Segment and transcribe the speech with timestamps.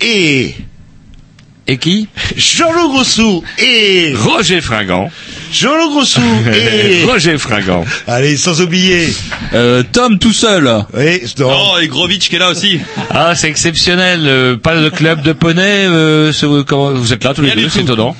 [0.00, 0.54] Et
[1.66, 5.10] Et qui Jean-Loup Grossou et Roger Fringant.
[5.52, 6.20] Jean-Loup Grossou
[6.52, 7.84] et Roger Fringant.
[8.06, 9.08] allez sans oublier
[9.54, 10.68] Euh, Tom tout seul.
[10.94, 11.50] oui non.
[11.50, 12.80] Oh, et Grovitch qui est là aussi.
[13.10, 14.20] Ah, c'est exceptionnel.
[14.24, 15.86] euh, pas de club de poney.
[15.86, 16.32] euh,
[16.66, 18.16] comment- vous êtes là tous les deux, c'est étonnant.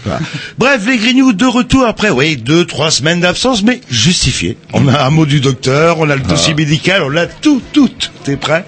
[0.58, 4.56] Bref, les Grignoux de retour après, oui, deux, trois semaines d'absence, mais justifié.
[4.72, 6.60] On a un mot du docteur, on a le dossier Ah.
[6.60, 8.64] médical, on a tout, tout, tout est prêt.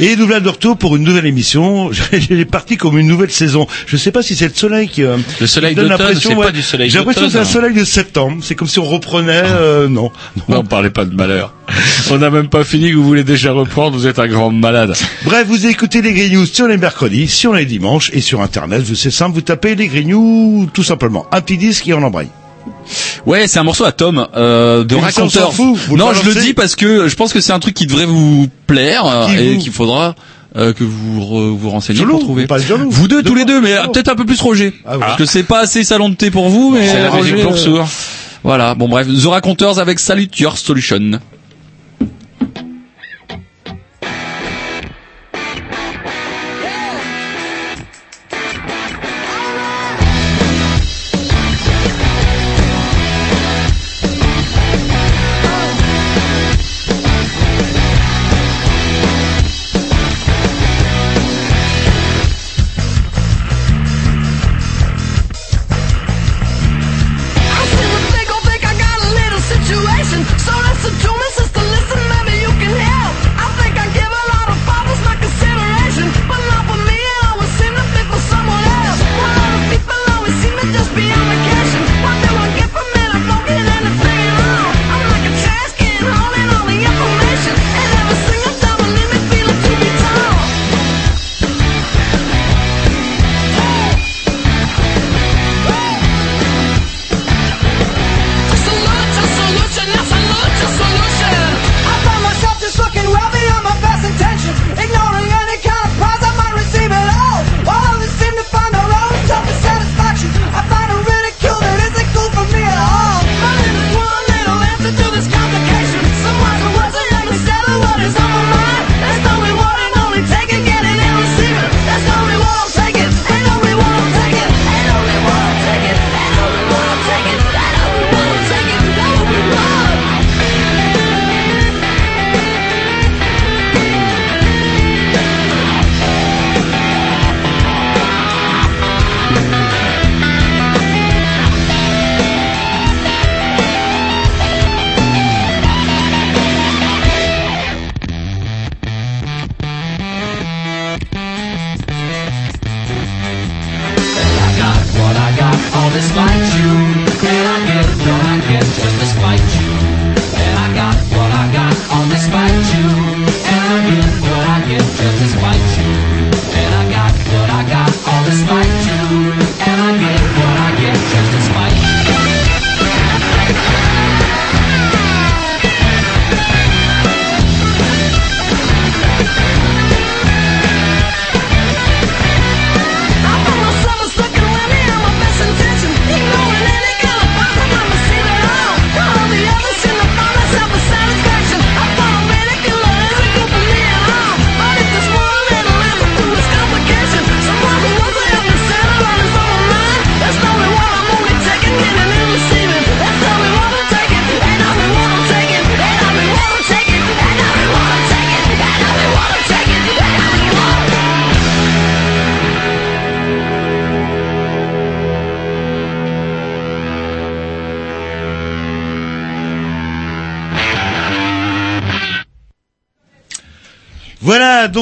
[0.00, 1.90] Et nous voilà de retour pour une nouvelle émission.
[2.12, 3.66] J'ai parti comme une nouvelle saison.
[3.86, 5.02] Je sais pas si c'est le soleil qui...
[5.02, 7.74] euh, Le soleil donne l'impression, c'est pas du soleil J'ai l'impression que c'est un soleil
[7.74, 8.38] de septembre.
[8.42, 9.42] C'est comme si on reprenait...
[9.44, 10.10] euh, non.
[10.48, 11.54] Non, on parlait pas de malheur.
[12.10, 13.96] On n'a même pas fini que vous voulez déjà reprendre.
[13.96, 14.94] Vous êtes un grand malade.
[15.24, 18.82] Bref, vous écoutez les Grignoux sur les mercredis, sur les dimanches et sur Internet.
[18.82, 21.26] Vous- C'est simple, vous tapez les Grignoux tout simplement.
[21.32, 22.28] Un petit disque et on embraye.
[23.26, 25.52] Ouais, c'est un morceau à Tom euh, de raconteur.
[25.52, 27.74] fout, vous le non, je le dis parce que je pense que c'est un truc
[27.74, 30.14] qui devrait vous plaire euh, Qui et qu'il faudra
[30.56, 32.46] euh, que vous re- vous renseigniez Jean-Loup, pour trouver.
[32.90, 35.00] Vous deux, De tous les deux, mais peut-être un peu plus Roger, Ah oui.
[35.00, 37.52] parce que c'est pas assez salon de thé pour vous, mais C'est la Roger, pour
[37.52, 37.88] euh, sourds.
[38.44, 38.74] Voilà.
[38.74, 41.20] Bon bref, The Raconteurs avec Salute Your Solution.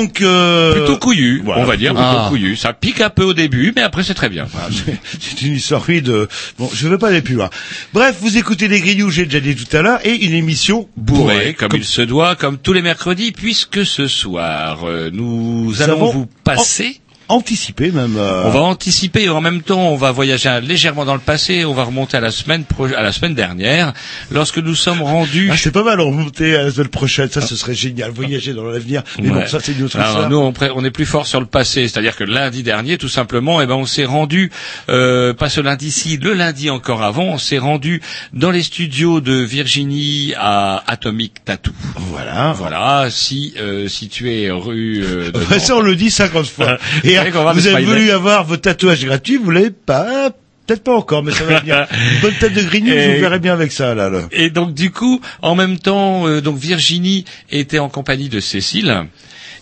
[0.00, 0.20] Donc...
[0.22, 0.72] Euh...
[0.74, 2.26] Plutôt couillu, voilà, on va dire, plutôt- Ah.
[2.28, 2.56] couillu.
[2.56, 4.46] Ça pique un peu au début, mais après c'est très bien.
[5.20, 6.28] C'est- une histoire oui, de...
[6.58, 7.50] Bon, je ne vais pas aller plus loin.
[7.92, 11.54] Bref, vous écoutez Les Grignoux, j'ai déjà dit tout à l'heure, et une émission Bourré,
[11.54, 16.26] comme, il se doit, comme tous les mercredis, puisque ce soir, euh, nous allons vous
[16.44, 17.00] passer...
[17.30, 18.16] anticipée même.
[18.16, 21.64] euh, On va anticiper et en même temps on va voyager légèrement dans le passé.
[21.64, 23.92] On va remonter à la semaine pro- à la semaine dernière,
[24.30, 25.48] lorsque nous sommes rendus.
[25.52, 28.52] Ah, c'est pas mal, on remonter à la semaine prochaine, ça ce serait génial, voyager
[28.54, 29.02] dans l'avenir.
[29.20, 29.42] Mais Ouais.
[29.42, 30.30] bon, ça c'est une autre Alors, histoire.
[30.30, 30.38] nous,
[30.74, 33.74] on, est plus fort sur le passé, c'est-à-dire que lundi dernier, tout simplement, eh ben,
[33.74, 34.50] on s'est rendu,
[34.88, 38.00] euh, pas ce lundi-ci, le lundi encore avant, on s'est rendu
[38.32, 41.72] dans les studios de Virginie à Atomic Tattoo.
[41.96, 42.52] Voilà.
[42.56, 45.02] Voilà, si euh, situé rue.
[45.04, 46.78] Euh, de ça on le dit 50 fois.
[47.04, 50.30] Et Qu'on vous avez voulu avoir vos tatouages gratuits, vous l'avez pas
[50.66, 51.84] Peut-être pas encore, mais ça va venir.
[52.14, 54.08] Une bonne tête de grignou, Et- vous verrez bien avec ça, là.
[54.08, 54.20] là.
[54.30, 59.06] Et donc du coup, en même temps, euh, donc Virginie était en compagnie de Cécile.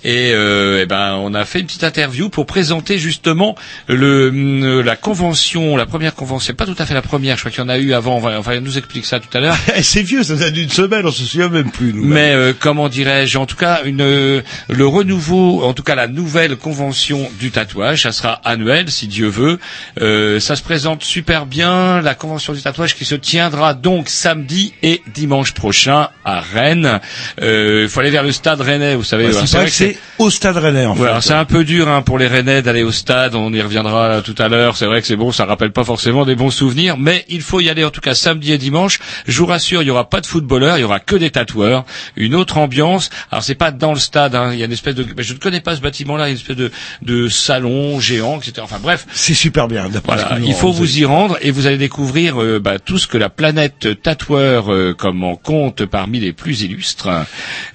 [0.04, 3.56] Et, euh, eh ben, on a fait une petite interview pour présenter justement
[3.88, 7.50] le hum, la convention, la première convention, pas tout à fait la première, je crois
[7.50, 8.16] qu'il y en a eu avant.
[8.16, 9.56] On va, enfin, elle nous explique ça tout à l'heure.
[9.82, 12.04] C'est vieux, ça date d'une semaine, on se souvient même plus, nous.
[12.04, 16.08] Mais euh, comment dirais-je En tout cas, une, euh, le renouveau, en tout cas la
[16.08, 19.58] nouvelle convention du tatouage, ça sera annuel si Dieu veut.
[20.00, 22.00] Euh, ça se présente super bien.
[22.00, 27.00] La convention du tatouage qui se tiendra donc samedi et dimanche prochain à Rennes.
[27.40, 29.26] Euh, Il faut aller vers le stade rennais, vous savez.
[29.26, 29.87] Ouais,
[30.18, 32.92] Au stade rennais, en Ouais, c'est un peu dur hein, pour les Rennais d'aller au
[32.92, 33.34] stade.
[33.34, 34.76] On y reviendra là, tout à l'heure.
[34.76, 37.60] C'est vrai que c'est bon, ça rappelle pas forcément des bons souvenirs, mais il faut
[37.60, 38.98] y aller en tout cas samedi et dimanche.
[39.26, 41.84] Je vous rassure, il y aura pas de footballeurs, il y aura que des tatoueurs,
[42.16, 43.10] une autre ambiance.
[43.30, 44.34] Alors c'est pas dans le stade.
[44.34, 46.28] hein, Il y a une espèce de, mais je ne connais pas ce bâtiment-là, il
[46.28, 46.70] y a une espèce de,
[47.02, 48.54] de salon géant, etc.
[48.62, 52.42] Enfin bref, C'est super bien, voilà, il faut vous y rendre et vous allez découvrir
[52.42, 57.08] euh, bah, tout ce que la planète tatoueur euh, comment compte parmi les plus illustres,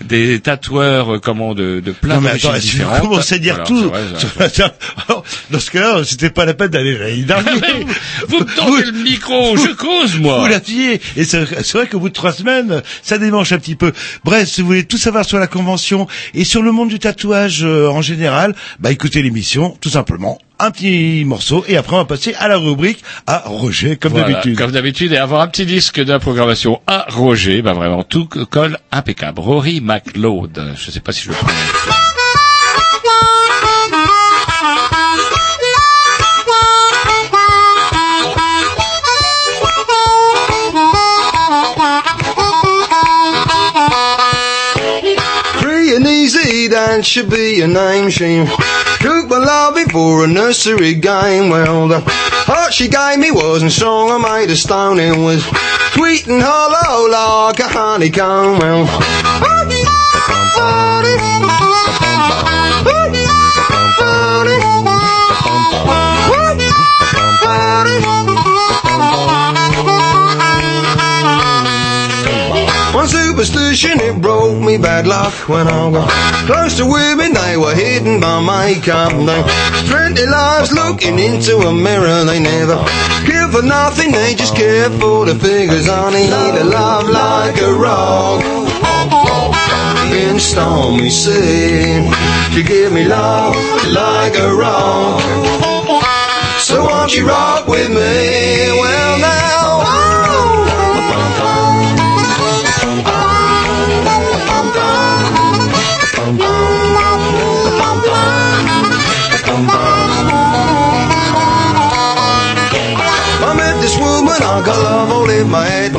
[0.04, 3.02] des tatoueurs euh, comment de, de plein Non mais attends, vous différentes.
[3.02, 3.90] commencez à dire Voilà, tout,
[4.36, 4.52] vrai,
[5.08, 7.56] alors, dans ce cas-là, c'était pas la peine d'aller l'année dernière.
[8.28, 10.40] Vous me tendez le micro, je cause moi.
[10.40, 11.00] Vous l'aviez.
[11.16, 13.92] Et c'est vrai qu'au bout de trois semaines, ça démange un petit peu.
[14.24, 17.64] Bref, si vous voulez tout savoir sur la convention et sur le monde du tatouage
[17.64, 20.40] euh, en général, bah écoutez l'émission, tout simplement.
[20.64, 24.30] Un petit morceau et après on va passer à la rubrique à Roger, comme Voilà,
[24.30, 24.58] d'habitude.
[24.58, 28.30] Comme d'habitude, et avoir un petit disque de la programmation à Roger, bah vraiment tout
[28.50, 29.42] colle impeccable.
[29.42, 31.54] Rory McLeod, je sais pas si je le prononce.
[45.60, 48.10] Free and easy, that should be your name.
[48.10, 48.46] She
[49.04, 51.50] took my love before a nursery game.
[51.50, 54.98] Well, the heart she gave me wasn't strong, I made of stone.
[54.98, 55.44] It was
[55.92, 58.60] sweet and hollow like a honeycomb.
[58.60, 58.88] Well,
[73.46, 76.10] superstition, it broke me bad luck when I got
[76.48, 79.12] close to women, they were hidden by makeup.
[79.12, 82.78] They their lives looking into a mirror, they never
[83.26, 85.90] care for nothing, they just care for the figures.
[85.90, 88.44] I need a love like a rock
[90.14, 92.08] in stormy sea.
[92.56, 93.56] You give me love
[93.92, 95.22] like a rock.
[96.60, 98.72] So won't you rock with me?
[98.80, 99.33] Well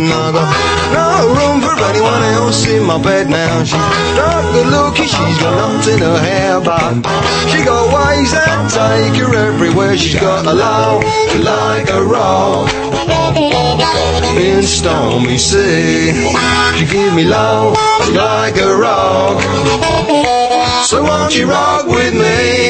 [0.08, 0.34] got
[0.92, 1.06] no
[1.36, 3.64] room for anyone else in my bed now.
[3.64, 3.78] She's
[4.18, 6.94] not good looking, she's got nothing in her hair, but
[7.50, 9.96] she got ways that take her everywhere.
[9.96, 11.02] She's got a love
[11.44, 12.70] like a rock
[14.36, 16.12] in stormy sea.
[16.76, 17.76] She give me love
[18.12, 19.40] like a rock.
[20.84, 22.63] So won't you rock with me?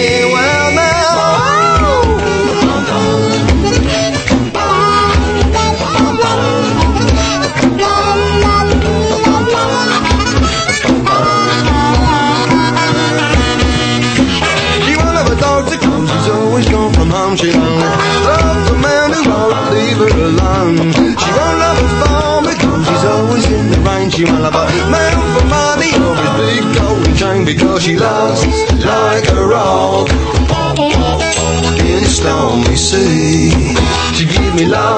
[34.67, 34.94] Love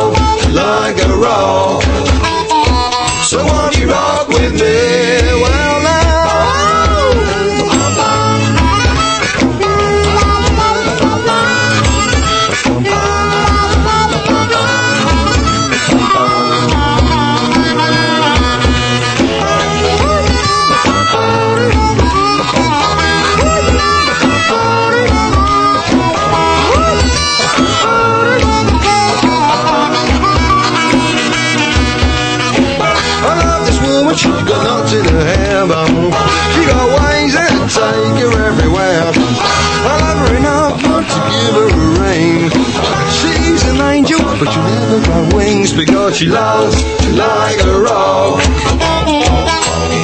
[46.16, 46.82] she loves
[47.12, 48.40] like a rock.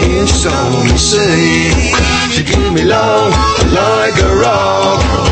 [0.05, 1.73] In stormy sea,
[2.31, 3.33] she give me love
[3.73, 5.32] like a rock.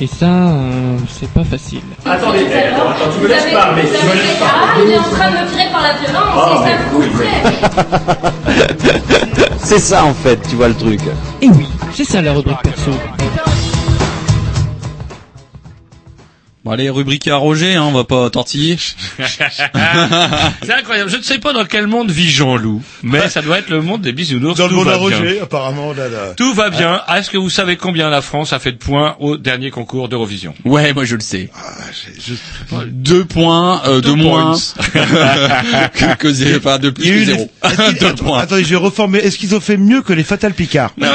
[0.00, 1.80] Et ça, euh, c'est pas facile.
[2.06, 4.84] Attendez, eh, attends, attends, tu me laisses parler, tu me laisses Ah, parler.
[4.86, 7.02] il est en train de me tirer par la violence, Oh, c'est ça mais vous
[7.18, 8.32] fait.
[9.60, 11.00] C'est ça en fait, tu vois le truc.
[11.42, 12.56] Et oui, c'est ça la rubrique
[16.68, 18.76] Bon allez, rubrique à Roger, hein, on va pas tortiller.
[19.18, 21.10] C'est incroyable.
[21.10, 24.02] Je ne sais pas dans quel monde vit Jean-Loup, mais ça doit être le monde
[24.02, 24.58] des bisounours.
[24.58, 25.16] Dans le Tout monde va à bien.
[25.18, 26.34] Roger, apparemment, là, là.
[26.36, 27.00] Tout va bien.
[27.06, 30.10] Ah, Est-ce que vous savez combien la France a fait de points au dernier concours
[30.10, 30.52] d'Eurovision?
[30.66, 31.48] Ouais, moi je le sais.
[31.56, 34.84] Ah, Deux points euh, de Deux moins points.
[35.94, 37.50] que, que zéro, pas de plus que zéro.
[37.64, 38.40] Deux attends, points.
[38.40, 39.20] Attendez, je vais reformer.
[39.20, 40.90] Est-ce qu'ils ont fait mieux que les Fatal Picard?
[40.98, 41.08] Non,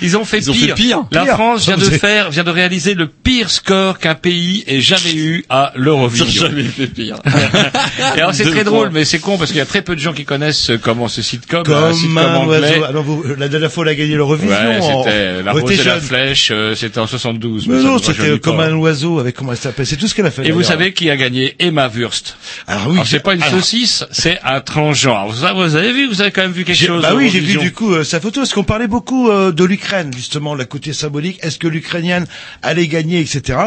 [0.00, 0.76] ils ont fait Ils ont pire.
[0.76, 1.02] fait pire.
[1.10, 1.34] La Pire.
[1.34, 5.44] France vient de faire, vient de réaliser le pire score qu'un pays ait jamais eu
[5.48, 6.46] à l'Eurovision.
[6.46, 7.16] jamais fait pire.
[8.16, 10.00] Et alors c'est très drôle, mais c'est con parce qu'il y a très peu de
[10.00, 12.58] gens qui connaissent euh, comment ce sitcom, un Comme sitcom un anglais.
[12.60, 12.84] oiseau.
[12.88, 14.54] Ah non, vous- la dernière fois, on a gagné l'Eurovision.
[14.56, 17.66] Ouais, en- c'était la rose et la flèche, euh, c'était en 72.
[17.68, 18.66] Mais ça non, me c'était comme pas.
[18.66, 19.86] un oiseau avec comment elle s'appelle.
[19.86, 20.42] C'est tout ce qu'elle a fait.
[20.46, 20.72] Et vous d'ailleurs.
[20.78, 22.94] savez qui a gagné Emma Wurst Alors oui.
[22.94, 25.28] Alors c'est pas une alors, saucisse, c'est un transgenre.
[25.28, 27.02] Vous, avez- vous avez vu, vous avez quand même vu quelque j'ai- chose.
[27.02, 29.64] Bah oui, j'ai vu du coup euh, sa photo parce qu'on parlait beaucoup euh, de
[29.64, 31.38] l'Ukraine justement, le côté symbolique.
[31.42, 32.26] Est-ce que l'Ukrainienne
[32.62, 33.58] allait gagner, etc.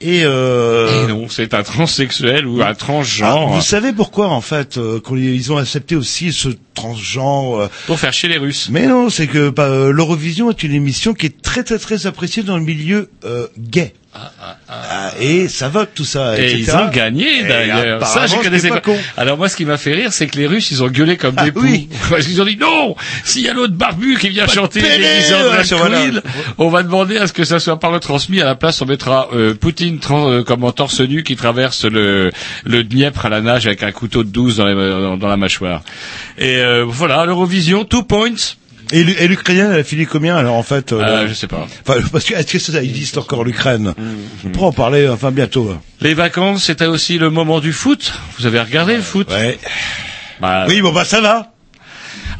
[0.00, 0.71] Et, euh,
[1.04, 5.00] Et non, c'est un transsexuel ou un ah, transgenre vous savez pourquoi en fait euh,
[5.00, 8.68] qu'on- ils ont accepté aussi ce transgenre euh, pour faire chier les Russes.
[8.70, 12.06] Mais non, c'est que bah, euh, l'Eurovision est une émission qui est très très très
[12.06, 13.92] appréciée dans le milieu euh, gay.
[14.14, 16.38] Ah, et ça vote tout ça.
[16.38, 16.64] Et etc.
[16.68, 18.06] ils ont gagné d'ailleurs.
[18.06, 18.80] Ça, je connaissais pas.
[19.16, 21.34] Alors moi, ce qui m'a fait rire, c'est que les Russes, ils ont gueulé comme
[21.36, 21.62] Ah, des poux.
[21.62, 21.88] oui.
[22.10, 24.80] Parce qu'ils ont dit non, s'il y a l'autre barbu qui vient Pas de chanter
[24.80, 26.00] les voilà.
[26.02, 26.20] queen,
[26.58, 28.40] on va demander à ce que ça soit pas retransmis.
[28.40, 32.30] À la place, on mettra euh, Poutine euh, comme en torse nu qui traverse le
[32.64, 35.36] le Dniepr à la nage avec un couteau de 12 dans, les- dans, dans la
[35.36, 35.82] mâchoire.
[36.38, 38.56] Et euh, voilà, l'Eurovision, two points.
[38.92, 41.46] Et l'U- et l'Ukrainienne, elle a fini combien alors en fait euh, Euh, je sais
[41.48, 41.66] pas.
[41.86, 44.02] Enfin, parce que est-ce que ça existe encore l'Ukraine Mm.
[44.46, 45.74] On pourra en parler enfin bientôt.
[46.00, 48.12] Les vacances, c'était aussi le moment du foot.
[48.38, 49.28] Vous avez regardé le foot?
[49.30, 49.58] Ouais.
[50.40, 51.52] Bah, Oui, bon bah ça va.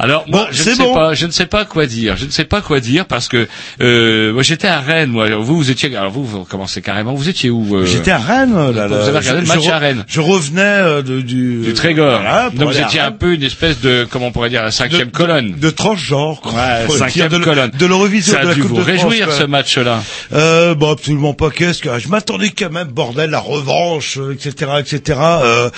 [0.02, 0.94] Alors moi, Bon, je ne sais bon.
[0.94, 2.16] pas, je ne sais pas quoi dire.
[2.16, 3.46] Je ne sais pas quoi dire parce que
[3.80, 5.10] euh, moi j'étais à Rennes.
[5.10, 5.94] Moi, vous vous étiez.
[5.96, 7.14] Alors vous, vous commencez carrément.
[7.14, 8.54] Vous étiez où euh, J'étais à Rennes.
[8.72, 10.04] Là, vous avez regardé le Je- match je re- à Rennes.
[10.08, 12.20] Je revenais euh, de, du du Trégor.
[12.20, 15.10] Voilà, Donc vous étiez un peu une espèce de comment on pourrait dire la cinquième
[15.12, 15.52] colonne.
[15.58, 16.40] de transgenre.
[16.40, 16.52] quoi.
[16.52, 17.70] Ouais, cinquième de, colonne.
[17.70, 20.02] de l'Eurovision Ça de a la dû Coupe vous de réjouir ce match-là.
[20.32, 21.50] Euh, bon, absolument pas.
[21.50, 25.18] Qu'est-ce que je m'attendais quand même, bordel, la revanche, euh, etc., etc.
[25.22, 25.70] Euh,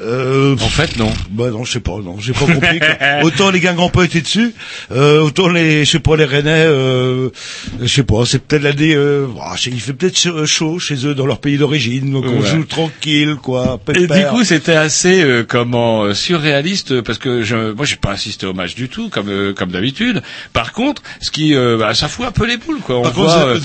[0.00, 1.10] euh, En fait, non.
[1.30, 2.78] bah non, je sais pas, non, j'ai pas compris.
[3.22, 3.60] autant les
[3.92, 4.52] pas été dessus,
[4.92, 7.28] euh, autant les, je sais pas, les Rennais, euh,
[7.80, 11.14] je sais pas, c'est peut-être l'année, euh, ah, il fait peut-être chaud- chaud chez eux
[11.14, 13.80] dans leur pays d'origine, donc on joue tranquille, quoi.
[13.88, 14.30] Et du pépère.
[14.30, 18.46] coup, c'était assez euh, comment euh, surréaliste euh, parce que je, moi, j'ai pas assisté
[18.46, 20.22] au match du tout comme euh, comme d'habitude.
[20.52, 22.98] Par contre, ce qui, euh, bah, ça fout un peu les boules, quoi.
[22.98, 23.58] On Par contre, euh,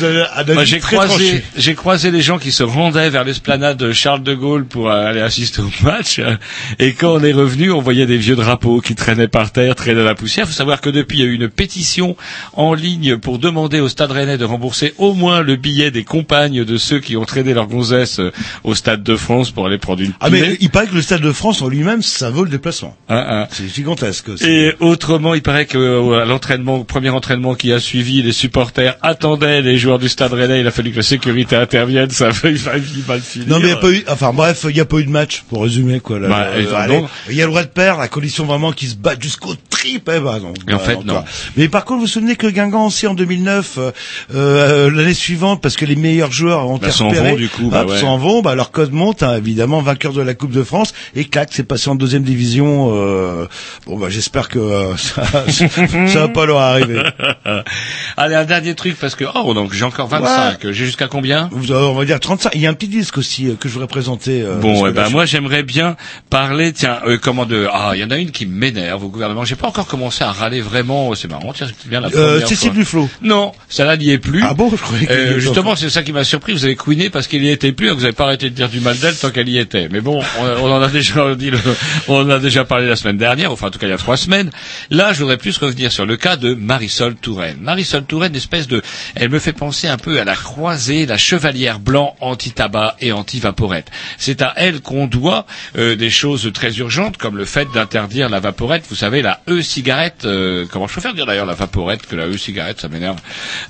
[0.65, 4.65] j'ai croisé, j'ai croisé les gens qui se rendaient vers l'esplanade de Charles de Gaulle
[4.65, 6.19] pour euh, aller assister au match.
[6.19, 6.35] euh,
[6.79, 9.94] Et quand on est revenu, on voyait des vieux drapeaux qui traînaient par terre, traînaient
[9.95, 10.45] dans la poussière.
[10.45, 12.15] Il faut savoir que depuis, il y a eu une pétition
[12.53, 16.63] en ligne pour demander au Stade Rennais de rembourser au moins le billet des compagnes
[16.63, 18.31] de ceux qui ont traîné leur gonzesse euh,
[18.63, 21.21] au Stade de France pour aller prendre une Ah mais il paraît que le Stade
[21.21, 22.95] de France en lui-même, ça vaut le déplacement.
[23.09, 23.47] Hein, hein.
[23.51, 24.27] C'est gigantesque.
[24.41, 28.31] Et autrement, il paraît que euh, à l'entraînement, au premier entraînement qui a suivi, les
[28.31, 30.59] supporters attendaient les joueurs du Stade Rennais.
[30.61, 32.09] Il a fallu que la sécurité intervienne.
[32.09, 33.47] Ça a failli failli mal finir.
[33.47, 35.09] Non mais il y a pas eu, enfin bref, il y a pas eu de
[35.09, 36.19] match pour résumer quoi.
[36.19, 36.27] là.
[36.27, 38.95] Bah, Euh, donc, il y a le droit de perdre, la condition vraiment qui se
[38.95, 40.10] bat jusqu'au trip.
[40.13, 41.24] Eh ben, non, Et en fait, non.
[41.58, 43.91] Mais par contre, vous vous souvenez que Guingamp aussi en 2009, euh,
[44.34, 47.50] euh, l'année suivante, parce que les meilleurs joueurs ont Bah, été s'en repérés, vont, du
[47.50, 47.98] coup, bah ouais.
[48.00, 51.25] s'en vont, bah, leur code monte, hein, évidemment, vainqueur de la Coupe de France, et
[51.25, 52.91] clac, c'est passé en deuxième division.
[52.96, 53.48] euh,
[53.86, 57.01] bon bah j'espère que euh, ça, ça va pas leur arriver.
[58.17, 60.60] Allez, un dernier truc parce que oh donc j'ai encore 25.
[60.72, 61.50] J'ai jusqu'à combien?
[61.51, 62.51] Vous on va dire 35.
[62.55, 64.41] Il y a un petit disque aussi euh, que je voudrais présenter.
[64.41, 65.96] euh, Bon, eh ben moi j'aimerais bien
[66.29, 66.72] parler.
[66.74, 69.44] Tiens, euh, comment de Ah, il y en a une qui m'énerve au gouvernement.
[69.46, 71.15] J'ai pas encore commencé à râler vraiment.
[71.15, 71.51] C'est marrant.
[71.53, 72.77] Tiens, c'est bien la Euh, première Cécile fois.
[72.79, 73.09] Duflo.
[73.22, 74.44] Non, ça là n'y est plus.
[74.44, 76.53] Ah bon, je croyais y Euh, justement, c'est ça qui m'a surpris.
[76.53, 77.87] Vous avez couiné parce qu'il y était plus.
[77.87, 79.89] que Vous n'avez pas arrêté de dire du mal d'elle tant qu'elle y était.
[79.92, 81.59] Mais bon, on, on en a déjà dit, le-
[82.07, 83.51] on en a déjà parlé la semaine dernière.
[83.51, 84.51] Enfin, en tout cas, il y a trois semaines.
[84.92, 87.57] Là, je voudrais plus revenir sur le cas de Marisol Touraine.
[87.61, 88.81] Marisol Touraine, espèce de,
[89.16, 93.87] elle me fait penser un peu à la croisée, la chevalière blanc anti-tabac et anti-vaporette.
[94.18, 95.46] C'est à elle qu'on doit
[95.77, 98.83] euh, des choses très urgentes comme le fait d'interdire la vaporette.
[98.89, 100.25] Vous savez, la e-cigarette.
[100.25, 103.18] euh, comment je préfère dire d'ailleurs la vaporette que la e-cigarette, ça m'énerve.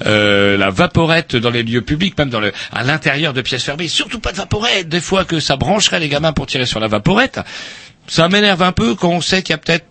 [0.05, 3.87] Euh, la vaporette dans les lieux publics, même dans le, à l'intérieur de pièces fermées.
[3.87, 4.89] Surtout pas de vaporette.
[4.89, 7.39] Des fois que ça brancherait les gamins pour tirer sur la vaporette.
[8.07, 9.85] Ça m'énerve un peu quand on sait qu'il y a peut-être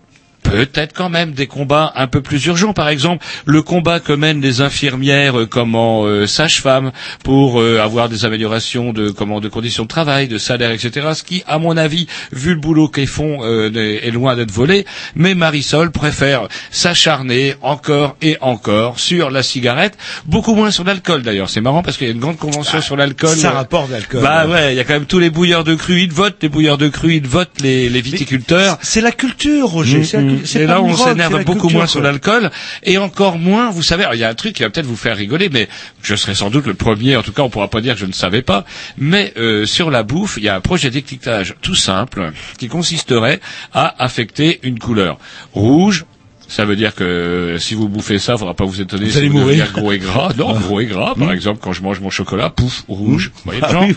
[0.44, 4.40] Peut-être quand même des combats un peu plus urgents, par exemple le combat que mènent
[4.40, 6.92] les infirmières euh, comment euh, sages-femmes
[7.24, 11.08] pour euh, avoir des améliorations de comment de conditions de travail, de salaire, etc.
[11.14, 14.84] Ce qui, à mon avis, vu le boulot qu'ils font, euh, est loin d'être volé.
[15.16, 21.48] Mais Marisol préfère s'acharner encore et encore sur la cigarette, beaucoup moins sur l'alcool d'ailleurs.
[21.50, 23.36] C'est marrant parce qu'il y a une grande convention sur l'alcool.
[23.36, 24.22] ça Euh, rapporte l'alcool.
[24.22, 26.48] Bah ouais, il y a quand même tous les bouilleurs de cru, ils votent, les
[26.48, 28.78] bouilleurs de cru, ils votent, les, les viticulteurs.
[28.82, 30.04] C'est la culture, Roger.
[30.36, 30.58] Mm.
[30.58, 32.50] Et là, on s'énerve beaucoup moins sur l'alcool,
[32.82, 35.16] et encore moins, vous savez, il y a un truc qui va peut-être vous faire
[35.16, 35.68] rigoler, mais
[36.02, 38.06] je serai sans doute le premier, en tout cas, on pourra pas dire que je
[38.06, 38.64] ne savais pas,
[38.98, 43.40] mais euh, sur la bouffe, il y a un projet d'étiquetage tout simple qui consisterait
[43.72, 45.18] à affecter une couleur.
[45.52, 46.04] Rouge,
[46.48, 49.18] ça veut dire que euh, si vous bouffez ça, faudra pas vous étonner Vous si
[49.18, 49.70] allez vous mourir.
[49.72, 50.30] gros et gras.
[50.36, 53.30] Non, gros et gras, par exemple, quand je mange mon chocolat, pouf, rouge.
[53.34, 53.96] Vous voyez le Ah genre oui.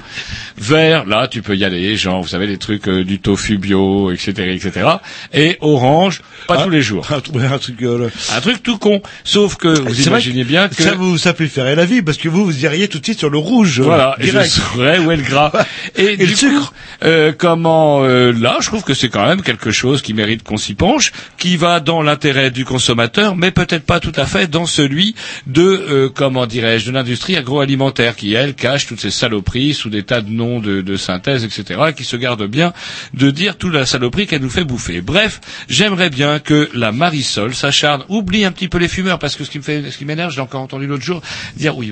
[0.58, 4.12] Vert, là, tu peux y aller, genre, vous savez, les trucs euh, du tofu bio,
[4.12, 4.88] etc., etc.
[5.34, 6.64] Et orange, pas Ah.
[6.64, 7.06] tous les jours.
[7.12, 9.02] Un truc- un truc, euh, Un truc tout con.
[9.24, 10.82] Sauf que vous C'est vrai imaginez bien que...
[10.82, 13.20] Ça vous ça peut faire la vie parce que vous vous iriez tout de suite
[13.20, 13.80] sur le rouge.
[13.80, 15.52] euh, Voilà, et je saurais où est le gras.
[15.96, 16.70] Et, le du sucre.
[16.70, 20.44] coup, euh, comment euh, là, je trouve que c'est quand même quelque chose qui mérite
[20.44, 24.48] qu'on s'y penche, qui va dans l'intérêt du consommateur, mais peut-être pas tout à fait
[24.48, 25.16] dans celui
[25.48, 30.04] de euh, comment dirais-je de l'industrie agroalimentaire qui elle cache toutes ces saloperies sous des
[30.04, 31.82] tas de noms de, de synthèse, etc.
[31.90, 32.74] et qui se garde bien
[33.14, 35.02] de dire toute la saloperie qu'elle nous fait bouffer.
[35.02, 39.44] Bref, j'aimerais bien que la Marisol s'acharne, oublie un petit peu les fumeurs parce que
[39.44, 41.22] ce qui me fait, ce qui m'énerve, j'ai encore entendu l'autre jour
[41.56, 41.92] dire oui.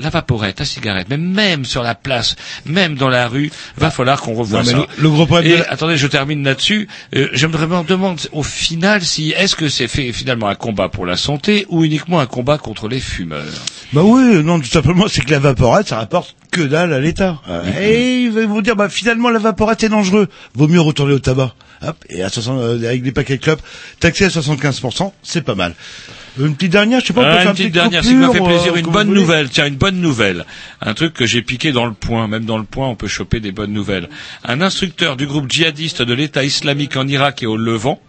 [0.00, 4.20] La vaporette, la cigarette, mais même sur la place, même dans la rue, va falloir
[4.20, 4.76] qu'on revoie Non, ça.
[4.76, 6.88] le- le gros problème Et de attendez, je termine là-dessus.
[7.16, 11.04] Euh, je me demande- au final si est-ce que c'est fait finalement un combat pour
[11.06, 13.44] la santé ou uniquement un combat contre les fumeurs?
[13.92, 17.40] Bah oui, non, tout simplement, c'est que la vaporette, ça rapporte que dalle à l'État.
[17.48, 20.28] Euh, Et ils vont vous dire, bah finalement, la vaporette est dangereux.
[20.54, 21.54] Vaut mieux retourner au tabac.
[21.82, 23.58] Hop, et à 60, euh, avec des paquets club,
[24.00, 25.74] taxé à 75%, c'est pas mal.
[26.38, 28.72] Une petite dernière, je sais pas, Ah, une petite dernière, si ça me fait plaisir,
[28.74, 29.48] euh, une bonne nouvelle.
[29.48, 30.44] Tiens, une bonne nouvelle.
[30.80, 32.28] Un truc que j'ai piqué dans le point.
[32.28, 34.08] Même dans le point, on peut choper des bonnes nouvelles.
[34.44, 38.00] Un instructeur du groupe djihadiste de l'État islamique en Irak et au Levant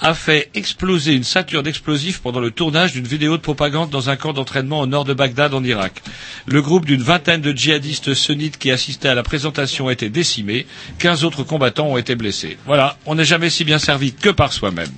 [0.00, 4.16] a fait exploser une ceinture d'explosifs pendant le tournage d'une vidéo de propagande dans un
[4.16, 6.02] camp d'entraînement au nord de Bagdad en Irak.
[6.46, 10.66] Le groupe d'une vingtaine de djihadistes sunnites qui assistaient à la présentation a été décimé.
[10.98, 12.58] Quinze autres combattants ont été blessés.
[12.66, 14.90] Voilà, on n'est jamais si bien servi que par soi-même.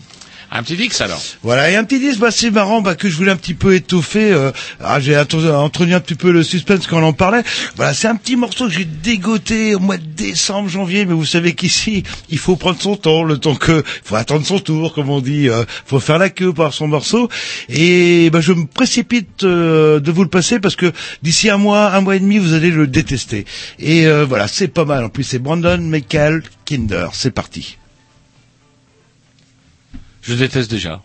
[0.53, 1.23] Un petit Dix alors.
[1.43, 3.73] Voilà, et un petit disque, bah, c'est marrant, bah, que je voulais un petit peu
[3.75, 4.33] étoffer.
[4.33, 7.45] euh, ah, j'ai entretenu un petit peu le suspense quand on en parlait.
[7.77, 11.25] Voilà, c'est un petit morceau que j'ai dégoté au mois de décembre, janvier, mais vous
[11.25, 14.93] savez qu'ici, il faut prendre son temps, le temps que, il faut attendre son tour,
[14.93, 17.29] comme on dit, euh, faut faire la queue pour avoir son morceau.
[17.69, 20.91] Et bah, je me précipite euh, de vous le passer parce que
[21.23, 23.45] d'ici un mois, un mois et demi, vous allez le détester.
[23.79, 25.05] Et euh, voilà, c'est pas mal.
[25.05, 27.11] En plus, c'est Brandon Michael Kinder.
[27.13, 27.77] C'est parti.
[30.31, 31.03] Je déteste déjà.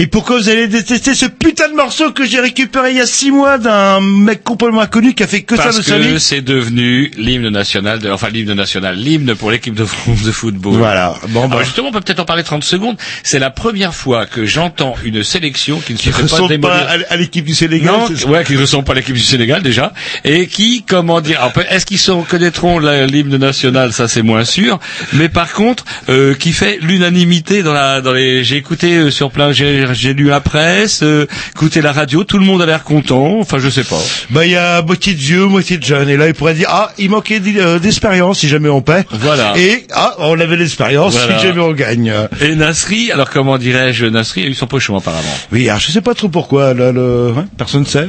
[0.00, 3.06] Et pourquoi vous allez détester ce putain de morceau que j'ai récupéré il y a
[3.06, 6.02] six mois d'un mec complètement inconnu qui a fait que ça Parce de sa que
[6.02, 10.30] vie c'est devenu l'hymne national, de, enfin l'hymne national, l'hymne pour l'équipe de France de
[10.30, 10.74] football.
[10.74, 11.14] Voilà.
[11.30, 11.64] Bon, Alors bah.
[11.64, 12.96] justement, on peut peut-être en parler 30 secondes.
[13.24, 16.48] C'est la première fois que j'entends une sélection qui ne se Qui fait pas ressemble
[16.50, 16.86] démolir.
[16.86, 17.86] pas à, l'équipe du Sénégal.
[17.92, 19.92] Non, ouais, qui ne ressemble pas à l'équipe du Sénégal déjà,
[20.24, 24.78] et qui, comment dire, est-ce qu'ils sont- connaîtront la- l'hymne national, ça c'est moins sûr,
[25.14, 29.30] mais par contre, euh, qui fait l'unanimité dans la, dans les, j'ai écouté euh, sur
[29.32, 32.84] plein, j'ai j'ai lu la presse, euh, écouté la radio, tout le monde a l'air
[32.84, 34.00] content, enfin je sais pas.
[34.30, 36.08] Bah, il y a moitié de vieux, moitié de jeunes.
[36.08, 39.04] Et là, il pourrait dire, ah, il manquait euh, d'expérience si jamais on perd.
[39.10, 39.54] Voilà.
[39.56, 41.38] Et, ah, on avait l'expérience Voilà.
[41.38, 42.12] si jamais on gagne.
[42.40, 45.22] Et Nasri, alors comment dirais-je, Nasri a eu son pochon apparemment.
[45.52, 48.08] Oui, alors je sais pas trop pourquoi, là, le, hein, personne sait.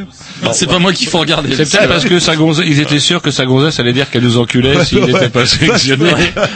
[0.53, 1.49] C'est pas moi qu'il faut regarder.
[1.55, 4.23] C'est peut-être parce que sa gonzesse, ils étaient sûrs que sa gonzesse allait dire qu'elle
[4.23, 5.13] nous enculait s'il Ouais.
[5.13, 6.09] n'était pas sélectionné.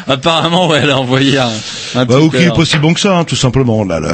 [0.07, 1.49] Apparemment, ouais, elle a envoyé un,
[1.95, 4.13] un Bah, ou qu'il est pas si bon que ça, hein, tout simplement, là, là.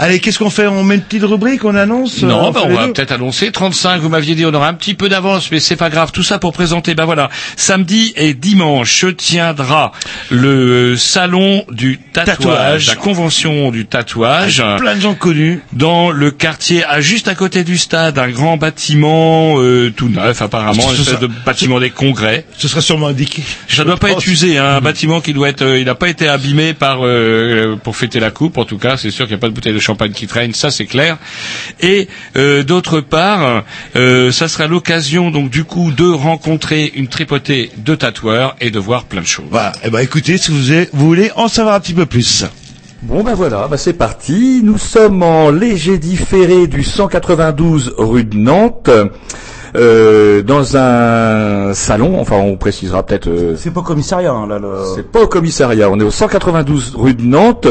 [0.00, 0.68] Allez, qu'est-ce qu'on fait?
[0.68, 4.00] On met une petite rubrique, on annonce Non, euh, bah, on va peut-être annoncer 35.
[4.00, 6.12] Vous m'aviez dit on aura un petit peu d'avance, mais c'est pas grave.
[6.12, 6.94] Tout ça pour présenter.
[6.94, 9.90] Ben voilà, samedi et dimanche se tiendra
[10.30, 12.86] le salon du tatouage, Tatouage.
[12.86, 14.60] la convention du tatouage.
[14.60, 15.62] Avec plein de gens connus.
[15.72, 20.40] Dans le quartier, à juste à côté du stade, un grand bâtiment euh, tout neuf
[20.42, 22.44] apparemment, Ce une espèce de bâtiment des congrès.
[22.56, 23.42] Ce sera sûrement indiqué.
[23.66, 26.08] Ça doit pas être usé, hein, un bâtiment qui doit être, euh, il n'a pas
[26.08, 28.58] été abîmé par euh, pour fêter la coupe.
[28.58, 30.52] En tout cas, c'est sûr qu'il n'y a pas de bouteille de champagne qui traîne,
[30.54, 31.16] ça c'est clair.
[31.80, 33.64] Et euh, d'autre part,
[33.96, 38.78] euh, ça sera l'occasion donc du coup de rencontrer une tripotée de tatoueurs et de
[38.78, 39.46] voir plein de choses.
[39.50, 39.72] Voilà.
[39.84, 42.44] Eh ben, écoutez, si vous, avez- vous voulez en savoir un petit peu plus.
[43.02, 44.60] Bon ben voilà, ben c'est parti.
[44.62, 48.90] Nous sommes en léger différé du 192 rue de Nantes,
[49.76, 52.20] euh, dans un salon.
[52.20, 53.28] Enfin, on précisera peut-être.
[53.28, 54.68] euh, C'est pas commissariat, hein, là, le...
[54.94, 55.90] c'est pas au commissariat.
[55.90, 57.66] On est au 192 rue de Nantes,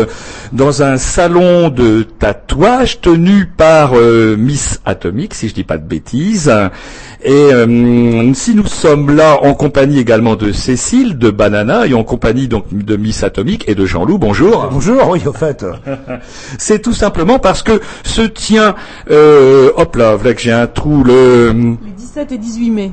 [0.54, 5.88] dans un salon de tatouage tenu par euh, Miss Atomique, si je dis pas de
[5.88, 6.52] bêtises.
[7.23, 12.03] Et euh, si nous sommes là en compagnie également de Cécile de Banana et en
[12.03, 14.69] compagnie donc de Miss Atomique et de Jean-Loup, bonjour.
[14.71, 15.65] Bonjour, oui, au fait.
[16.60, 18.75] C'est tout simplement parce que se tient,
[19.10, 22.91] euh, hop là, voilà que j'ai un trou, le, Les 17 et 18 mai.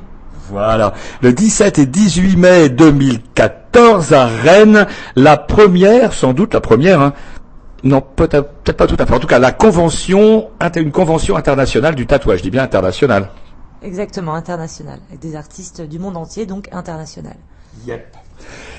[0.50, 7.02] voilà, le 17 et 18 mai 2014 à Rennes, la première, sans doute la première,
[7.02, 7.12] hein,
[7.82, 11.94] non, peut-être peut-être pas tout à fait, en tout cas la convention, une convention internationale
[11.94, 13.28] du tatouage, je dis bien internationale.
[13.84, 14.98] Exactement, international.
[15.08, 17.36] Avec des artistes du monde entier, donc international.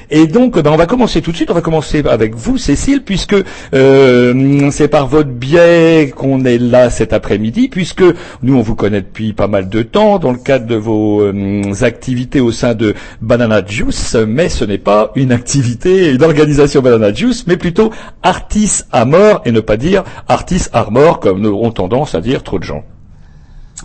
[0.09, 1.51] Et donc, ben, on va commencer tout de suite.
[1.51, 3.35] On va commencer avec vous, Cécile, puisque
[3.73, 8.03] euh, c'est par votre biais qu'on est là cet après-midi, puisque
[8.41, 11.73] nous, on vous connaît depuis pas mal de temps dans le cadre de vos euh,
[11.81, 17.13] activités au sein de Banana Juice, mais ce n'est pas une activité, une organisation Banana
[17.13, 17.91] Juice, mais plutôt
[18.23, 22.43] Artis à mort, et ne pas dire Artis Armor, comme nous ont tendance à dire
[22.43, 22.83] trop de gens.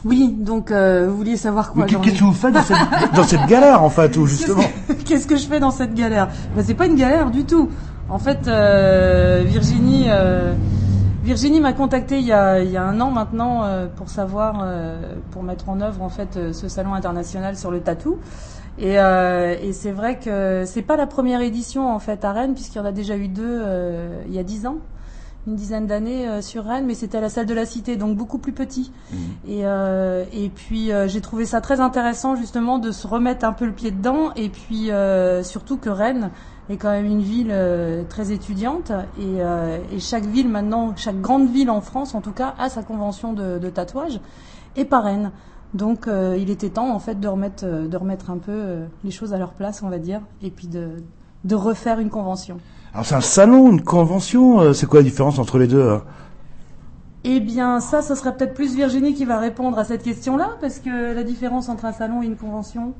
[0.04, 2.78] Oui, donc euh, vous vouliez savoir quoi Qu'est-ce que vous faites dans cette,
[3.14, 4.62] dans cette galère, en fait, ou justement
[5.04, 6.28] Qu'est-ce que je fais dans cette galère?
[6.56, 7.68] Ben, C'est pas une galère du tout.
[8.08, 10.54] En fait, euh, Virginie, euh,
[11.22, 13.64] Virginie m'a contacté il y a, il y a un an maintenant
[13.96, 14.66] pour savoir,
[15.30, 18.16] pour mettre en œuvre en fait ce salon international sur le tatou.
[18.78, 22.78] Et, et c'est vrai que c'est pas la première édition en fait à Rennes puisqu'il
[22.78, 23.62] y en a déjà eu deux
[24.26, 24.78] il y a dix ans,
[25.50, 28.16] une dizaine d'années euh, sur Rennes, mais c'était à la salle de la Cité, donc
[28.16, 28.92] beaucoup plus petit.
[29.46, 33.52] Et, euh, et puis euh, j'ai trouvé ça très intéressant justement de se remettre un
[33.52, 34.90] peu le pied dedans et puis
[35.42, 36.30] surtout que Rennes
[36.68, 37.54] est quand même une ville
[38.08, 39.40] très étudiante et,
[39.92, 43.32] et chaque ville maintenant, chaque grande ville en France en tout cas a sa convention
[43.32, 44.20] de, de tatouage
[44.76, 45.32] et pas Rennes.
[45.74, 49.38] Donc il était temps en fait de remettre, de remettre un peu les choses à
[49.38, 51.02] leur place on va dire et puis de,
[51.44, 52.58] de refaire une convention.
[52.92, 56.02] Alors, c'est un salon, une convention, euh, c'est quoi la différence entre les deux hein
[57.24, 60.80] Eh bien, ça, ce serait peut-être plus Virginie qui va répondre à cette question-là, parce
[60.80, 62.94] que la différence entre un salon et une convention.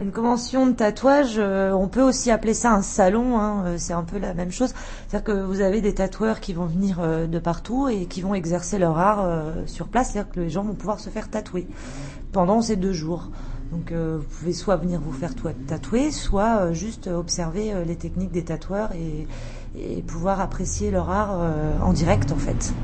[0.00, 3.92] Une convention de tatouage, euh, on peut aussi appeler ça un salon, hein, euh, c'est
[3.92, 4.72] un peu la même chose.
[5.06, 8.32] C'est-à-dire que vous avez des tatoueurs qui vont venir euh, de partout et qui vont
[8.32, 11.68] exercer leur art euh, sur place, c'est-à-dire que les gens vont pouvoir se faire tatouer
[12.32, 13.28] pendant ces deux jours.
[13.70, 15.34] Donc euh, vous pouvez soit venir vous faire
[15.66, 19.26] tatouer, soit euh, juste observer euh, les techniques des tatoueurs et,
[20.08, 21.38] pouvoir apprécier leur art
[21.80, 22.74] en direct en fait.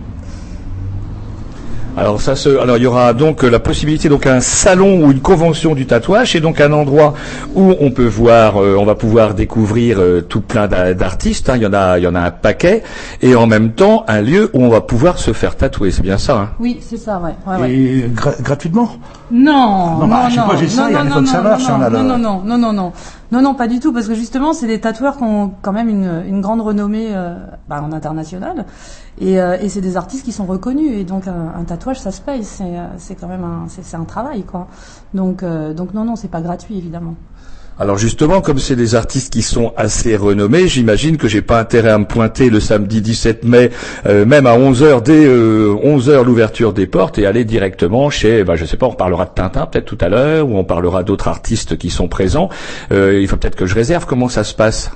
[1.99, 5.13] Alors ça se, alors il y aura donc euh, la possibilité donc un salon ou
[5.13, 7.15] une convention du tatouage, c'est donc un endroit
[7.55, 11.49] où on peut voir, euh, on va pouvoir découvrir euh, tout plein d'a- d'artistes.
[11.49, 11.55] hein.
[11.57, 12.83] il y en a, il y en a un paquet,
[13.23, 15.91] et en même temps un lieu où on va pouvoir se faire tatouer.
[15.91, 16.37] C'est bien ça.
[16.37, 16.49] Hein?
[16.61, 17.35] Oui, c'est ça, ouais.
[17.51, 17.73] ouais, ouais.
[17.73, 18.91] Et gra- gratuitement?
[19.31, 21.69] Non, Non, non, bah, non, je sais pas, j'essaye, non, non, non, ça non, marche,
[21.69, 22.93] non, on a le- non, non, non, non, non,
[23.33, 25.89] non, non, pas du tout, parce que justement, c'est des tatoueurs qui ont quand même
[25.89, 27.35] une, une grande renommée euh,
[27.69, 28.67] bah, en international,
[29.19, 32.21] et, euh, et c'est des artistes qui sont reconnus, et donc un, tatouage, ça se
[32.21, 34.69] paye, c'est, euh, quand même un, c'est un travail, quoi.
[35.12, 37.15] Donc, euh, donc non, non, c'est pas gratuit, évidemment.
[37.79, 41.91] Alors justement, comme c'est des artistes qui sont assez renommés, j'imagine que j'ai pas intérêt
[41.91, 43.71] à me pointer le samedi 17 mai,
[44.07, 48.65] euh, même à 11h dès 11h l'ouverture des portes et aller directement chez, bah, je
[48.65, 51.77] sais pas, on parlera de Tintin peut-être tout à l'heure, ou on parlera d'autres artistes
[51.77, 52.49] qui sont présents.
[52.93, 54.07] Euh, il faut peut-être que je réserve.
[54.07, 54.91] Comment ça se passe?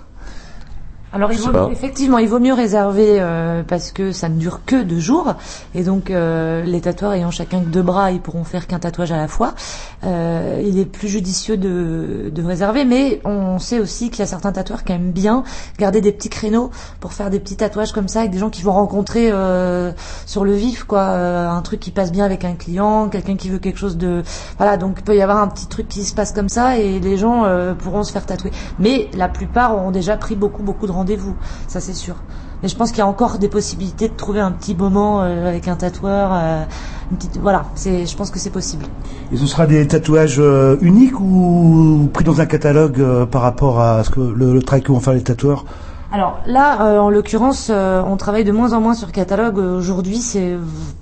[1.13, 1.69] Alors il Je vaut, sais pas.
[1.73, 5.35] effectivement, il vaut mieux réserver euh, parce que ça ne dure que deux jours
[5.75, 9.11] et donc euh, les tatoueurs ayant chacun que deux bras, ils pourront faire qu'un tatouage
[9.11, 9.55] à la fois.
[10.05, 14.27] Euh, il est plus judicieux de, de réserver, mais on sait aussi qu'il y a
[14.27, 15.43] certains tatoueurs qui aiment bien
[15.79, 16.71] garder des petits créneaux
[17.01, 19.91] pour faire des petits tatouages comme ça avec des gens qui vont rencontrer euh,
[20.27, 23.49] sur le vif, quoi, Euh, un truc qui passe bien avec un client, quelqu'un qui
[23.51, 24.23] veut quelque chose de,
[24.59, 27.01] voilà, donc il peut y avoir un petit truc qui se passe comme ça et
[27.01, 28.53] les gens euh, pourront se faire tatouer.
[28.79, 31.35] Mais la plupart ont déjà pris beaucoup beaucoup de rendez-vous,
[31.67, 32.17] ça c'est sûr.
[32.63, 35.49] Mais je pense qu'il y a encore des possibilités de trouver un petit moment euh,
[35.49, 36.29] avec un tatoueur.
[36.33, 36.65] euh,
[37.11, 38.85] une petite, voilà, c'est, je pense que c'est possible.
[39.33, 43.01] Et ce sera des tatouages euh, uniques ou pris dans un catalogue
[43.33, 45.65] par rapport à ce que le, le travail que vont faire les tatoueurs?
[46.13, 49.59] Alors là, euh, en l'occurrence, euh, on travaille de moins en moins sur catalogue.
[49.59, 50.57] Aujourd'hui, c'est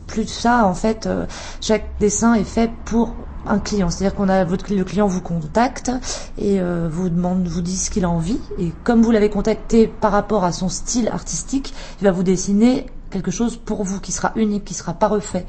[0.06, 0.66] plus ça.
[0.66, 1.24] En fait, euh,
[1.60, 3.14] chaque dessin est fait pour
[3.48, 3.90] un client.
[3.90, 5.90] C'est-à-dire qu'on a votre le client vous contacte
[6.38, 8.38] et euh, vous demande, vous dit ce qu'il a envie.
[8.58, 12.86] Et comme vous l'avez contacté par rapport à son style artistique, il va vous dessiner
[13.10, 15.46] quelque chose pour vous qui sera unique, qui sera pas refait.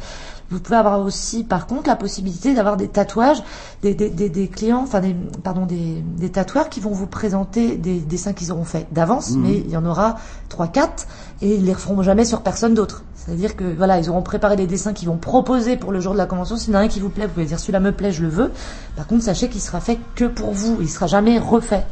[0.50, 3.44] Vous pouvez avoir aussi, par contre, la possibilité d'avoir des tatouages,
[3.84, 7.76] des, des, des, des clients, enfin des, pardon, des, des tatoueurs qui vont vous présenter
[7.76, 9.42] des dessins qu'ils auront fait d'avance, Mhm.
[9.44, 10.16] mais il y en aura
[10.48, 11.06] trois, quatre,
[11.42, 13.04] et ils les referont jamais sur personne d'autre.
[13.16, 16.18] C'est-à-dire que voilà, ils auront préparé des dessins qu'ils vont proposer pour le jour de
[16.18, 16.58] la convention.
[16.58, 18.24] S'il y en a un qui vous plaît, vous pouvez dire celui-là me plaît, je
[18.24, 18.52] le veux.
[18.96, 20.78] Par contre, sachez qu'il sera fait que pour vous.
[20.82, 21.86] Il sera jamais refait.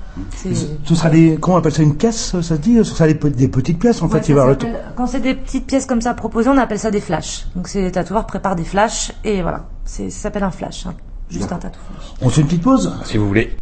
[0.86, 2.78] Ce sera des, comment on appelle ça, une caisse, ça se dit?
[2.78, 4.56] Ce sera des, pe- des petites pièces, en Ouais, fait, il va
[4.96, 7.46] Quand c'est des petites pièces comme ça proposées, on appelle ça des flashs.
[7.56, 10.94] Donc c'est les tatoueurs préparent des flashs et voilà, c'est ça s'appelle un flash, hein.
[11.30, 11.80] juste un tatou.
[12.22, 13.56] On fait une petite pause Si vous voulez.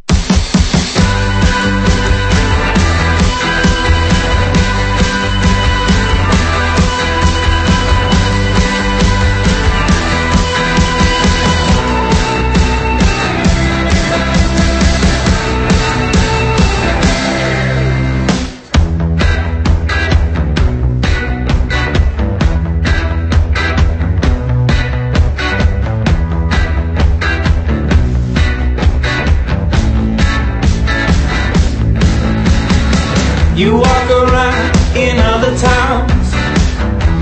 [33.55, 36.27] You walk around in other towns.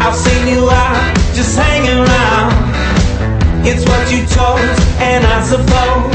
[0.02, 2.50] I've seen you out just hanging around.
[3.62, 6.10] It's what you chose, and I suppose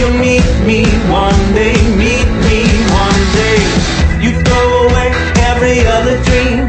[0.00, 1.76] you'll meet me one day.
[2.00, 2.64] Meet me
[2.96, 3.60] one day.
[4.24, 5.12] You throw away
[5.52, 6.64] every other dream,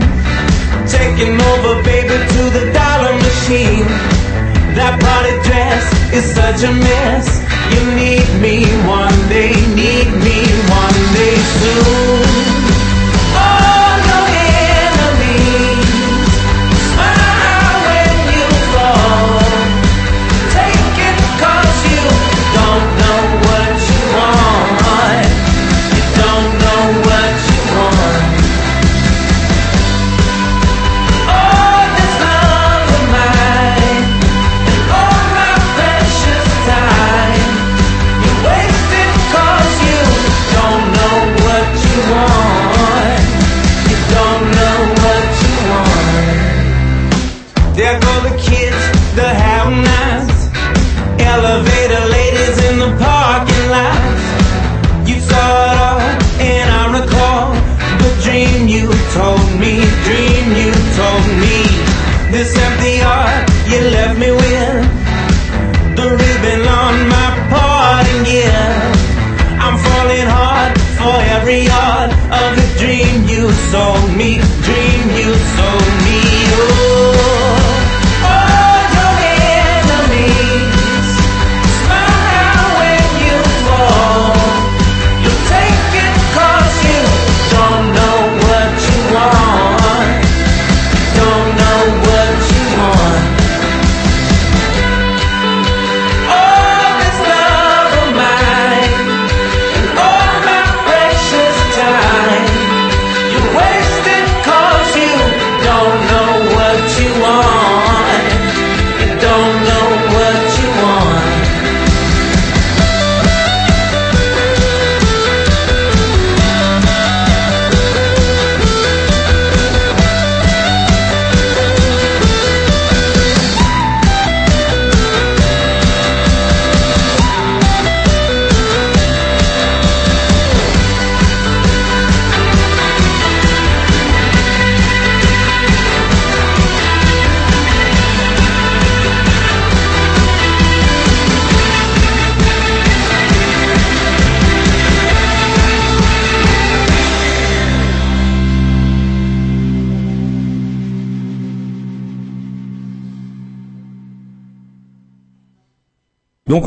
[0.84, 3.88] taking over, baby, to the dollar machine.
[4.76, 7.32] That party dress is such a mess.
[7.72, 12.59] You need me one day, need me one day soon.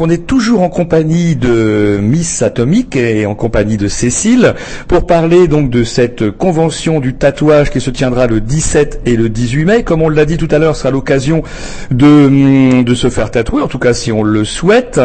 [0.03, 4.55] On est toujours en compagnie de Miss Atomic et en compagnie de Cécile
[4.89, 9.29] pour parler donc de cette convention du tatouage qui se tiendra le 17 et le
[9.29, 9.83] 18 mai.
[9.85, 11.45] Comme on l'a dit tout à l'heure, ce sera l'occasion
[11.93, 15.01] de, de se faire tatouer, en tout cas si on le souhaite.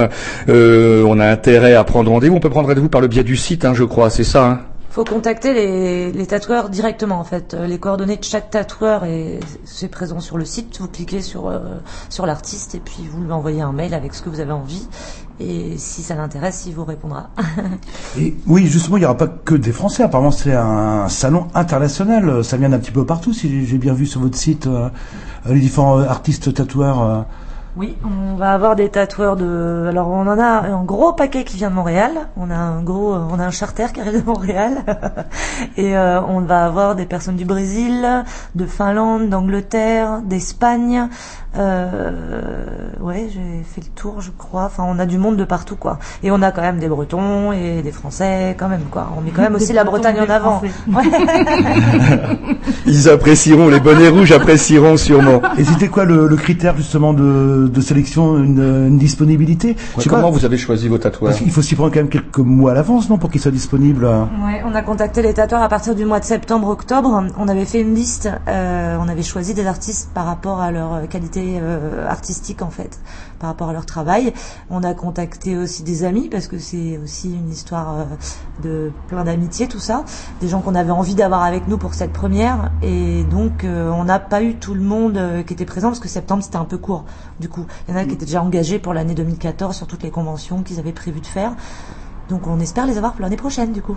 [0.50, 2.36] Euh, on a intérêt à prendre rendez-vous.
[2.36, 4.46] On peut prendre rendez-vous par le biais du site, hein, je crois, c'est ça.
[4.46, 4.60] hein?
[4.98, 7.54] Faut contacter les, tatoueurs directement en fait.
[7.54, 10.80] Euh, Les coordonnées de chaque tatoueur et c'est présent sur le site.
[10.80, 11.60] Vous cliquez sur euh,
[12.10, 14.88] sur l'artiste et puis vous lui envoyez un mail avec ce que vous avez envie.
[15.40, 17.30] Et si ça l'intéresse, il vous répondra.
[18.48, 20.02] Oui, justement, il n'y aura pas que des Français.
[20.02, 22.44] Apparemment, c'est un salon international.
[22.44, 24.90] Ça vient d'un petit peu partout, si j'ai bien vu sur votre site euh,
[25.48, 27.28] les différents artistes tatoueurs.
[27.78, 29.86] Oui, on va avoir des tatoueurs de.
[29.88, 32.28] Alors on en a un gros paquet qui vient de Montréal.
[32.36, 34.84] On a un gros, on a un charter qui arrive de Montréal.
[35.78, 38.26] Et euh, on va avoir des personnes du Brésil,
[38.56, 41.08] de Finlande, d'Angleterre, d'Espagne.
[41.58, 42.12] Euh,
[43.00, 44.66] ouais, j'ai fait le tour, je crois.
[44.66, 45.98] Enfin, on a du monde de partout, quoi.
[46.24, 49.10] Et on a quand même des Bretons et des Français, quand même, quoi.
[49.18, 50.62] On met quand même Des aussi la Bretagne en avant.
[50.62, 51.04] Ouais.
[52.86, 55.42] Ils apprécieront, les bonnets rouges apprécieront sûrement.
[55.58, 60.10] Et c'était quoi le, le critère justement de, de sélection, une, une disponibilité Je sais
[60.10, 62.38] comment pas, vous avez choisi vos tatouages parce qu'il faut s'y prendre quand même quelques
[62.40, 64.06] mois à l'avance, non, pour qu'ils soient disponibles.
[64.06, 64.22] euh.
[64.24, 67.24] Ouais, on a contacté les tatoueurs à partir du mois de septembre-octobre.
[67.38, 68.30] On avait fait une liste.
[68.48, 73.00] euh, on avait choisi des artistes par rapport à leur qualité euh, artistique en fait,
[73.40, 74.34] par rapport à leur travail.
[74.70, 78.06] On a contacté aussi des amis parce que c'est aussi une histoire euh,
[78.64, 80.04] de plein d'amitié tout ça,
[80.42, 82.72] des gens qu'on avait envie d'avoir avec nous pour cette première.
[82.82, 86.00] Et donc euh, on n'a pas eu tout le monde euh, qui était présent parce
[86.00, 87.06] que septembre c'était un peu court.
[87.40, 90.04] Du coup, il y en a qui étaient déjà engagés pour l'année 2014 sur toutes
[90.04, 91.54] les conventions qu'ils avaient prévu de faire.
[92.30, 93.96] Donc on espère les avoir pour l'année prochaine du coup.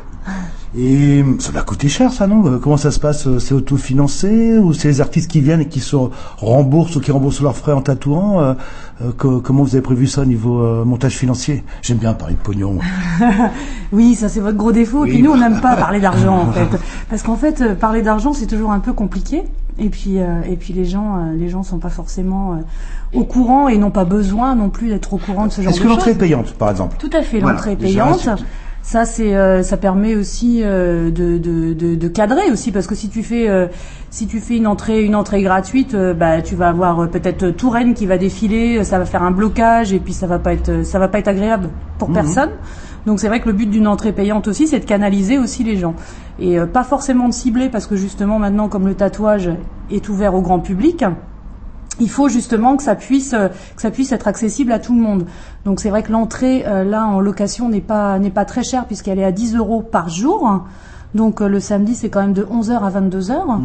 [0.79, 2.61] Et ça va coûter cher, ça, non?
[2.61, 3.27] Comment ça se passe?
[3.41, 5.97] C'est autofinancé ou c'est les artistes qui viennent et qui se
[6.39, 8.41] remboursent ou qui remboursent leurs frais en tatouant?
[8.41, 8.55] Euh,
[9.03, 11.65] euh, co- Comment vous avez prévu ça au niveau euh, montage financier?
[11.83, 12.79] J'aime bien parler de pognon.
[13.93, 15.05] Oui, ça c'est votre gros défaut.
[15.05, 15.15] Et Oui.
[15.15, 16.69] puis nous, on n'aime pas parler d'argent en fait,
[17.09, 19.43] parce qu'en fait, parler d'argent c'est toujours un peu compliqué.
[19.81, 22.57] Et puis, euh, et puis les gens, euh, les gens sont pas forcément euh,
[23.19, 25.75] au courant et n'ont pas besoin non plus d'être au courant de ce genre de
[25.75, 25.97] Est-ce que choses.
[25.97, 26.97] l'entrée est payante, par exemple?
[26.99, 28.29] Tout à fait, Voilà, l'entrée est payante.
[28.83, 32.95] Ça, c'est, euh, ça permet aussi euh, de, de, de, de cadrer aussi, parce que
[32.95, 33.67] si tu fais, euh,
[34.09, 37.93] si tu fais une entrée, une entrée gratuite, bah, tu vas avoir euh, peut-être Touraine
[37.93, 40.99] qui va défiler, ça va faire un blocage, et puis ça va pas être, ça
[40.99, 41.69] va pas être agréable
[41.99, 42.15] pour Mhm.
[42.15, 42.51] personne.
[43.07, 45.77] Donc c'est vrai que le but d'une entrée payante aussi, c'est de canaliser aussi les
[45.77, 45.95] gens
[46.41, 49.51] et euh, pas forcément de cibler, parce que justement maintenant, comme le tatouage
[49.91, 51.05] est ouvert au grand public
[52.01, 55.01] il faut justement que ça puisse euh, que ça puisse être accessible à tout le
[55.01, 55.27] monde.
[55.65, 58.87] Donc c'est vrai que l'entrée euh, là en location n'est pas n'est pas très chère
[58.87, 60.65] puisqu'elle est à 10 euros par jour.
[61.15, 63.59] Donc le samedi c'est quand même de 11h à 22h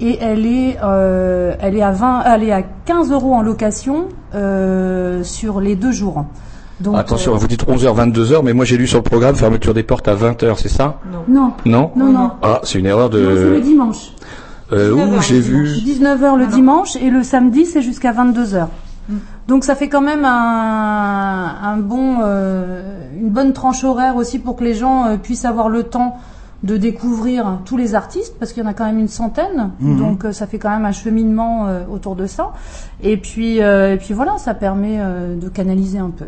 [0.00, 4.06] et elle est euh, elle est à 20 elle est à 15 euros en location
[4.34, 6.26] euh, sur les deux jours.
[6.80, 9.72] Donc Attention, euh, vous dites 11h, 22h, mais moi j'ai lu sur le programme fermeture
[9.72, 11.00] des portes à 20h, c'est ça?
[11.28, 12.12] Non Non non?
[12.12, 12.30] Non.
[12.42, 13.60] Ah, c'est une erreur Non, c'est le de...
[13.60, 14.12] dimanche.
[14.72, 15.68] Euh, où j'ai vu...
[15.68, 18.66] 19h le dimanche et le samedi c'est jusqu'à 22h.
[19.46, 22.82] Donc ça fait quand même un, un bon, euh,
[23.16, 26.16] une bonne tranche horaire aussi pour que les gens euh, puissent avoir le temps
[26.64, 29.70] de découvrir tous les artistes parce qu'il y en a quand même une centaine.
[29.78, 29.98] Mhm.
[29.98, 32.52] Donc euh, ça fait quand même un cheminement euh, autour de ça.
[33.02, 36.24] Et puis, euh, et puis voilà, ça permet euh, de canaliser un peu.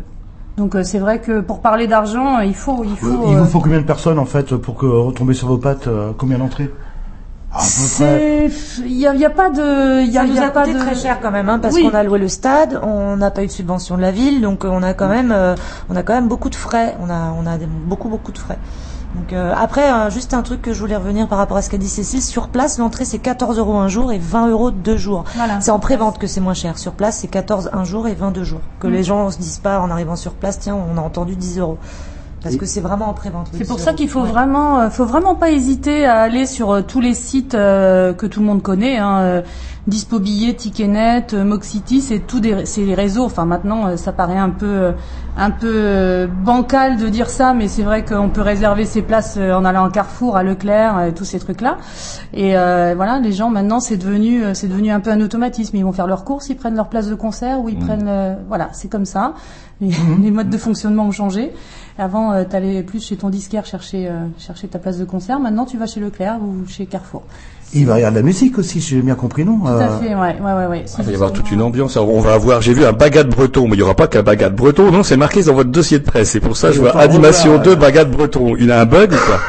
[0.59, 3.07] Donc euh, c'est vrai que pour parler d'argent, euh, il faut, il faut.
[3.27, 5.87] Il euh, vous faut combien de personnes, en fait, pour que retomber sur vos pattes
[5.87, 6.69] euh, Combien d'entrées?
[7.61, 8.47] C'est,
[8.85, 10.39] il y a, il y a pas de, il y a, ça il nous y
[10.39, 11.81] a, a pas coûté de très cher quand même, hein, parce Oui.
[11.89, 14.65] qu'on a loué le stade, on n'a pas eu de subvention de la ville, donc
[14.65, 15.55] euh, on a quand même, euh,
[15.89, 16.95] on a quand même beaucoup de frais.
[17.01, 18.59] On a, on a des- beaucoup, beaucoup de frais.
[19.15, 21.69] Donc euh, après, euh, juste un truc que je voulais revenir par rapport à ce
[21.69, 22.21] qu'a dit Cécile.
[22.21, 25.23] Sur place, l'entrée c'est 14 euros un jour et 20 euros deux jours.
[25.35, 25.59] Voilà.
[25.61, 26.77] c'est en pré-vente que c'est moins cher.
[26.77, 28.61] Sur place, c'est 14 un jour et 22 jours.
[28.79, 28.91] Que Mm.
[28.91, 31.77] les gens se disent pas en arrivant sur place, tiens, on a entendu 10 euros.
[32.41, 33.47] Parce que c'est vraiment en pré-vente.
[33.53, 34.29] C'est pour 10 ça qu'il faut Ouais.
[34.29, 38.25] vraiment, euh, faut vraiment pas hésiter à aller sur euh, tous les sites euh, que
[38.25, 39.41] tout le monde connaît, hein, euh,
[39.87, 43.25] Dispo Billet, Ticketnet, euh, Moxity, c'est tout des, c'est les réseaux.
[43.25, 44.91] Enfin maintenant, euh, ça paraît un peu,
[45.35, 49.37] un peu euh, bancal de dire ça, mais c'est vrai qu'on peut réserver ses places
[49.37, 51.77] en allant à Carrefour, à Leclerc, euh, tous ces trucs-là.
[52.33, 55.75] Et euh, voilà, les gens maintenant, c'est devenu, euh, c'est devenu un peu un automatisme.
[55.75, 57.85] Ils vont faire leurs courses, ils prennent leur place de concert ou ils Mhm.
[57.85, 59.33] prennent, euh, voilà, c'est comme ça.
[59.81, 61.51] Les, les modes de fonctionnement ont changé.
[61.97, 65.39] Avant, tu allais plus chez ton disquaire chercher, euh, chercher ta place de concert.
[65.39, 67.23] Maintenant, tu vas chez Leclerc ou chez Carrefour.
[67.73, 69.59] Il va y avoir de la musique aussi, si j'ai bien compris, non?
[69.59, 70.65] Tout Euh, à fait, ouais, ouais, ouais.
[70.67, 70.85] ouais.
[70.97, 71.97] Il va y avoir toute une ambiance.
[71.97, 74.23] Alors, on va avoir, j'ai vu un bagat breton, mais il n'y aura pas qu'un
[74.23, 76.31] bagat breton, non, c'est marqué dans votre dossier de presse.
[76.31, 78.55] C'est pour ça, je Je vois animation revoir, 2 bagat breton.
[78.57, 79.39] Il a un bug ou quoi?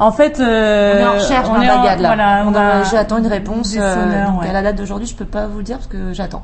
[0.00, 2.08] En fait, euh, On est en recherche on d'un est en- bagade là.
[2.08, 3.74] Voilà, on On a- a- J'attends une réponse.
[3.78, 4.48] euh, sonneurs, donc ouais.
[4.48, 6.42] à la date d'aujourd'hui, je peux pas vous le dire parce que j'attends.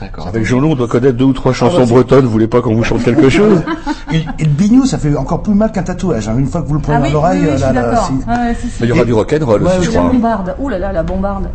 [0.00, 0.26] D'accord.
[0.26, 2.24] Avec Jean-Loup, on doit connaître deux ou trois Ah, chansons bah, c'est- bretonnes.
[2.24, 3.62] Vous voulez pas qu'on vous chante quelque chose?
[4.12, 6.28] Et, et le bignou, ça fait encore plus mal qu'un tatouage.
[6.28, 6.34] hein.
[6.36, 8.02] Une fois que vous le prenez Ah oui, dans l'oreille, oui, oui, je là, là,
[8.28, 8.76] Ah ouais, si, si.
[8.80, 10.10] Mais il y aura du rock'n'roll Ouais, aussi, je La crois.
[10.12, 10.54] bombarde.
[10.58, 11.48] Ouh là là, la bombarde.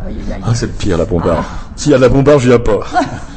[0.44, 1.44] Ah, c'est le pire, la bombarde.
[1.78, 2.80] S'il y a de la bombarde, je viens pas.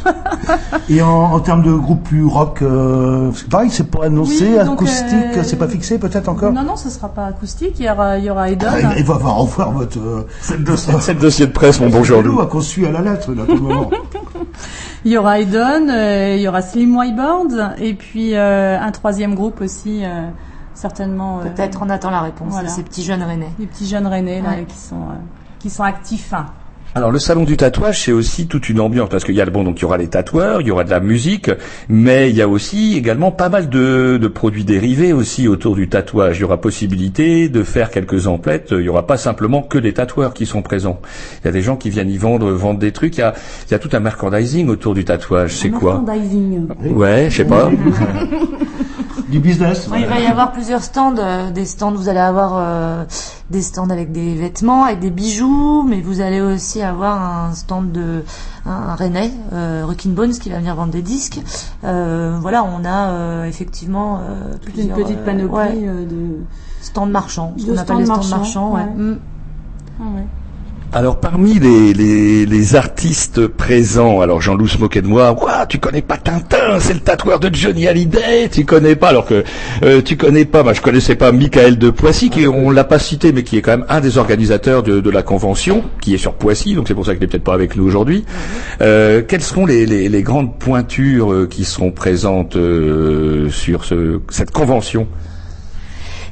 [0.90, 4.66] Et en, en termes de groupe plus rock, euh, c'est pareil, c'est pas annoncé, Oui,
[4.66, 7.76] donc, acoustique, euh, c'est pas fixé peut-être encore Non, non, ce sera pas acoustique.
[7.80, 8.68] Il y aura, il y aura Eden.
[8.84, 10.00] Ah, il va falloir revoir votre...
[10.00, 12.32] euh, C'est le dossier de presse, mon bon Jean-Loup.
[12.34, 13.90] Jean-Loup, qu'on suit à la lettre, là, pour le moment.
[15.06, 19.34] Il y aura Eden, euh, il y aura Slim Whiteboard, et puis euh, un troisième
[19.34, 20.28] groupe aussi, euh,
[20.76, 21.40] certainement.
[21.40, 22.50] euh, Peut-être on attend la réponse.
[22.52, 22.70] voilà.
[22.70, 23.50] Ces petits jeunes rennais.
[23.58, 24.66] Les petits jeunes rennais là, Ouais.
[24.68, 25.16] qui sont euh,
[25.60, 26.34] qui sont actifs.
[26.36, 26.46] hein.
[26.94, 29.52] Alors le salon du tatouage, c'est aussi toute une ambiance parce qu'il y a le
[29.52, 31.50] bon, donc il y aura les tatoueurs, il y aura de la musique,
[31.88, 35.88] mais il y a aussi également pas mal de, de produits dérivés aussi autour du
[35.88, 36.40] tatouage.
[36.40, 38.72] Il y aura possibilité de faire quelques emplettes.
[38.72, 41.00] Il y aura pas simplement que les tatoueurs qui sont présents.
[41.42, 43.16] Il y a des gens qui viennent y vendre, vendre des trucs.
[43.18, 43.34] Il y a,
[43.68, 45.56] il y a tout un merchandising autour du tatouage.
[45.56, 46.68] C'est quoi Merchandising.
[46.94, 47.72] Ouais, je sais pas.
[49.32, 49.90] du business.
[49.98, 53.06] Il va y avoir plusieurs stands, euh, des stands, vous allez avoir euh,
[53.50, 57.92] des stands avec des vêtements, avec des bijoux, mais vous allez aussi avoir un stand
[57.92, 58.24] de
[58.66, 61.40] un, un Rennais, euh, Rockin' Bones, qui va venir vendre des disques.
[61.84, 66.38] Euh, voilà, on a euh, effectivement euh, Toute une petite euh, panoplie ouais, de.
[66.82, 68.38] stands marchands, ce qu'on appelle les stands marchands.
[68.38, 68.82] marchands, ouais.
[68.82, 69.04] ouais.
[69.04, 69.20] Mm.
[70.00, 70.26] Ah ouais.
[70.94, 75.80] Alors parmi les, les, les artistes présents, alors Jean-Loup se moquait de moi, Ouah, tu
[75.80, 79.46] connais pas Tintin, c'est le tatoueur de Johnny Hallyday, tu connais pas, alors que
[79.84, 83.00] euh, tu connais pas, bah, je connaissais pas Michael de Poissy, qui on l'a pas
[83.00, 86.18] cité, mais qui est quand même un des organisateurs de, de la convention, qui est
[86.18, 88.26] sur Poissy, donc c'est pour ça qu'il est peut-être pas avec nous aujourd'hui.
[88.82, 94.20] Euh, quelles seront les, les, les grandes pointures euh, qui seront présentes euh, sur ce,
[94.30, 95.08] cette convention?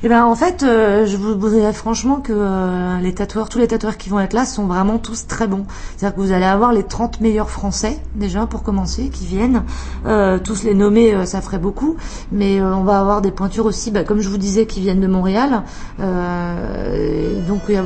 [0.01, 3.67] Eh ben en fait, euh, je vous dirais franchement que euh, les tatoueurs, tous les
[3.67, 5.65] tatoueurs qui vont être là sont vraiment tous très bons.
[5.97, 9.63] C'est-à-dire que vous allez avoir les 30 meilleurs français déjà pour commencer qui viennent.
[10.05, 11.97] Euh, tous les nommer, euh, ça ferait beaucoup,
[12.31, 15.01] mais euh, on va avoir des pointures aussi, bah, comme je vous disais, qui viennent
[15.01, 15.63] de Montréal.
[15.99, 17.83] Euh, donc il y a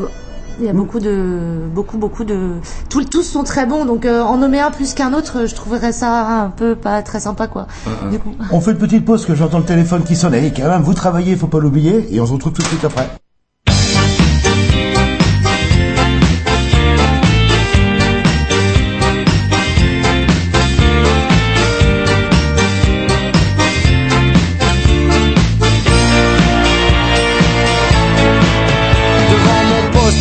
[0.60, 2.52] il y a beaucoup de beaucoup beaucoup de
[2.90, 5.92] tous tous sont très bons donc euh, en nommer un plus qu'un autre je trouverais
[5.92, 7.68] ça un peu pas très sympa quoi
[8.12, 10.34] du coup On fait une petite pause que j'entends le téléphone qui sonne.
[10.34, 12.14] Et quand même, vous travaillez, faut pas l'oublier.
[12.14, 13.08] Et on se retrouve tout de suite après.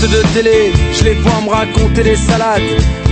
[0.09, 2.63] De télé, je les vois me raconter des salades.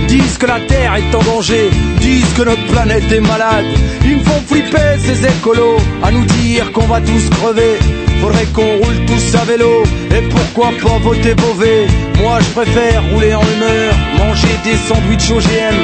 [0.07, 1.69] Disent que la Terre est en danger,
[1.99, 3.65] disent que notre planète est malade.
[4.03, 7.77] Ils me font flipper ces écolos, à nous dire qu'on va tous crever.
[8.19, 9.83] Faudrait qu'on roule tous à vélo,
[10.15, 11.87] et pourquoi pas voter Beauvais?
[12.21, 15.79] Moi je préfère rouler en humeur, manger des sandwichs OGM.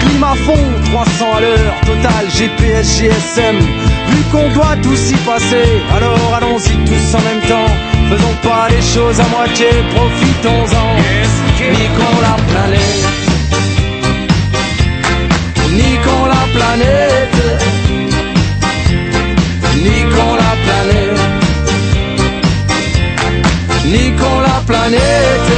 [0.00, 3.56] Climat fond, 300 à l'heure, total GPS GSM.
[3.56, 7.99] Vu qu'on doit tous y passer, alors allons-y tous en même temps.
[8.10, 10.88] Faisons pas les choses à moitié, profitons-en.
[11.78, 13.02] Niquons la planète.
[15.78, 17.40] Niquons la planète.
[19.76, 21.20] Niquons la planète.
[23.86, 25.50] Niquons la planète.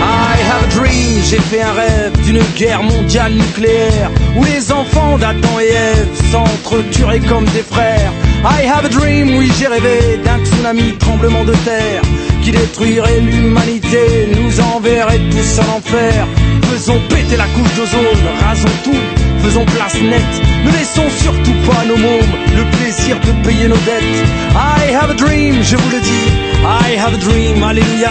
[0.00, 5.18] I have a dream, j'ai fait un rêve d'une guerre mondiale nucléaire où les enfants
[5.18, 8.12] d'Adam et Ève s'entretueraient comme des frères.
[8.44, 12.02] I have a dream, oui j'ai rêvé d'un tsunami tremblement de terre
[12.42, 16.26] qui détruirait l'humanité, nous enverrait tous en enfer.
[16.72, 19.04] Faisons péter la couche d'ozone, rasons tout,
[19.44, 20.36] faisons place nette.
[20.64, 24.26] Ne laissons surtout pas nos mômes le plaisir de payer nos dettes.
[24.56, 26.28] I have a dream, je vous le dis,
[26.64, 28.10] I have a dream, alléluia.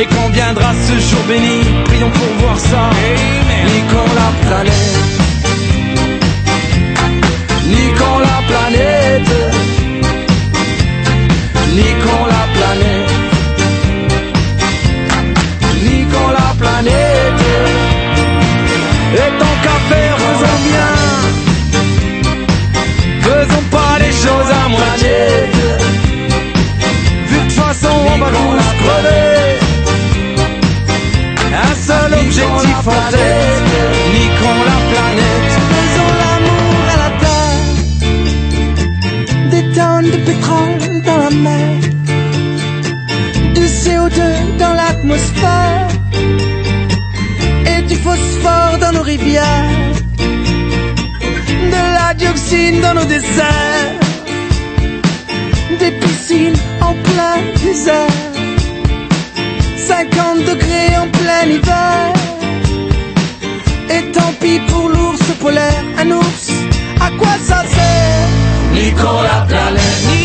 [0.00, 2.90] Et quand viendra ce jour béni, prions pour voir ça.
[3.66, 4.96] Niquons la planète.
[7.66, 9.59] Niquons la planète.
[11.78, 13.10] Niquons la planète.
[15.84, 17.44] Niquons la planète.
[19.14, 20.92] Et tant qu'à faire, faisons bien.
[23.26, 25.18] Faisons pas les choses à moitié.
[27.28, 29.40] Vu de toute façon on va tous crever.
[31.68, 33.62] Un seul objectif en tête.
[34.12, 34.69] Niquons la
[43.54, 45.86] Du CO2 dans l'atmosphère.
[47.66, 49.94] Et du phosphore dans nos rivières.
[51.74, 53.94] De la dioxine dans nos déserts.
[55.78, 58.32] Des piscines en plein désert.
[59.86, 62.12] 50 degrés en plein hiver.
[63.88, 66.50] Et tant pis pour l'ours polaire, un ours,
[67.00, 68.28] à quoi ça sert?
[68.72, 70.19] La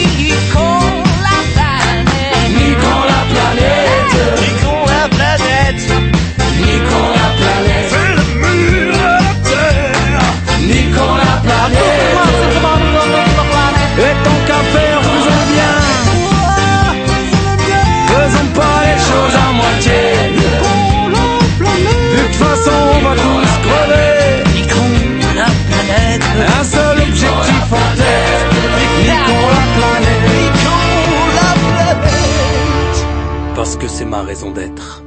[34.06, 35.04] ma raison d'être.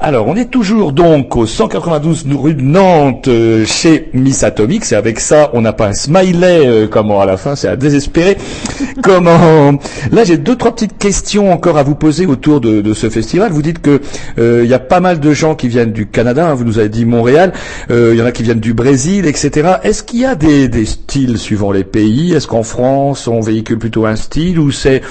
[0.00, 4.84] Alors, on est toujours donc au 192 rue de Nantes euh, chez Miss Atomic.
[4.84, 7.76] C'est avec ça, on n'a pas un smiley, euh, comment à la fin, c'est à
[7.76, 8.36] désespérer.
[9.02, 9.78] comment?
[10.10, 13.52] Là, j'ai deux trois petites questions encore à vous poser autour de, de ce festival.
[13.52, 14.00] Vous dites que
[14.38, 16.48] euh, il y a pas mal de gens qui viennent du Canada.
[16.50, 17.52] hein, vous nous avez dit Montréal.
[17.90, 19.74] Euh, Il y en a qui viennent du Brésil, etc.
[19.84, 22.32] Est-ce qu'il y a des, des styles suivant les pays?
[22.32, 25.02] Est-ce qu'en France, on véhicule plutôt un style ou c'est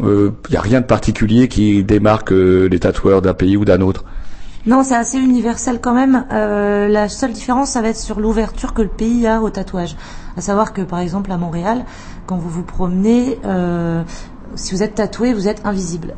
[0.00, 3.80] il n'y a rien de particulier qui démarque euh, les tatoueurs d'un pays ou d'un
[3.80, 4.04] autre
[4.66, 6.24] Non, c'est assez universel quand même.
[6.32, 9.96] Euh, la seule différence, ça va être sur l'ouverture que le pays a au tatouage.
[10.36, 11.84] À savoir que, par exemple, à Montréal,
[12.26, 14.02] quand vous vous promenez, euh,
[14.54, 16.14] si vous êtes tatoué, vous êtes invisible.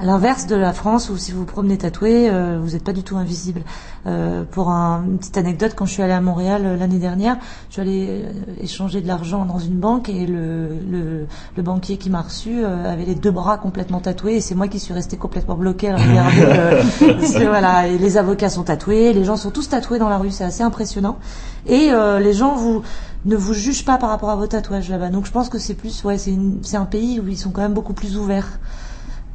[0.00, 2.92] À l'inverse de la France, où si vous vous promenez tatoué, euh, vous n'êtes pas
[2.92, 3.62] du tout invisible.
[4.06, 7.36] Euh, pour un- une petite anecdote, quand je suis allée à Montréal euh, l'année dernière,
[7.68, 8.30] je suis allée euh,
[8.62, 11.26] échanger de l'argent dans une banque et le, le,
[11.56, 14.68] le banquier qui m'a reçu euh, avait les deux bras complètement tatoués et c'est moi
[14.68, 16.42] qui suis restée complètement bloquée à regarder.
[16.42, 20.18] euh, que, voilà, et les avocats sont tatoués, les gens sont tous tatoués dans la
[20.18, 21.18] rue, c'est assez impressionnant.
[21.66, 22.82] Et euh, les gens vous
[23.24, 25.08] ne vous jugent pas par rapport à vos tatouages là-bas.
[25.08, 27.74] Donc je pense que c'est plus, ouais, c'est un pays où ils sont quand même
[27.74, 28.60] beaucoup plus ouverts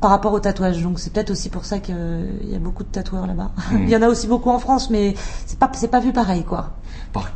[0.03, 0.83] par rapport au tatouage.
[0.83, 1.95] Donc c'est peut-être aussi pour ça qu'il
[2.51, 3.51] y a beaucoup de tatoueurs là-bas.
[3.71, 3.77] Mm.
[3.83, 5.13] Il y en a aussi beaucoup en France, mais
[5.45, 6.71] c'est pas c'est pas vu pareil quoi.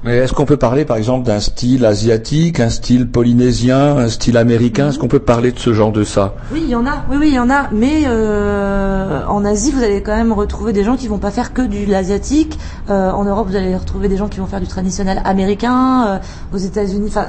[0.03, 4.36] Mais est-ce qu'on peut parler, par exemple, d'un style asiatique, un style polynésien, un style
[4.38, 4.89] américain?
[4.89, 6.34] Est-ce qu'on peut parler de ce genre de ça?
[6.51, 7.03] Oui, il y en a.
[7.11, 7.70] Oui, oui, il y en a.
[7.72, 11.53] Mais euh, en Asie, vous allez quand même retrouver des gens qui vont pas faire
[11.53, 12.57] que du l'asiatique.
[12.89, 16.07] Euh, en Europe, vous allez retrouver des gens qui vont faire du traditionnel américain.
[16.07, 16.20] Euh,
[16.53, 17.28] aux États-Unis, enfin.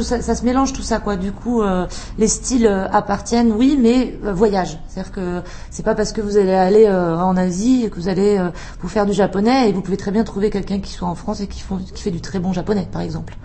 [0.00, 1.16] Ça, se mélange tout ça quoi.
[1.16, 1.86] Du coup, euh,
[2.18, 4.78] les styles euh, appartiennent, oui, mais euh, voyage.
[4.88, 8.40] C'est-à-dire que c'est pas parce que vous allez aller en Asie que vous allez
[8.80, 11.40] vous faire du japonais et vous pouvez très bien trouver quelqu'un qui soit en France
[11.40, 11.62] et qui,
[11.94, 13.36] qui fait du très bon japonais, par exemple.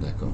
[0.00, 0.30] D'accord.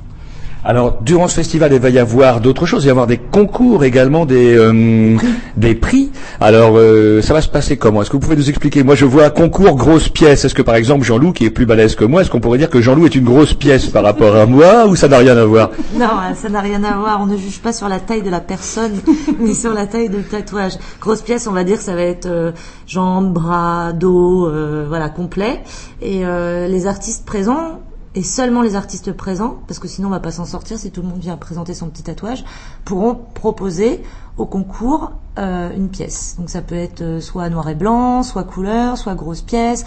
[0.68, 2.82] Alors, durant ce festival, il va y avoir d'autres choses.
[2.82, 5.16] Il va y avoir des concours également, des, euh,
[5.56, 6.10] des prix.
[6.40, 8.02] Alors, euh, ça va se passer comment?
[8.02, 8.82] Est-ce que vous pouvez nous expliquer?
[8.82, 10.44] Moi, je vois un concours grosse pièce.
[10.44, 12.68] Est-ce que, par exemple, Jean-Loup, qui est plus balèze que moi, est-ce qu'on pourrait dire
[12.68, 15.44] que Jean-Loup est une grosse pièce par rapport à moi ou ça n'a rien à
[15.44, 15.70] voir?
[15.96, 17.20] Non, euh, ça n'a rien à voir.
[17.22, 18.94] On ne juge pas sur la taille de la personne,
[19.38, 20.72] mais sur la taille de tatouage.
[21.00, 22.50] Grosse pièce, on va dire, ça va être euh,
[22.88, 25.60] jambes, bras, dos, euh, voilà, complet.
[26.02, 27.80] Et euh, les artistes présents,
[28.16, 31.02] et seulement les artistes présents, parce que sinon on va pas s'en sortir si tout
[31.02, 32.44] le monde vient présenter son petit tatouage,
[32.86, 34.02] pourront proposer
[34.38, 36.36] au concours euh, une pièce.
[36.38, 39.84] Donc ça peut être euh, soit noir et blanc, soit couleur, soit grosse pièce.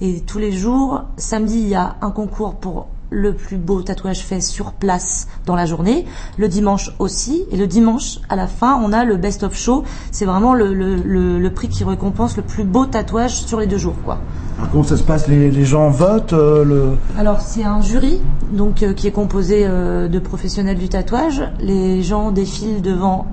[0.00, 4.20] Et tous les jours, samedi, il y a un concours pour le plus beau tatouage
[4.20, 6.04] fait sur place dans la journée.
[6.36, 7.44] Le dimanche aussi.
[7.50, 9.84] Et le dimanche, à la fin, on a le Best of Show.
[10.10, 13.66] C'est vraiment le, le, le, le prix qui récompense le plus beau tatouage sur les
[13.66, 14.18] deux jours, quoi.
[14.58, 15.28] Alors, comment ça se passe?
[15.28, 16.96] Les, les gens votent euh, le...
[17.16, 21.42] Alors c'est un jury donc euh, qui est composé euh, de professionnels du tatouage.
[21.60, 23.26] Les gens défilent devant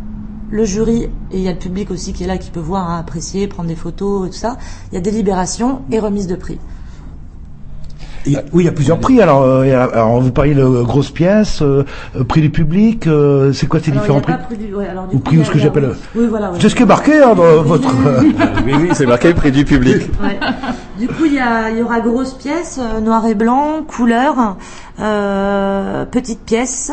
[0.52, 2.92] le jury et il y a le public aussi qui est là qui peut voir,
[2.92, 4.58] hein, apprécier, prendre des photos et tout ça.
[4.92, 6.60] Il y a délibération et remise de prix.
[8.28, 9.22] Il oui, il y a plusieurs prix.
[9.22, 11.84] Alors, euh, a- alors vous parlez de euh, grosses pièces, euh,
[12.28, 13.08] prix du public.
[13.08, 15.38] euh, c'est quoi ces Alors, différents prix prix du- ouais, alors, du Ou coup, prix
[15.38, 15.92] ou ce que j'appelle.
[16.16, 16.52] Oui, voilà.
[16.52, 16.58] ouais.
[16.60, 17.90] C'est ce qui est marqué hein, dans votre.
[18.66, 19.98] Oui, oui, c'est marqué prix du public.
[20.24, 20.40] Ouais.
[20.98, 24.56] Du coup, il y, a- il y aura grosse pièce, euh, noir et blanc, couleur,
[25.02, 26.92] euh, petite pièce,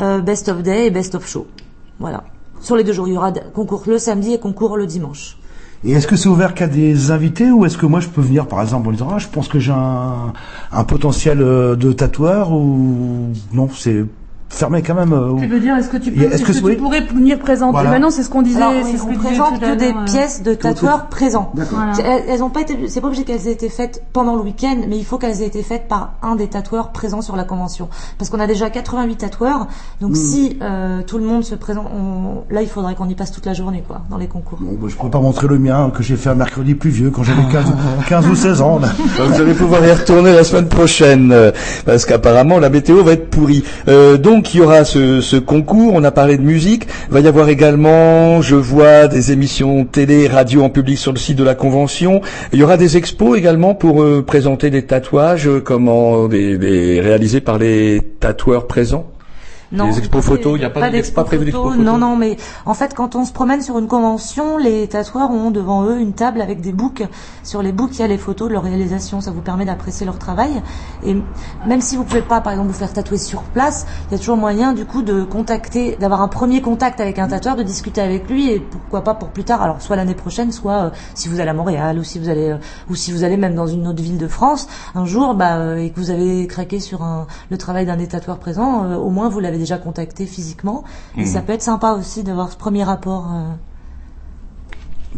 [0.00, 1.46] euh, best of day et best of show.
[1.98, 2.24] Voilà.
[2.60, 5.38] Sur les deux jours, il y aura concours le samedi et concours le dimanche.
[5.84, 8.46] Et est-ce que c'est ouvert qu'à des invités ou est-ce que moi je peux venir
[8.48, 10.32] par exemple en disant ah je pense que j'ai un,
[10.72, 14.04] un potentiel euh, de tatoueur ou non c'est
[14.48, 16.74] fermé quand même euh, Tu veux dire, est-ce que tu, peux, Et est-ce que, oui
[16.76, 17.90] tu pourrais venir présenter Voilà.
[17.90, 18.56] Maintenant, c'est ce qu'on disait.
[18.62, 20.04] Alors, oui, c'est ce on que présente que des euh.
[20.06, 21.52] pièces de tatoueurs présents.
[21.54, 21.94] Voilà.
[21.94, 24.76] C'est- Elles, ont pas été, c'est pas obligé qu'elles aient été faites pendant le week-end,
[24.88, 27.88] mais il faut qu'elles aient été faites par un des tatoueurs présents sur la convention.
[28.18, 29.66] Parce qu'on a déjà 88 tatoueurs,
[30.00, 30.14] donc Mm.
[30.14, 33.46] si euh, tout le monde se présente, on- là il faudrait qu'on y passe toute
[33.46, 34.58] la journée, quoi, dans les concours.
[34.60, 37.22] Bon, bah, je pourrais pas montrer le mien que j'ai fait un mercredi pluvieux quand
[37.22, 37.66] j'avais 15,
[38.08, 38.78] 15 ou 16 ans.
[38.78, 38.88] là.
[39.18, 41.52] Donc, vous allez pouvoir y retourner la semaine prochaine, euh,
[41.84, 43.62] parce qu'apparemment la météo va être pourrie.
[43.88, 47.26] Euh, donc il y aura ce, concours, on a parlé de musique, il va y
[47.26, 51.54] avoir également, je vois, des émissions télé, radio en public sur le site de la
[51.54, 52.20] convention.
[52.52, 57.40] Il y aura des expos également pour euh, présenter des tatouages, euh, comment des- réalisés
[57.40, 59.06] par les tatoueurs présents.
[59.70, 61.70] Non, les expos photos, il n'y a pas, pas prévu d'expo photo.
[61.70, 61.84] photos.
[61.84, 65.50] Non, non, mais en fait, quand on se promène sur une convention, les tatoueurs ont
[65.50, 67.04] devant eux une table avec des books.
[67.42, 69.20] Sur les books, il y a les photos de leur réalisation.
[69.20, 70.62] Ça vous permet d'apprécier leur travail.
[71.04, 71.16] Et
[71.66, 74.18] même si vous pouvez pas, par exemple, vous faire tatouer sur place, il y a
[74.18, 78.00] toujours moyen, du coup, de contacter, d'avoir un premier contact avec un tatoueur, de discuter
[78.00, 79.60] avec lui et pourquoi pas pour plus tard.
[79.60, 82.50] Alors, soit l'année prochaine, soit euh, si vous allez à Montréal ou si vous allez,
[82.50, 82.56] euh,
[82.88, 85.76] ou si vous allez même dans une autre ville de France, un jour, bah, euh,
[85.76, 89.28] et que vous avez craqué sur un, le travail d'un des tatoueurs présents, au moins
[89.28, 90.84] vous l'avez déjà contacté physiquement.
[91.16, 91.26] Et Mhm.
[91.26, 93.26] ça peut être sympa aussi d'avoir ce premier rapport.
[93.34, 93.52] euh.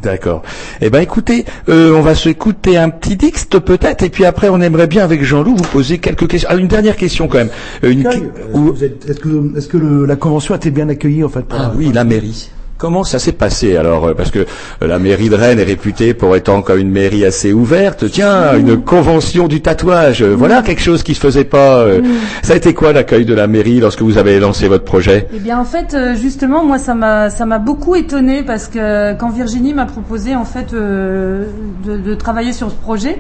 [0.01, 0.43] D'accord.
[0.81, 4.49] Eh ben écoutez, euh, on va se écouter un petit dixte peut-être, et puis après
[4.49, 6.49] on aimerait bien avec Jean-Loup vous poser quelques questions.
[6.51, 7.51] Ah, une dernière question quand même.
[7.85, 8.25] Euh, une Est-ce que,
[8.55, 11.43] vous êtes- est-ce que, est-ce que le- la convention a été bien accueillie en fait
[11.43, 12.51] par- Ah oui, la mairie.
[12.81, 14.15] Comment ça s'est passé alors?
[14.17, 17.53] Parce que euh, la mairie de Rennes est réputée pour étant comme une mairie assez
[17.53, 18.11] ouverte.
[18.11, 20.23] Tiens, une convention du tatouage.
[20.23, 21.81] euh, Voilà quelque chose qui se faisait pas.
[21.81, 22.01] euh.
[22.43, 25.29] Ça a été quoi l'accueil de la mairie lorsque vous avez lancé votre projet?
[25.35, 29.13] Eh bien, en fait, euh, justement, moi, ça m'a, ça m'a beaucoup étonnée parce que
[29.19, 31.45] quand Virginie m'a proposé, en fait, euh,
[31.85, 33.19] de, de travailler sur ce projet,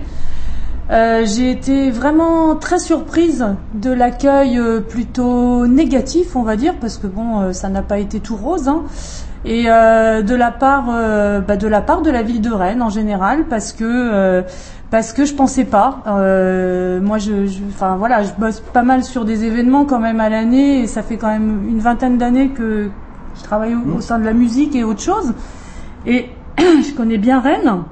[0.90, 3.44] euh, j'ai été vraiment très surprise
[3.74, 4.58] de l'accueil
[4.88, 8.66] plutôt négatif, on va dire, parce que bon, ça n'a pas été tout rose.
[8.68, 8.84] Hein.
[9.44, 12.82] Et euh, de la part, euh, bah, de la part de la ville de Rennes
[12.82, 14.42] en général, parce que euh,
[14.90, 16.02] parce que je pensais pas.
[16.06, 17.32] Euh, moi, je,
[17.68, 21.02] enfin voilà, je bosse pas mal sur des événements quand même à l'année, et ça
[21.02, 22.90] fait quand même une vingtaine d'années que
[23.36, 25.32] je travaille au, sein de la musique et autre chose.
[26.06, 26.26] Et
[26.58, 27.84] je connais bien Rennes.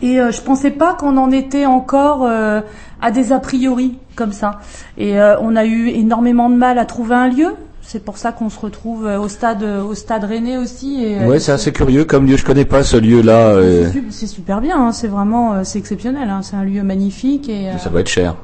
[0.00, 2.60] Et euh, je pensais pas qu'on en était encore euh,
[3.00, 4.60] à des a priori comme ça.
[4.96, 7.54] Et on a eu énormément de mal à trouver un lieu.
[7.90, 11.02] C'est pour ça qu'on se retrouve euh, au stade, au stade Rennais aussi.
[11.02, 12.36] Et, euh, Ouais, c'est assez curieux comme lieu.
[12.36, 13.46] Je connais pas ce lieu-là.
[13.54, 14.78] euh, c'est su- c'est super bien.
[14.78, 14.92] hein.
[14.92, 16.28] C'est vraiment, euh, c'est exceptionnel.
[16.28, 16.40] hein.
[16.42, 17.70] C'est un lieu magnifique et.
[17.70, 18.34] euh, Ça doit être cher.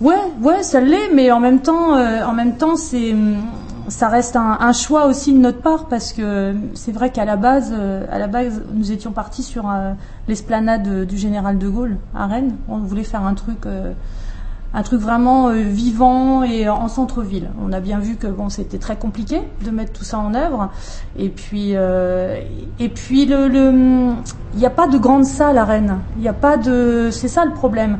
[0.00, 3.36] Ouais, ouais, ça l'est, mais en même temps, euh, en même temps, c'est, hum,
[3.88, 7.34] ça reste un, un choix aussi de notre part parce que c'est vrai qu'à la
[7.36, 9.92] base, euh, à la base, nous étions partis sur euh,
[10.28, 12.54] l'esplanade euh, du général de Gaulle à Rennes.
[12.68, 13.92] On voulait faire un truc, euh,
[14.74, 17.50] un truc vraiment euh, vivant et en centre-ville.
[17.64, 20.70] On a bien vu que c'était très compliqué de mettre tout ça en œuvre.
[21.16, 22.40] Et puis, euh,
[22.80, 24.16] et puis il
[24.56, 26.00] n'y a pas de grande salle à Rennes.
[26.18, 27.98] Il a pas de, c'est ça le problème.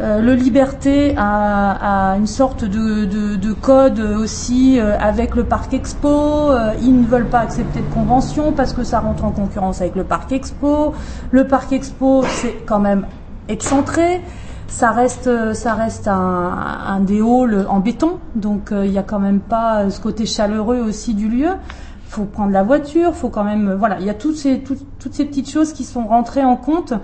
[0.00, 6.50] Euh, le Liberté a, une sorte de, de, de code aussi avec le Parc Expo.
[6.82, 10.04] Ils ne veulent pas accepter de convention parce que ça rentre en concurrence avec le
[10.04, 10.92] Parc Expo.
[11.30, 13.06] Le Parc Expo, c'est quand même
[13.48, 14.22] excentré.
[14.70, 16.14] Ça reste, ça reste un,
[16.86, 20.78] un des en béton, donc euh, il n'y a quand même pas ce côté chaleureux
[20.78, 21.50] aussi du lieu.
[22.08, 25.12] Faut prendre la voiture, faut quand même, voilà, il y a toutes ces, toutes, toutes
[25.12, 26.94] ces petites choses qui sont rentrées en compte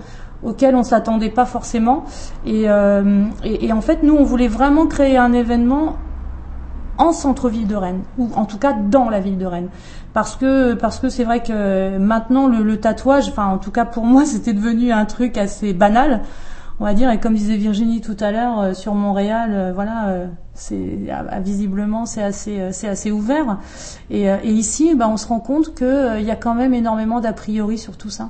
[0.43, 2.05] auxquelles on s'attendait pas forcément.
[2.45, 5.97] Et, euh, et en fait, nous, on voulait vraiment créer un événement
[6.97, 9.69] en centre-ville de Rennes, ou en tout cas dans la ville de Rennes.
[10.13, 13.85] Parce que parce que c'est vrai que maintenant le, le tatouage, enfin en tout cas
[13.85, 16.21] pour moi, c'était devenu un truc assez banal,
[16.79, 17.09] on va dire.
[17.11, 21.39] Et comme disait Virginie tout à l'heure euh, sur Montréal, euh, voilà, euh, c'est ah,
[21.39, 23.59] visiblement c'est assez c'est assez ouvert.
[24.09, 27.19] Et, ici, bah, on se rend compte que euh, il y a quand même énormément
[27.19, 28.29] d'a priori sur tout ça.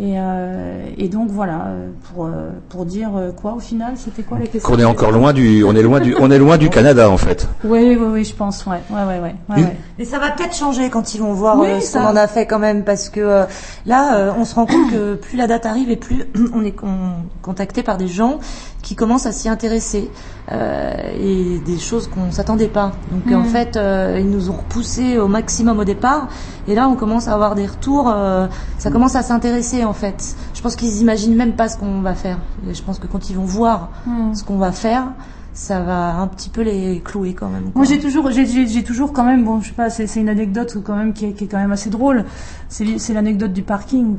[0.00, 4.22] Et, euh, et donc voilà, euh, pour euh, pour dire euh, quoi au final, c'était
[4.22, 6.56] quoi la question Qu'on est encore loin du, on est loin du, on est loin
[6.56, 7.46] du Canada en fait.
[7.64, 9.20] Oui, oui, oui, je pense, ouais, ouais, ouais,
[9.54, 9.76] ouais.
[9.98, 12.16] Mais ça va peut-être changer quand ils vont voir Oui, euh, ce qu'on ça- en
[12.16, 13.44] a fait quand même, parce que euh,
[13.84, 16.24] là, euh, on se rend compte que plus la date arrive et plus
[16.54, 16.88] on est con-
[17.42, 18.38] contacté par des gens
[18.82, 20.10] qui commencent à s'y intéresser
[20.50, 22.92] euh, et des choses qu'on s'attendait pas.
[23.10, 26.28] Donc en fait, euh, ils nous ont repoussé au maximum au départ,
[26.68, 28.08] et là, on commence à avoir des retours.
[28.08, 28.46] euh,
[28.78, 30.34] ça commence à s'intéresser en fait.
[30.54, 32.38] Je pense qu'ils imaginent même pas ce qu'on va faire.
[32.68, 34.34] Et je pense que quand ils vont voir Mhm.
[34.34, 35.04] ce qu'on va faire,
[35.54, 37.70] ça va un petit peu les clouer quand même.
[37.74, 40.96] Moi, j'ai toujours, j'ai, toujours quand même, bon, je sais pas, c'est, une anecdote quand
[40.96, 42.24] même qui est, qui est quand même assez drôle.
[42.68, 44.16] C'est, l'anecdote du parking.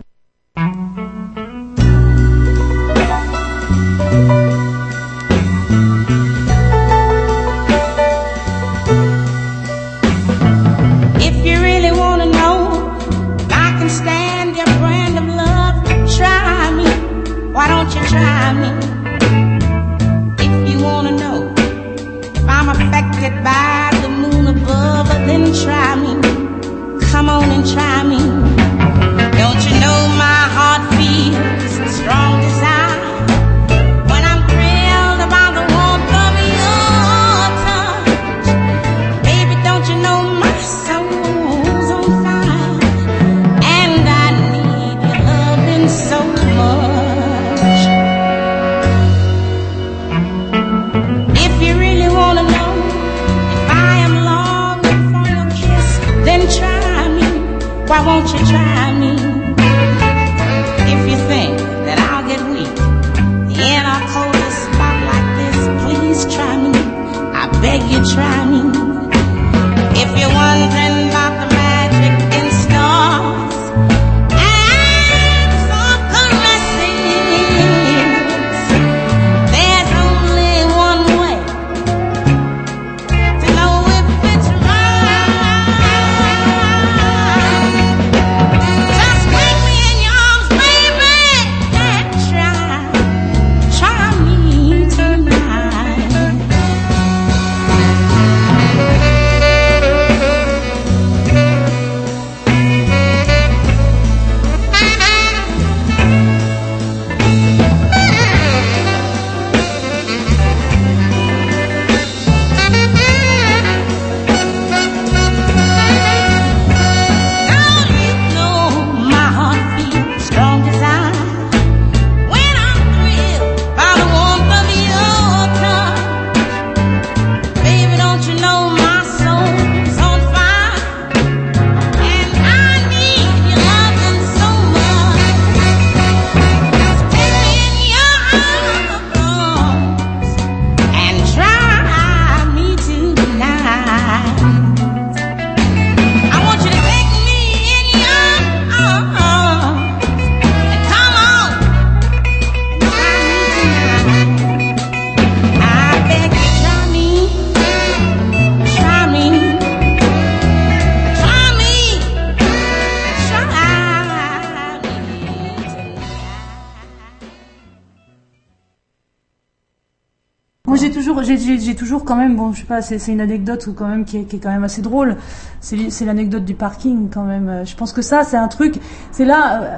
[171.74, 174.18] J'ai, toujours quand même, bon, je sais pas, c'est, c'est une anecdote quand même qui
[174.18, 175.18] est, qui est quand même assez drôle.
[175.60, 177.50] C'est, l'anecdote du parking quand même.
[177.50, 178.76] Euh, Je pense que ça, c'est un truc.
[179.12, 179.78] C'est là euh,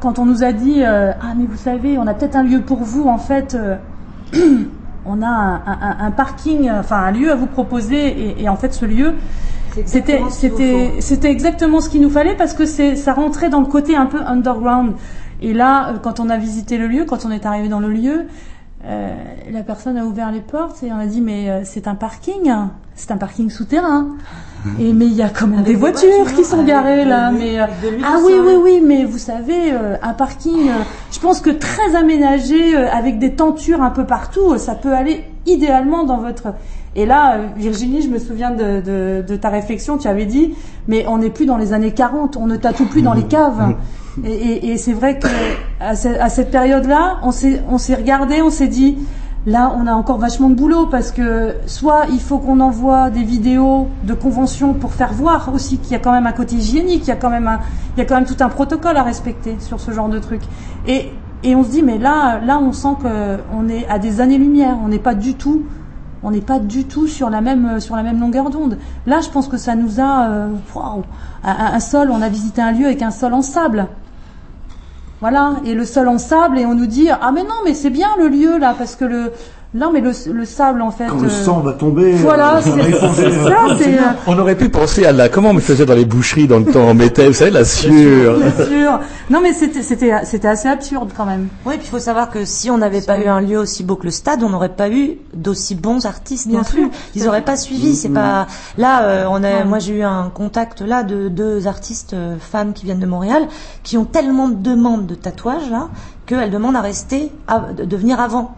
[0.00, 2.60] quand on nous a dit, euh, ah mais vous savez, on a peut-être un lieu
[2.60, 3.08] pour vous.
[3.08, 3.76] En fait, euh,
[5.06, 8.56] on a un, un- un parking, enfin un lieu à vous proposer, et, et en
[8.56, 9.14] fait, ce lieu.
[9.86, 12.94] C'était, exactement ce qu'il vous c'était, c'était exactement ce qu'il nous fallait parce que c'est,
[12.94, 14.92] ça rentrait dans le côté un peu underground.
[15.40, 18.26] Et là, quand on a visité le lieu, quand on est arrivé dans le lieu,
[18.84, 19.14] euh,
[19.50, 22.52] la personne a ouvert les portes et on a dit mais euh, c'est un parking,
[22.94, 24.08] c'est un parking souterrain.
[24.78, 27.32] Et mais il y a quand même des voitures, qui sont garées là.
[27.32, 27.66] Mais euh,
[28.04, 30.70] ah oui oui oui, mais vous savez euh, un parking,
[31.10, 35.24] je pense que très aménagé euh, avec des tentures un peu partout, ça peut aller
[35.46, 36.54] idéalement dans votre.
[36.94, 40.52] Et là, euh, Virginie, je me souviens de, de, de ta réflexion, tu avais dit,
[40.88, 43.74] mais on n'est plus dans les années 40, on ne tatoue plus dans les caves.
[44.26, 45.26] Et, et, et c'est vrai que
[45.80, 48.98] à, ce- à cette période-là, on s'est on s'est regardé, on s'est dit,
[49.46, 53.22] là, on a encore vachement de boulot parce que soit il faut qu'on envoie des
[53.22, 57.04] vidéos de convention pour faire voir aussi qu'il y a quand même un côté hygiénique,
[57.04, 57.60] il y a quand même un,
[57.96, 60.42] il y a quand même tout un protocole à respecter sur ce genre de truc.
[60.86, 61.08] Et
[61.42, 64.76] et on se dit, mais là, là, on sent que on est à des années-lumière,
[64.84, 65.62] on n'est pas du tout
[66.22, 68.78] on n'est pas du tout sur la même sur la même longueur d'onde.
[69.06, 70.48] Là, je pense que ça nous a euh,
[71.44, 72.10] un, un sol.
[72.10, 73.88] On a visité un lieu avec un sol en sable.
[75.20, 77.90] Voilà, et le sol en sable, et on nous dit ah mais non, mais c'est
[77.90, 79.32] bien le lieu là parce que le
[79.74, 81.06] non mais le, le sable en fait.
[81.06, 82.70] Quand le euh, sang va tomber, Voilà, euh, c'est
[83.00, 83.98] penser, c'est ça, c'est.
[83.98, 86.58] euh, On aurait pu penser à la comment on me faisait dans les boucheries dans
[86.58, 88.36] le temps, on mettait, vous savez, la sueur.
[88.38, 89.00] Bien sûr.
[89.30, 91.48] Non mais c'était assez absurde quand même.
[91.64, 93.96] Oui, puis il faut savoir que si on n'avait pas eu un lieu aussi beau
[93.96, 96.74] que le stade, on n'aurait pas eu d'aussi bons artistes Bien non sûr.
[96.74, 96.90] plus.
[97.14, 97.94] Ils n'auraient pas suivi.
[97.96, 98.46] C'est pas
[98.76, 99.02] là.
[99.04, 99.64] euh, on a, Ouais.
[99.64, 103.42] moi j'ai eu un contact là de deux artistes euh, femmes qui viennent de Montréal,
[103.82, 105.88] qui ont tellement de demandes de tatouages là
[106.26, 108.54] qu'elles demandent à rester, à, de venir avant.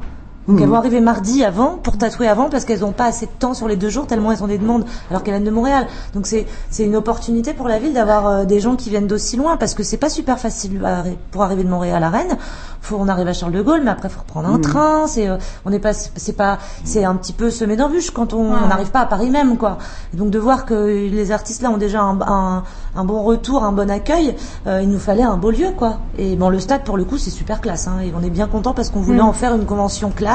[0.46, 3.30] Donc elles vont arriver mardi avant pour tatouer avant parce qu'elles n'ont pas assez de
[3.38, 5.86] temps sur les deux jours tellement elles ont des demandes alors qu'elles viennent de Montréal.
[6.12, 9.36] Donc c'est c'est une opportunité pour la ville d'avoir euh, des gens qui viennent d'aussi
[9.38, 12.36] loin parce que c'est pas super facile à pour arriver de Montréal à Rennes.
[12.82, 14.60] Faut on arrive à Charles de Gaulle mais après faut reprendre un Mhm.
[14.60, 15.06] train.
[15.06, 18.52] C'est euh, on n'est pas c'est pas c'est un petit peu semé d'embûches quand on
[18.52, 18.68] Ouais.
[18.68, 19.78] n'arrive pas à Paris même quoi.
[20.12, 22.62] Et donc de voir que les artistes là ont déjà un, un,
[22.94, 24.36] un bon retour, un bon accueil,
[24.66, 26.00] euh, il nous fallait un beau lieu quoi.
[26.18, 28.46] Et bon le stade pour le coup c'est super classe hein, et on est bien
[28.46, 29.28] content parce qu'on voulait Mhm.
[29.28, 30.33] en faire une convention classe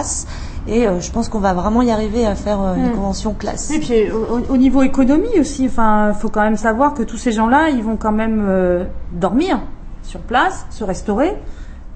[0.68, 2.95] et euh, je pense qu'on va vraiment y arriver à faire euh, une Mhm.
[2.95, 3.72] convention classe.
[3.72, 7.32] Et puis au, au niveau économie aussi, enfin, faut quand même savoir que tous ces
[7.32, 9.60] gens-là, ils vont quand même euh, dormir
[10.04, 11.36] sur place, se restaurer,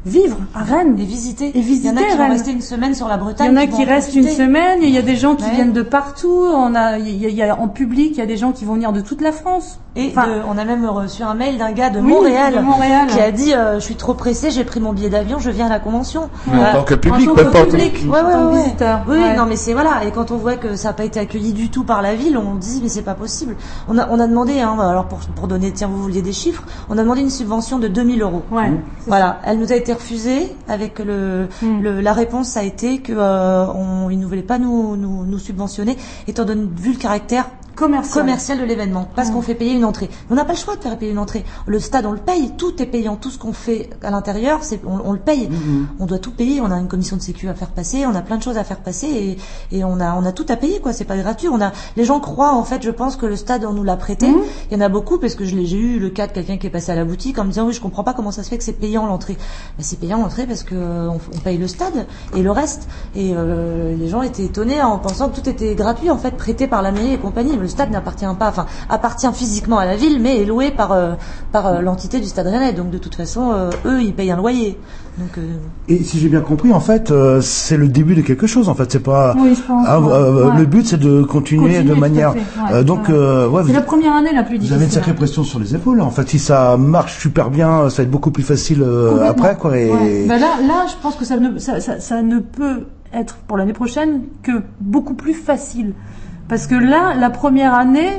[0.06, 1.51] vivre à Rennes et visiter.
[1.58, 2.32] Et visiter Il y en a qui vont Rennes.
[2.34, 3.47] rester une semaine sur la Il Bretagne.
[3.47, 5.51] y en a qui en restent une semaine, il y a des gens qui Ouais.
[5.51, 8.22] viennent de partout, on a, il y a, il y a- en public, il y
[8.22, 9.80] a des gens qui vont venir de toute la France.
[9.95, 12.60] Et Enfin, de- on a même reçu un mail d'un gars de Oui, Montréal, de
[12.62, 13.08] Montréal.
[13.10, 15.68] qui a dit euh, je suis trop pressé, j'ai pris mon billet d'avion, je viens
[15.68, 16.30] à la convention.
[16.51, 17.93] En tant que public, tant que- public.
[18.12, 19.36] Ouais, ouais, visiteur, Oui, ouais.
[19.38, 20.04] non mais c'est voilà.
[20.08, 22.38] Et quand on voit que ça n'a pas été accueilli du tout par la ville,
[22.39, 23.56] on dit mais c'est pas possible.
[23.88, 26.64] On a on a demandé hein, alors pour pour donner tiens vous vouliez des chiffres,
[26.89, 28.41] on a demandé une subvention de 2000 euros.
[28.51, 28.72] Ouais.
[29.06, 31.81] Voilà, elle nous a été refusée avec le, Hmm.
[31.81, 35.39] le- la réponse a été que euh, on, ils ne voulaient pas nous, nous, nous
[35.39, 37.45] subventionner étant donné vu le caractère
[37.86, 38.19] commercial.
[38.23, 39.34] commercial de l'événement parce Hmm.
[39.34, 40.09] qu'on fait payer une entrée.
[40.29, 41.43] On n'a pas le choix de faire payer une entrée.
[41.65, 44.79] Le stade on le paye, tout est payant, tout ce qu'on fait à l'intérieur, c'est
[44.86, 45.49] on, on le paye.
[45.99, 48.21] On doit tout payer, on a une commission de sécu à faire passer, on a
[48.21, 49.38] plein de choses à faire passer
[49.71, 51.47] et, et on a on a tout à payer quoi, c'est pas gratuit.
[51.49, 53.95] On a les gens croient en fait, je pense que le stade on nous l'a
[53.97, 54.27] prêté.
[54.29, 54.41] Mhm.
[54.71, 56.71] Il y en a beaucoup parce que j'ai eu le cas de quelqu'un qui est
[56.71, 58.57] passé à la boutique en me disant oui, je comprends pas comment ça se fait
[58.57, 59.38] que c'est payant l'entrée.
[59.77, 62.05] Ben, c'est payant l'entrée parce que on, on paye le stade
[62.36, 66.09] et le reste et euh, les gens étaient étonnés en pensant que tout était gratuit
[66.09, 67.55] en fait prêté par la mairie et compagnie.
[67.55, 71.13] Le stade n'appartient pas, enfin appartient physiquement à la ville mais est loué par euh,
[71.51, 72.74] par euh, l'entité du stade Rennais.
[72.74, 74.78] Donc de toute façon euh, eux ils payent un loyer.
[75.17, 75.41] Donc euh,
[75.89, 78.67] Et si j'ai bien compris, en fait, euh, c'est le début de quelque chose.
[78.67, 79.36] En fait, c'est pas.
[79.38, 80.11] Oui, je pense, Ah, ouais.
[80.11, 80.51] euh.
[80.57, 82.34] Le but, c'est de continuer, Continuer, de manière.
[82.34, 83.13] ouais, euh, donc, ouais.
[83.13, 84.76] euh, ouais, c'est vous, la première année la plus vous difficile.
[84.76, 86.01] avez une sacrée pression sur les épaules.
[86.01, 89.55] En fait, si ça marche super bien, ça va être beaucoup plus facile euh, après,
[89.55, 89.78] quoi.
[89.78, 90.26] Et Ouais.
[90.28, 93.57] Ben là, là, je pense que ça ne, ça, ça, ça ne peut être pour
[93.57, 95.93] l'année prochaine que beaucoup plus facile.
[96.47, 98.11] Parce que là, la première année,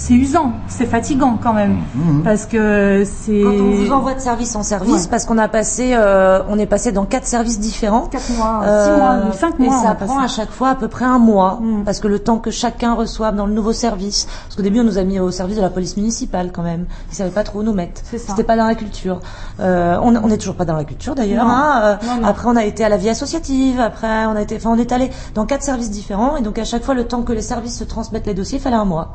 [0.00, 1.76] c'est usant, c'est fatigant quand même.
[2.24, 3.42] Parce que c'est...
[3.42, 5.08] quand on vous envoie de service en service Ouais.
[5.10, 8.06] parce qu'on a passé euh, on est passé dans quatre services différents.
[8.06, 9.66] 4 mois, Euh, 6 mois, 5 mois.
[9.76, 11.84] Et ça a prend à chaque fois à peu près un mois, Mm.
[11.84, 14.26] parce que le temps que chacun reçoive dans le nouveau service.
[14.44, 16.86] Parce qu'au début, on nous a mis au service de la police municipale quand même.
[17.12, 18.00] Ils savaient pas trop où nous mettre.
[18.04, 18.28] C'est ça.
[18.30, 19.20] C'était pas dans la culture.
[19.60, 21.46] Euh, on n'est toujours pas dans la culture d'ailleurs.
[21.46, 21.98] Hein.
[22.02, 22.24] Euh.
[22.24, 23.78] Après, on a été à la vie associative.
[23.80, 26.38] Après, on a été, enfin, on est allé dans quatre services différents.
[26.38, 28.62] Et donc à chaque fois, le temps que les services se transmettent les dossiers, il
[28.62, 29.12] fallait un mois.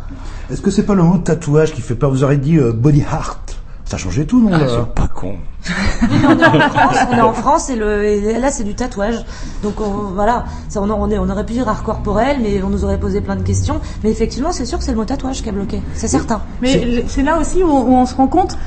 [0.51, 3.01] est-ce que c'est pas le mot tatouage qui fait peur Vous aurez dit euh, body
[3.01, 5.35] heart Ça a changé tout, non Ah, là c'est pas con.
[6.09, 9.15] on est en France, on est en France et, le, et là c'est du tatouage.
[9.63, 12.69] Donc on, voilà, ça, on, on, est- on aurait pu dire art corporel, mais on
[12.69, 13.79] nous aurait posé plein de questions.
[14.03, 16.41] Mais effectivement, c'est sûr que c'est le mot tatouage qui a bloqué, c'est certain.
[16.61, 18.57] Mais c'est là aussi où, où on se rend compte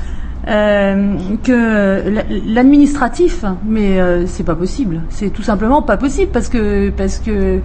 [0.47, 5.01] euh, que la- l'administratif, mais euh, c'est pas possible.
[5.09, 7.59] C'est tout simplement pas possible parce que parce que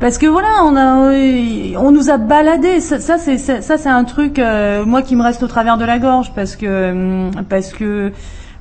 [0.00, 2.80] parce que voilà, on a on nous a baladé.
[2.80, 5.98] Ça, c'est ça, c'est un truc euh, moi qui me reste au travers de la
[5.98, 8.10] gorge parce que hum, parce que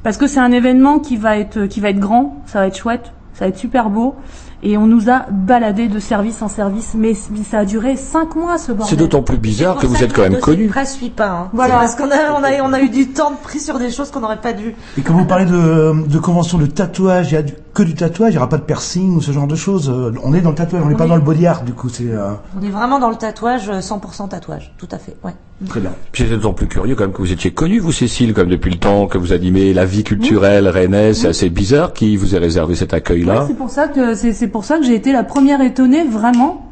[0.04, 2.78] parce que c'est un événement qui va être qui va être grand, ça va être
[2.78, 4.16] chouette, ça va être super beau.
[4.62, 8.58] Et on nous a baladé de service en service, mais ça a duré cinq mois
[8.58, 8.88] ce bordel.
[8.90, 10.68] C'est d'autant plus bizarre que vous êtes quand même connu.
[10.68, 11.30] presse suit pas.
[11.30, 11.50] Hein.
[11.54, 11.88] Voilà.
[11.88, 13.90] C'est Parce qu'on a, on a, on a eu du temps de pris sur des
[13.90, 14.76] choses qu'on n'aurait pas dû.
[14.98, 17.94] Et quand vous parlez de, de convention de tatouage, il y a du- que du
[17.96, 19.90] tatouage, il n'y aura pas de piercing ou ce genre de choses.
[19.90, 21.10] Euh, On est dans le tatouage, on n'est pas Oui.
[21.12, 23.80] dans le body art, du coup, c'est euh, On est vraiment dans le tatouage, euh,
[23.80, 25.16] 100% tatouage, tout à fait.
[25.24, 25.34] Ouais.
[25.68, 25.92] très bien.
[26.12, 28.72] Puis j'étais d'autant plus curieux quand même que vous étiez connu, vous Cécile, comme depuis
[28.72, 31.20] le temps que vous animez la vie culturelle rennaise.
[31.22, 33.42] C'est assez bizarre qui vous ait réservé cet accueil-là.
[33.42, 36.04] Ouais, c'est pour ça que c'est c'est pour ça que j'ai été la première étonnée
[36.04, 36.66] vraiment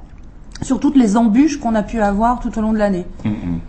[0.62, 3.06] sur toutes les embûches qu'on a pu avoir tout au long de l'année.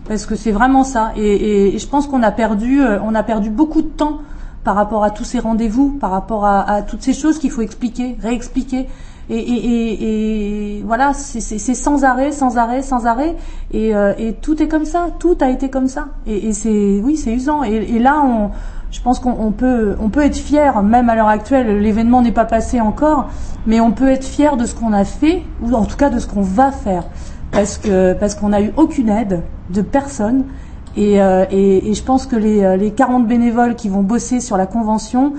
[0.07, 1.11] Parce que c'est vraiment ça.
[1.15, 4.19] Et, et- et je pense qu'on a perdu, euh, on a perdu beaucoup de temps
[4.63, 7.61] par rapport à tous ces rendez-vous, par rapport à, à toutes ces choses qu'il faut
[7.61, 8.87] expliquer, réexpliquer.
[9.29, 13.35] Et, et, et, voilà, c'est sans arrêt, sans arrêt, sans arrêt.
[13.71, 16.07] Et, euh, et tout est comme ça, tout a été comme ça.
[16.25, 17.63] Et, c'est, oui, c'est usant.
[17.63, 18.49] Et, là, on,
[18.91, 22.31] je pense qu'on on peut, on peut être fier, même à l'heure actuelle, l'événement n'est
[22.31, 23.29] pas passé encore,
[23.67, 26.17] mais on peut être fier de ce qu'on a fait, ou en tout cas de
[26.17, 27.03] ce qu'on va faire,
[27.51, 30.45] parce que parce qu'on n'a eu aucune aide de personne.
[30.97, 34.39] Et, euh, et, et je pense que les, euh, les 40 bénévoles qui vont bosser
[34.39, 35.33] sur la convention,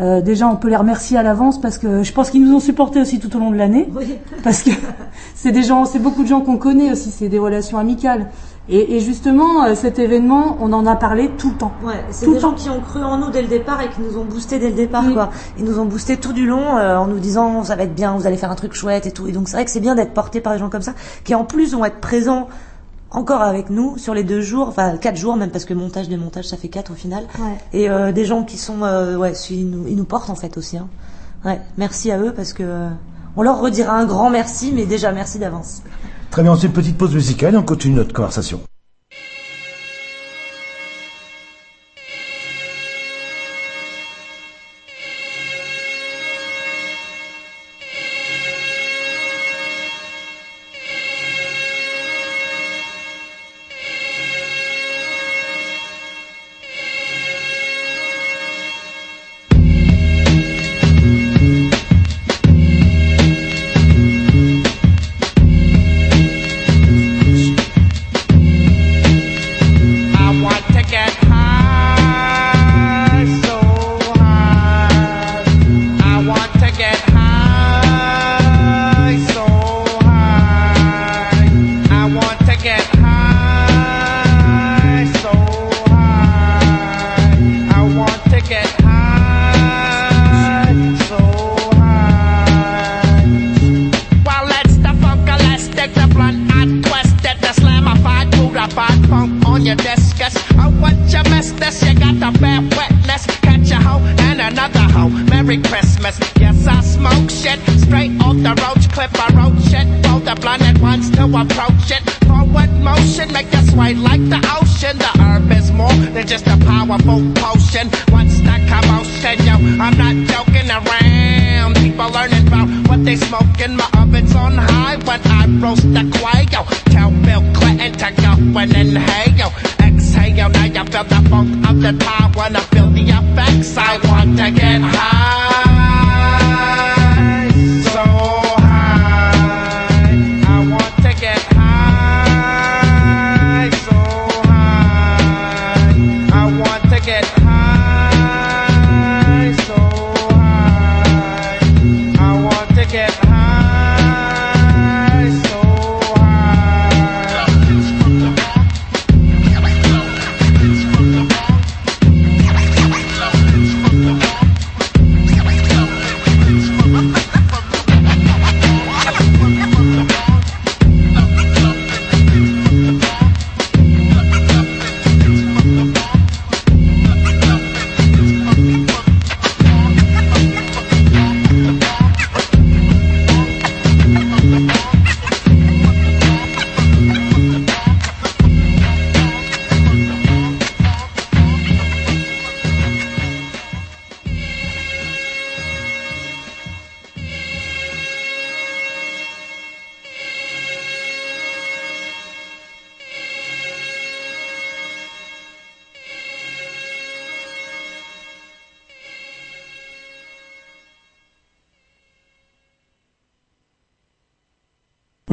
[0.00, 2.60] euh, déjà on peut les remercier à l'avance parce que je pense qu'ils nous ont
[2.60, 3.88] supportés aussi tout au long de l'année.
[4.44, 4.70] Parce que
[5.34, 8.28] c'est des gens, c'est beaucoup de gens qu'on connaît aussi, c'est des relations amicales.
[8.68, 11.72] Et, et justement, euh, cet événement, on en a parlé tout le temps.
[11.84, 12.56] Ouais, c'est Tout des le gens temps.
[12.56, 14.74] qui ont cru en nous dès le départ et qui nous ont boosté dès le
[14.74, 15.30] départ, quoi.
[15.56, 18.16] Ils nous ont boosté tout du long euh, en nous disant ça va être bien,
[18.16, 19.28] vous allez faire un truc chouette et tout.
[19.28, 20.94] Et donc c'est vrai que c'est bien d'être porté par des gens comme ça,
[21.24, 22.48] qui en plus vont être présents
[23.10, 26.46] encore avec nous sur les deux jours, enfin quatre jours même parce que montage démontage
[26.46, 27.24] ça fait quatre au final.
[27.38, 27.56] Ouais.
[27.72, 30.56] Et euh, des gens qui sont, euh, ouais, ils nous, ils nous portent en fait
[30.56, 30.76] aussi.
[30.76, 30.88] Hein.
[31.44, 32.88] Ouais, merci à eux parce que euh,
[33.36, 35.82] on leur redira un grand merci, mais déjà merci d'avance.
[36.30, 38.60] Très bien, on fait une petite pause musicale et on continue notre conversation.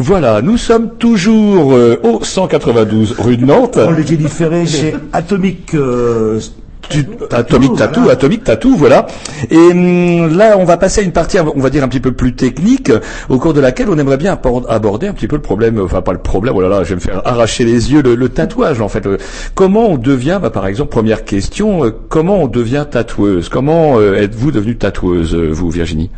[0.05, 3.79] Voilà, nous sommes toujours euh, au 192 rue de Nantes.
[3.81, 5.73] On les différé chez Atomic.
[5.75, 6.41] euh,
[6.89, 9.07] Tu- Atomic Tattoo, Atomic Tattoo, voilà.
[9.49, 12.11] Et hum, là, on va passer à une partie, on va dire un petit peu
[12.11, 12.91] plus technique,
[13.29, 14.37] au cours de laquelle on aimerait bien
[14.67, 16.95] aborder un petit peu le problème, enfin pas le problème, oh là là, je vais
[16.95, 19.05] me faire arracher les yeux, le, le tatouage en fait.
[19.05, 19.17] Le-
[19.55, 23.47] comment on devient, bah, par exemple, première question, euh, comment on devient tatoueuse?
[23.47, 26.09] Comment euh, êtes-vous devenue tatoueuse, euh, vous, Virginie?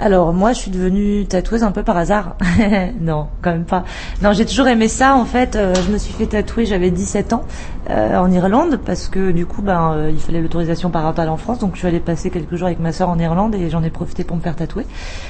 [0.00, 2.36] Alors moi, je suis devenue tatoueuse un peu par hasard.
[3.00, 3.84] non, quand même pas.
[4.22, 5.14] Non, j'ai toujours aimé ça.
[5.14, 7.44] En fait, euh, je me suis fait tatouer, j'avais 17 ans,
[7.90, 11.60] euh, en Irlande, parce que du coup, ben, euh, il fallait l'autorisation parentale en France.
[11.60, 13.90] Donc, je suis allée passer quelques jours avec ma sœur en Irlande et j'en ai
[13.90, 14.84] profité pour me faire tatouer.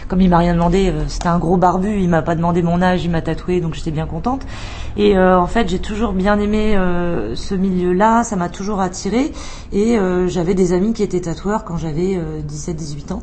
[0.08, 2.80] Comme il m'a rien demandé, euh, c'était un gros barbu, il m'a pas demandé mon
[2.80, 4.46] âge, il m'a tatoué, donc j'étais bien contente.
[4.96, 6.74] Et euh, en fait, j'ai toujours bien aimé
[7.34, 9.32] ce milieu-là, ça m'a toujours attiré.
[9.72, 13.22] Et j'avais des amis qui étaient tatoueurs quand j'avais 17-18 ans.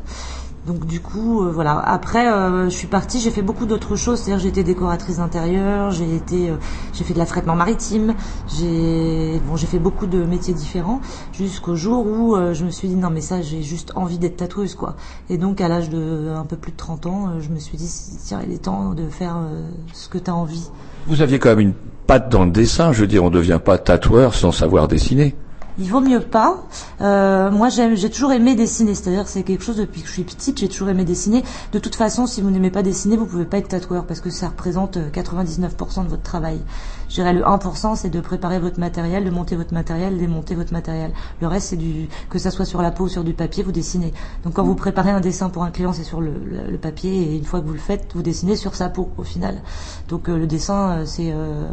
[0.66, 1.78] Donc du coup, euh, voilà.
[1.78, 4.20] Après, euh, je suis partie, j'ai fait beaucoup d'autres choses.
[4.20, 6.56] C'est-à-dire, j'ai été décoratrice d'intérieur, j'ai été, euh,
[6.92, 8.14] j'ai fait de l'affrètement maritime,
[8.46, 11.00] j'ai, bon, j'ai fait beaucoup de métiers différents
[11.32, 14.36] jusqu'au jour où euh, je me suis dit non mais ça, j'ai juste envie d'être
[14.36, 14.96] tatoueuse quoi.
[15.30, 17.76] Et donc à l'âge de un peu plus de 30 ans, euh, je me suis
[17.76, 17.90] dit
[18.24, 20.70] tiens, il est temps de faire euh, ce que tu as envie.
[21.06, 21.74] Vous aviez quand même une
[22.06, 25.34] patte dans le dessin, je veux dire, on ne devient pas tatoueur sans savoir dessiner.
[25.78, 26.64] Il vaut mieux pas.
[27.00, 28.94] Euh, moi, j'ai toujours aimé dessiner.
[28.94, 31.42] C'est-à-dire, c'est quelque chose depuis que je suis petite, j'ai toujours aimé dessiner.
[31.72, 34.30] De toute façon, si vous n'aimez pas dessiner, vous pouvez pas être tatoueur parce que
[34.30, 36.60] ça représente euh, 99% de votre travail.
[37.08, 40.72] Je dirais le 1%, c'est de préparer votre matériel, de monter votre matériel, démonter votre
[40.72, 41.12] matériel.
[41.40, 43.70] Le reste, c'est du que ça soit sur la peau ou sur du papier, vous
[43.70, 44.14] dessinez.
[44.44, 46.32] Donc, quand vous préparez un dessin pour un client, c'est sur le,
[46.80, 49.60] papier et une fois que vous le faites, vous dessinez sur sa peau au final.
[50.08, 51.68] Donc, euh, le dessin, euh, c'est euh,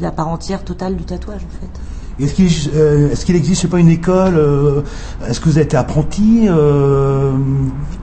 [0.00, 1.80] la part entière totale du tatouage en fait.
[2.22, 4.82] Est-ce qu'il euh, est-ce qu'il existe je sais pas une école euh,
[5.26, 7.32] Est-ce que vous avez été apprenti euh,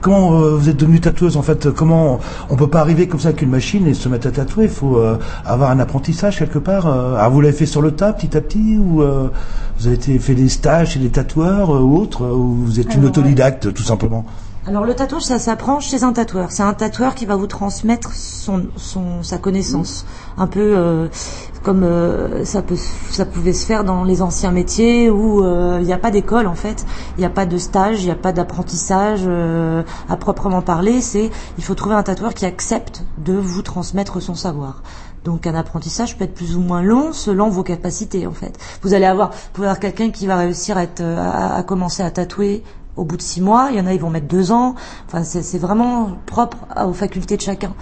[0.00, 3.42] Comment vous êtes devenu tatoueuse en fait Comment on peut pas arriver comme ça avec
[3.42, 4.64] une machine et se mettre à tatouer?
[4.64, 5.00] Il faut
[5.44, 6.86] avoir un apprentissage quelque part.
[6.86, 10.34] Ah, vous l'avez fait sur le tas petit à petit ou vous avez été fait
[10.34, 14.24] des stages chez des tatoueurs ou autres ou vous êtes une autodidacte tout simplement?
[14.68, 16.52] Alors le tatouage, ça s'apprend chez un tatoueur.
[16.52, 20.04] C'est un tatoueur qui va vous transmettre son, son sa connaissance,
[20.36, 21.08] un peu euh,
[21.62, 25.86] comme euh, ça peut ça pouvait se faire dans les anciens métiers où euh, il
[25.86, 26.84] n'y a pas d'école en fait,
[27.16, 31.00] il n'y a pas de stage, il n'y a pas d'apprentissage euh, à proprement parler.
[31.00, 34.82] C'est il faut trouver un tatoueur qui accepte de vous transmettre son savoir.
[35.24, 38.58] Donc un apprentissage peut être plus ou moins long selon vos capacités en fait.
[38.82, 41.62] Vous allez avoir, vous pouvez avoir quelqu'un qui va réussir à, être, euh, à, à
[41.62, 42.62] commencer à tatouer
[42.98, 43.68] au bout de six mois.
[43.70, 44.74] Il y en a, ils vont mettre deux ans.
[45.06, 47.72] Enfin, c'est vraiment propre aux facultés de chacun.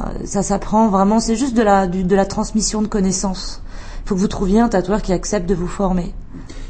[0.00, 1.20] Euh, Ça s'apprend vraiment.
[1.20, 3.62] C'est juste de la, du- de la transmission de connaissances.
[4.04, 6.12] Il faut que vous trouviez un tatoueur qui accepte de vous former.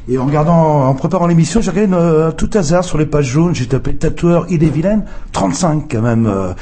[0.07, 3.55] Et en regardant, en préparant l'émission, j'ai regardé euh, tout hasard sur les pages jaunes,
[3.55, 6.27] j'ai tapé tatoueur Ille-et-Vilaine, 35 quand même.
[6.27, 6.53] euh,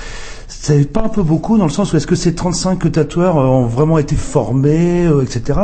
[0.63, 3.47] c'est pas un peu beaucoup dans le sens où est-ce que ces 35 tatoueurs euh,
[3.47, 5.59] ont vraiment été formés, euh, etc.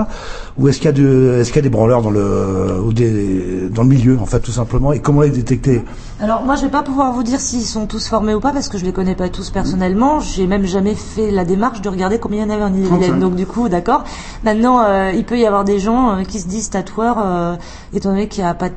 [0.59, 2.93] Ou est-ce qu'il y a de, est-ce qu'il y a des branleurs dans le, ou
[2.93, 5.85] des, dans le milieu en fait tout simplement et comment les détecter?
[6.21, 8.69] Alors moi, je vais pas pouvoir vous dire s'ils sont tous formés ou pas parce
[8.69, 10.19] que je les connais pas tous personnellement.
[10.19, 13.21] J'ai même jamais fait la démarche de regarder combien il y en avait en Ille-et-Vilaine.
[13.21, 13.21] 35.
[13.21, 14.03] Donc du coup, d'accord.
[14.43, 17.55] Maintenant, euh, il peut y avoir des gens euh, qui se disent tatoueurs, euh,
[17.95, 18.71] étant donné qu'il n'y a pas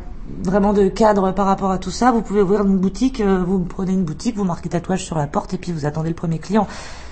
[0.43, 2.11] vraiment de cadre par rapport à tout ça.
[2.11, 5.27] Vous pouvez ouvrir une boutique, euh, vous prenez une boutique, vous marquez tatouage sur la
[5.27, 6.67] porte et puis vous attendez le premier client.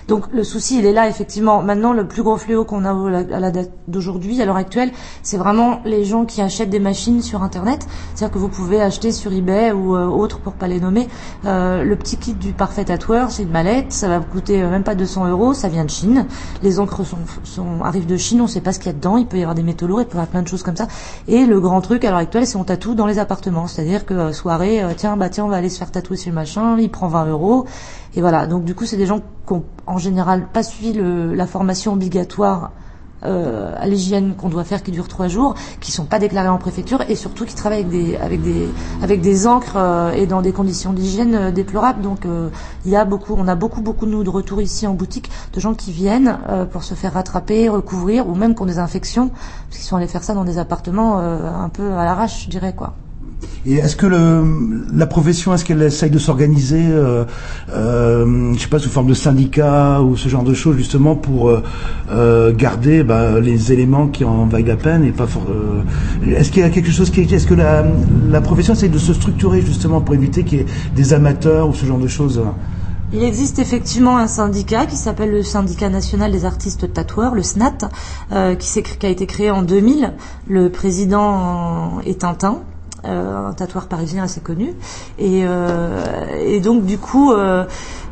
[0.09, 1.61] Donc le souci, il est là effectivement.
[1.61, 2.89] Maintenant, le plus gros fléau qu'on a
[3.35, 4.91] à la date d'aujourd'hui, à l'heure actuelle,
[5.21, 7.85] c'est vraiment les gens qui achètent des machines sur Internet.
[8.15, 11.07] C'est-à-dire que vous pouvez acheter sur eBay ou euh, autre pour pas les nommer
[11.45, 13.29] euh, le petit kit du parfait tatoueur.
[13.29, 15.53] C'est une mallette, ça va vous coûter euh, même pas 200 euros.
[15.53, 16.25] Ça vient de Chine.
[16.63, 18.41] Les encres sont, sont arrivent de Chine.
[18.41, 19.17] On sait pas ce qu'il y a dedans.
[19.17, 20.75] Il peut y avoir des métaux lourds, il peut y avoir plein de choses comme
[20.75, 20.87] ça.
[21.27, 23.67] Et le grand truc à l'heure actuelle, c'est on tatoue dans les appartements.
[23.67, 26.35] C'est-à-dire que euh, soirée, tiens, bah tiens, on va aller se faire tatouer sur le
[26.35, 26.79] machin.
[26.79, 27.67] Il prend 20 euros.
[28.15, 28.47] Et voilà.
[28.47, 32.71] Donc du coup, c'est des gens qui ont en général pas suivi la formation obligatoire
[33.25, 36.57] euh, à l'hygiène qu'on doit faire qui dure trois jours, qui sont pas déclarés en
[36.57, 38.69] préfecture et surtout qui travaillent avec des avec des
[39.01, 42.01] avec des encres euh, et dans des conditions d'hygiène euh, déplorables.
[42.01, 42.19] Donc
[42.85, 45.59] il y a beaucoup, on a beaucoup beaucoup nous de retours ici en boutique de
[45.59, 46.37] gens qui viennent
[46.71, 50.07] pour se faire rattraper, recouvrir ou même qui ont des infections parce qu'ils sont allés
[50.07, 52.93] faire ça dans des appartements un peu à l'arrache, je dirais quoi.
[53.67, 57.25] Est-ce que la profession, est-ce qu'elle essaye de s'organiser, euh,
[57.73, 61.49] euh, sais pas, sous forme de syndicat ou ce genre de choses, justement pour
[62.11, 65.27] euh, garder bah, les éléments qui en vaillent la peine et pas.
[66.25, 69.61] est-ce qu'il y a quelque chose qui, est-ce que la, profession essaye de se structurer
[69.61, 72.41] justement pour éviter qu'il y ait des amateurs ou ce genre de choses?
[73.11, 77.89] Il existe effectivement un syndicat qui s'appelle le Syndicat national des artistes tatoueurs, le SNAT,
[78.59, 80.13] qui, qui a été créé en 2000.
[80.47, 82.59] Le président est Tintin.
[83.05, 84.73] Euh, un tatoueur parisien assez connu
[85.17, 86.03] et, euh,
[86.39, 87.65] et donc du coup euh,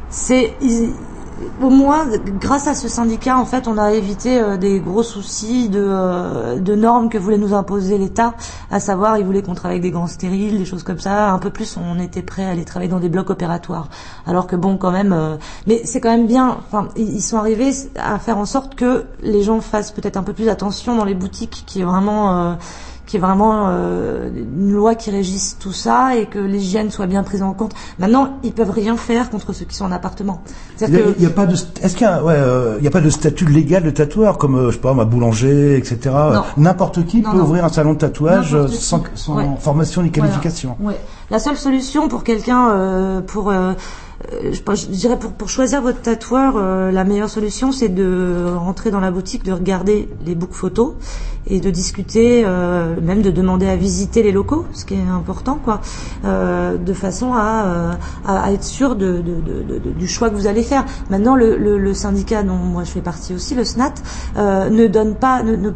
[0.09, 0.53] c'est
[1.61, 2.05] au moins,
[2.39, 6.75] grâce à ce syndicat, en fait, on a évité des gros soucis de, euh, de
[6.75, 8.33] normes que voulait nous imposer l'État,
[8.71, 11.31] à savoir, ils voulaient qu'on travaille avec des gants stériles, des choses comme ça.
[11.31, 13.89] Un peu plus, on était prêt à aller travailler dans des blocs opératoires.
[14.25, 15.37] Alors que bon, quand même, euh,
[15.67, 16.57] mais c'est quand même bien.
[16.65, 20.33] Enfin, ils sont arrivés à faire en sorte que les gens fassent peut-être un peu
[20.33, 22.57] plus attention dans les boutiques, qui est vraiment
[23.07, 27.23] qui est vraiment euh, une loi qui régisse tout ça et que l'hygiène soit bien
[27.23, 27.71] prise en compte.
[27.99, 30.43] Maintenant, ils peuvent rien faire contre ceux qui sont en appartement.
[30.47, 32.91] Il C'est-à-dire que y a pas de, est-ce qu'il y a, ouais, euh, y a
[32.91, 35.97] pas de statut légal de tatoueur comme, euh, je sais pas, ma boulanger, etc.
[36.33, 36.43] Non.
[36.57, 37.43] N'importe qui Non, peut non.
[37.45, 39.47] ouvrir un salon de tatouage euh, sans, sans Ouais.
[39.59, 40.27] formation ni Voilà.
[40.27, 40.75] qualification.
[40.81, 40.99] Ouais.
[41.31, 43.73] La seule solution pour quelqu'un, euh, pour, euh, euh,
[44.43, 48.91] je, je dirais pour, pour choisir votre tatoueur, euh, la meilleure solution, c'est de rentrer
[48.91, 50.93] dans la boutique, de regarder les books photos
[51.49, 55.59] et de discuter, euh, même de demander à visiter les locaux, ce qui est important,
[55.63, 55.81] quoi,
[56.25, 57.91] euh, de façon à, euh,
[58.25, 60.83] à, à être sûr de, de, de, du choix que vous allez faire.
[61.09, 63.93] Maintenant, le, le, le syndicat dont moi je fais partie aussi, le SNAT,
[64.37, 65.71] euh, ne donne pas, ne, ne-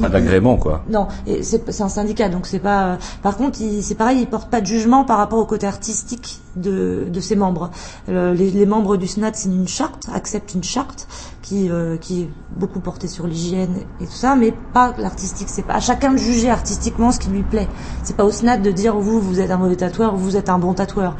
[0.00, 0.84] Pas d'agrément, quoi.
[0.90, 1.08] non,
[1.42, 2.98] c'est un syndicat, donc c'est pas.
[3.22, 7.06] par contre, c'est pareil, il porte pas de jugement par rapport au côté artistique de,
[7.08, 7.70] de ses membres.
[8.08, 11.06] Les, membres du SNAT signent une charte, acceptent une charte
[11.42, 15.48] qui euh, qui est beaucoup portée sur l'hygiène et tout ça, mais pas l'artistique.
[15.50, 17.68] C'est pas à chacun de juger artistiquement ce qui lui plaît.
[18.02, 20.48] C'est pas au SNAT de dire vous vous êtes un mauvais tatoueur ou vous êtes
[20.48, 21.16] un bon tatoueur.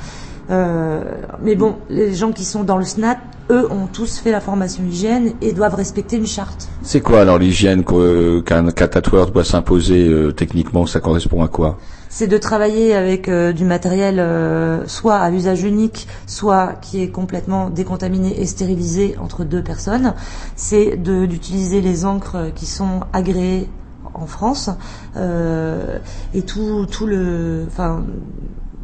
[0.50, 1.02] Euh,
[1.42, 3.18] mais bon, les gens qui sont dans le SNAT,
[3.50, 6.68] eux, ont tous fait la formation hygiène et doivent respecter une charte.
[6.82, 11.78] C'est quoi alors l'hygiène qu'o- qu'un tatoueur doit s'imposer euh, techniquement Ça correspond à quoi?
[12.08, 17.08] C'est de travailler avec euh, du matériel euh, soit à usage unique, soit qui est
[17.10, 20.14] complètement décontaminé et stérilisé entre deux personnes.
[20.56, 23.68] C'est d'utiliser les encres euh, qui sont agréées
[24.14, 24.70] en France
[25.16, 25.98] euh,
[26.34, 28.02] et tout tout le enfin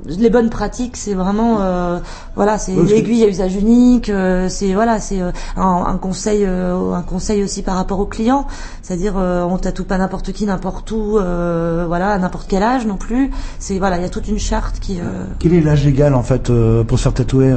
[0.09, 1.99] les bonnes pratiques, c'est vraiment euh,
[2.35, 6.93] voilà, c'est l'aiguille à usage unique, euh, c'est voilà, c'est euh, un, un conseil, euh,
[6.95, 8.47] un conseil aussi par rapport aux clients,
[8.83, 13.31] c'est-à-dire on tatoue pas n'importe qui, n'importe où, voilà, à n'importe quel âge non plus.
[13.59, 14.99] C'est voilà, il y a toute une charte qui.
[15.39, 16.51] Quel est l'âge légal en fait
[16.87, 17.55] pour se faire tatouer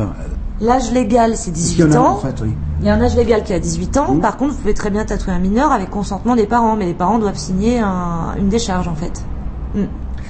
[0.62, 2.14] L'âge légal, c'est S'il y 18 en a, ans.
[2.16, 2.54] en fait, oui.
[2.82, 4.18] Il y a un âge légal qui est à 18 ans.
[4.18, 6.94] Par contre, vous pouvez très bien tatouer un mineur avec consentement des parents, mais les
[6.94, 9.24] parents doivent signer un- une décharge en fait.
[9.74, 9.84] Mm.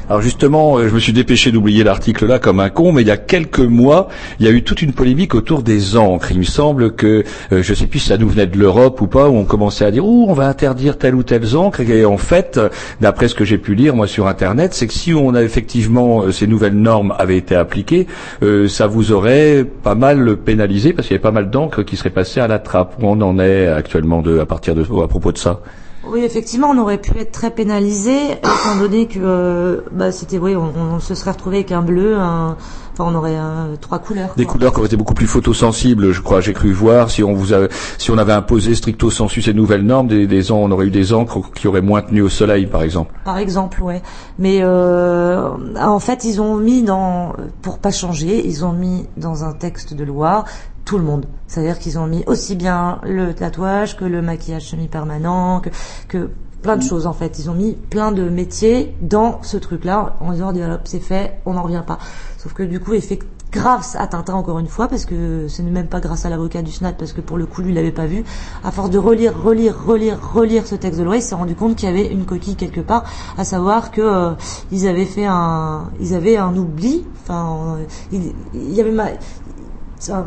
[0.10, 3.08] Alors justement, euh, je me suis dépêché d'oublier l'article là comme un con, mais il
[3.08, 4.08] y a quelques mois,
[4.40, 6.32] il y a eu toute une polémique autour des encres.
[6.32, 9.06] Il me semble que, euh, je sais plus si ça nous venait de l'Europe ou
[9.06, 11.82] pas, où on commençait à dire, ouh, on va interdire telle ou telle encre.
[11.82, 12.60] Et en fait,
[13.02, 16.24] d'après ce que j'ai pu lire moi sur Internet, c'est que si on a effectivement
[16.24, 18.08] euh, ces nouvelles normes avaient été appliquées,
[18.68, 22.10] ça vous aurait pas mal pénalisé parce qu'il y avait pas mal d'encre qui serait
[22.10, 22.96] passée à la trappe.
[23.00, 25.62] Où on en est actuellement de, à partir de, à propos de ça?
[26.12, 30.56] Oui, effectivement, on aurait pu être très pénalisé, étant donné que euh, bah, c'était, oui,
[30.56, 32.58] on, on se serait retrouvé avec un bleu, un,
[33.06, 34.34] on aurait euh, trois couleurs.
[34.36, 34.54] Des quoi.
[34.54, 36.42] couleurs qui auraient été beaucoup plus photosensibles, je crois.
[36.42, 37.68] J'ai cru voir si on vous a,
[37.98, 41.14] si on avait imposé stricto sensu ces nouvelles normes, des, des on aurait eu des
[41.14, 43.14] encres qui auraient moins tenu au soleil, par exemple.
[43.26, 44.02] Par exemple, ouais.
[44.38, 45.50] Mais euh,
[45.80, 49.94] en fait, ils ont mis dans, pour pas changer, ils ont mis dans un texte
[49.94, 50.46] de loi
[50.86, 51.26] tout le monde.
[51.48, 55.70] C'est-à-dire qu'ils ont mis aussi bien le tatouage que le maquillage semi-permanent, que,
[56.08, 56.30] que
[56.62, 57.40] plein de choses en fait.
[57.40, 61.54] Ils ont mis plein de métiers dans ce truc-là en disant hop, c'est fait, on
[61.54, 62.00] n'en revient pas.
[62.42, 65.72] Sauf que du coup, effect- grâce à Tintin encore une fois, parce que ce n'est
[65.72, 67.92] même pas grâce à l'avocat du SNAT, parce que pour le coup, lui, il l'avait
[67.92, 68.24] pas vu.
[68.64, 71.76] À force de relire, relire, relire, relire ce texte de loi, il s'est rendu compte
[71.76, 73.04] qu'il y avait une coquille quelque part,
[73.38, 74.32] à savoir que euh,
[74.88, 77.06] avaient fait un, ils avaient un oubli.
[77.24, 77.84] Enfin, euh,
[78.14, 79.08] il, il y avait ma,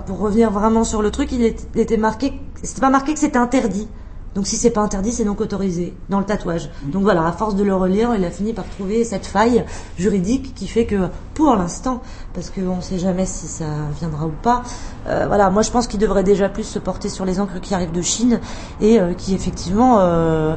[0.07, 3.39] pour revenir vraiment sur le truc, il il était marqué, c'était pas marqué que c'était
[3.39, 3.89] interdit.
[4.35, 6.71] Donc si c'est pas interdit, c'est donc autorisé dans le tatouage.
[6.85, 9.65] Donc voilà, à force de le relire, il a fini par trouver cette faille
[9.99, 12.03] juridique qui fait que pour l'instant,
[12.35, 13.67] parce qu'on sait jamais si ça
[13.99, 14.63] viendra ou pas,
[15.07, 17.75] euh, voilà, moi je pense qu'il devrait déjà plus se porter sur les encres qui
[17.75, 18.41] arrivent de Chine
[18.81, 20.57] et euh, qui effectivement euh,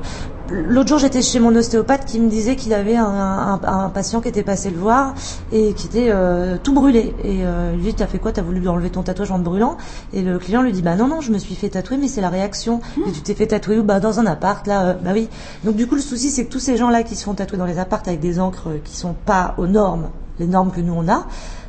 [0.51, 4.21] L'autre jour, j'étais chez mon ostéopathe qui me disait qu'il avait un, un- un patient
[4.21, 5.15] qui était passé le voir
[5.51, 7.15] et qui était euh, tout brûlé.
[7.23, 8.31] Et euh, lui, t'as fait quoi?
[8.31, 9.77] T'as voulu enlever ton tatouage en te brûlant
[10.13, 12.21] Et le client lui dit, bah non, non, je me suis fait tatouer, mais c'est
[12.21, 12.79] la réaction.
[13.07, 14.83] Et tu t'es fait tatouer où Bah dans un appart, là.
[14.89, 15.29] euh, bah oui.
[15.63, 17.65] Donc du coup, le souci, c'est que tous ces gens-là qui se font tatouer dans
[17.65, 21.07] les apparts avec des encres qui sont pas aux normes, les normes que nous on
[21.07, 21.25] a,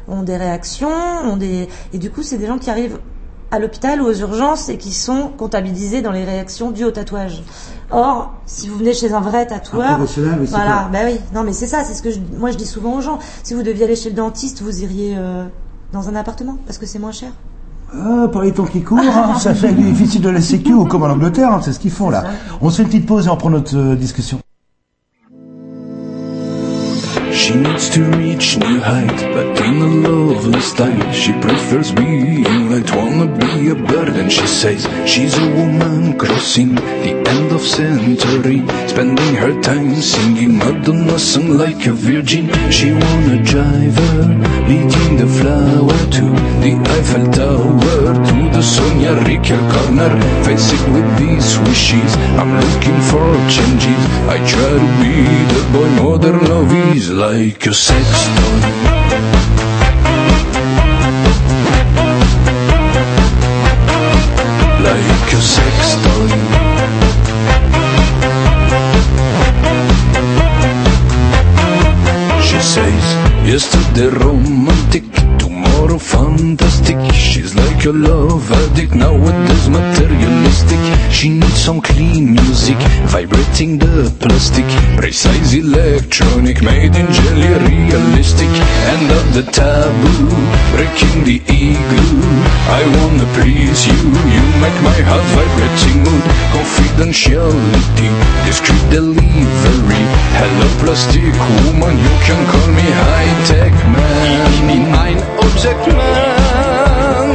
[0.07, 0.91] ont des réactions,
[1.25, 2.99] ont des et du coup, c'est des gens qui arrivent
[3.51, 7.43] à l'hôpital ou aux urgences et qui sont comptabilisés dans les réactions dues au tatouage.
[7.91, 11.45] Or, si vous venez chez un vrai tatoueur, Un professionnel, oui, voilà, bah oui, non
[11.45, 13.19] mais c'est ça, c'est ce que je- moi je dis souvent aux gens.
[13.45, 15.45] Si vous deviez aller chez le dentiste, vous iriez euh,
[15.93, 17.31] dans un appartement parce que c'est moins cher.
[17.95, 21.05] Ah, par les temps qui courent, hein, ça fait déficit de la sécu ou comme
[21.05, 22.25] en Angleterre, hein, c'est ce qu'ils font là.
[22.61, 24.41] On se fait une petite pause et on prend notre euh, discussion.
[27.47, 31.13] She needs to reach new heights, but in a lovely style.
[31.13, 36.75] She prefers being light, wanna be a bird, and she says she's a woman crossing
[36.75, 42.51] the end of century, spending her time singing Madonna song like a virgin.
[42.73, 44.25] She wanna drive her,
[44.67, 46.25] leading the flower to
[46.63, 50.13] the Eiffel Tower, to the Sonia Riquel corner,
[50.43, 52.17] face it with these wishes.
[52.41, 54.03] I'm looking for changes.
[54.35, 55.13] I try to be
[55.53, 58.61] the boy modern love is like a sex toy.
[64.89, 66.31] Like a sex toy.
[72.49, 73.05] She says,
[73.53, 74.09] yesterday
[75.77, 76.97] tomorrow fantastic.
[77.13, 80.81] She's like a love addict, nowadays materialistic.
[81.13, 82.79] She needs some clean music,
[83.13, 84.65] vibrating the plastic.
[84.97, 88.53] Precise electronic, made in jelly, realistic.
[88.93, 90.29] End of the taboo,
[90.75, 92.37] breaking the igloo.
[92.81, 94.01] I wanna please you,
[94.35, 96.25] you make my heart vibrating mood.
[96.57, 98.09] Confidentiality,
[98.47, 100.03] discreet delivery.
[100.41, 101.33] Hello plastic
[101.65, 104.07] woman, you can call me high-tech man.
[104.49, 107.31] Ich bin ein Jackman.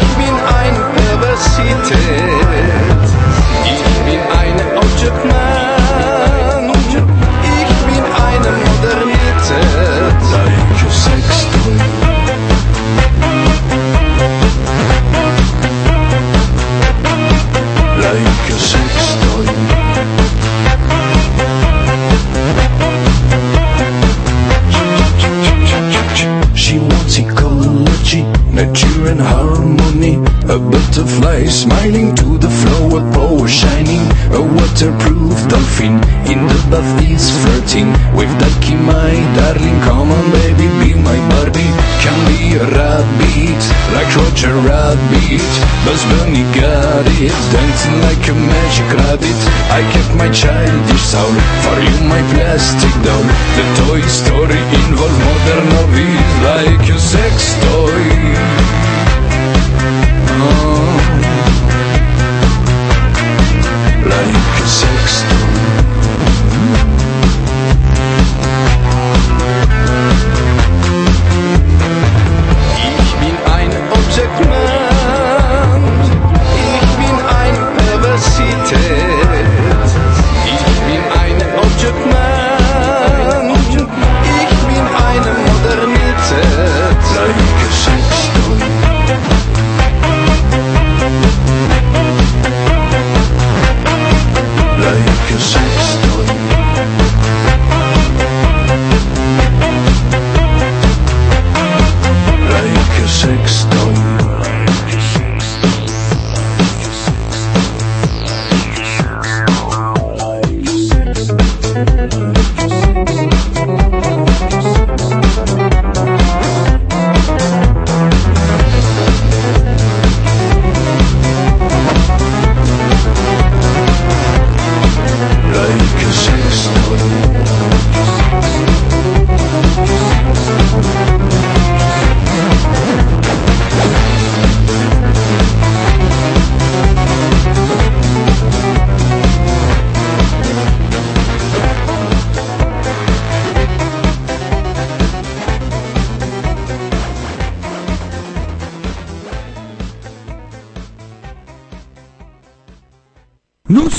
[0.00, 1.98] Ich bin eine Perversität.
[3.64, 5.47] Ich bin eine Objectman.
[29.20, 30.16] Harmony.
[30.48, 34.04] A butterfly smiling to the flower, power shining.
[34.32, 39.78] A waterproof dolphin in the bath is flirting with Ducky, my darling.
[39.84, 41.72] Come on, baby, be my Barbie.
[42.00, 43.62] Can be a rabbit,
[43.92, 45.50] like Roger Rabbit.
[45.84, 49.38] Buzz Bunny got it, dancing like a magic rabbit.
[49.68, 51.34] I kept my childish soul
[51.64, 53.26] for you, my plastic doll.
[53.56, 58.77] The Toy Story involves modern novice like a sex toy.
[64.10, 65.87] Like a sex toy.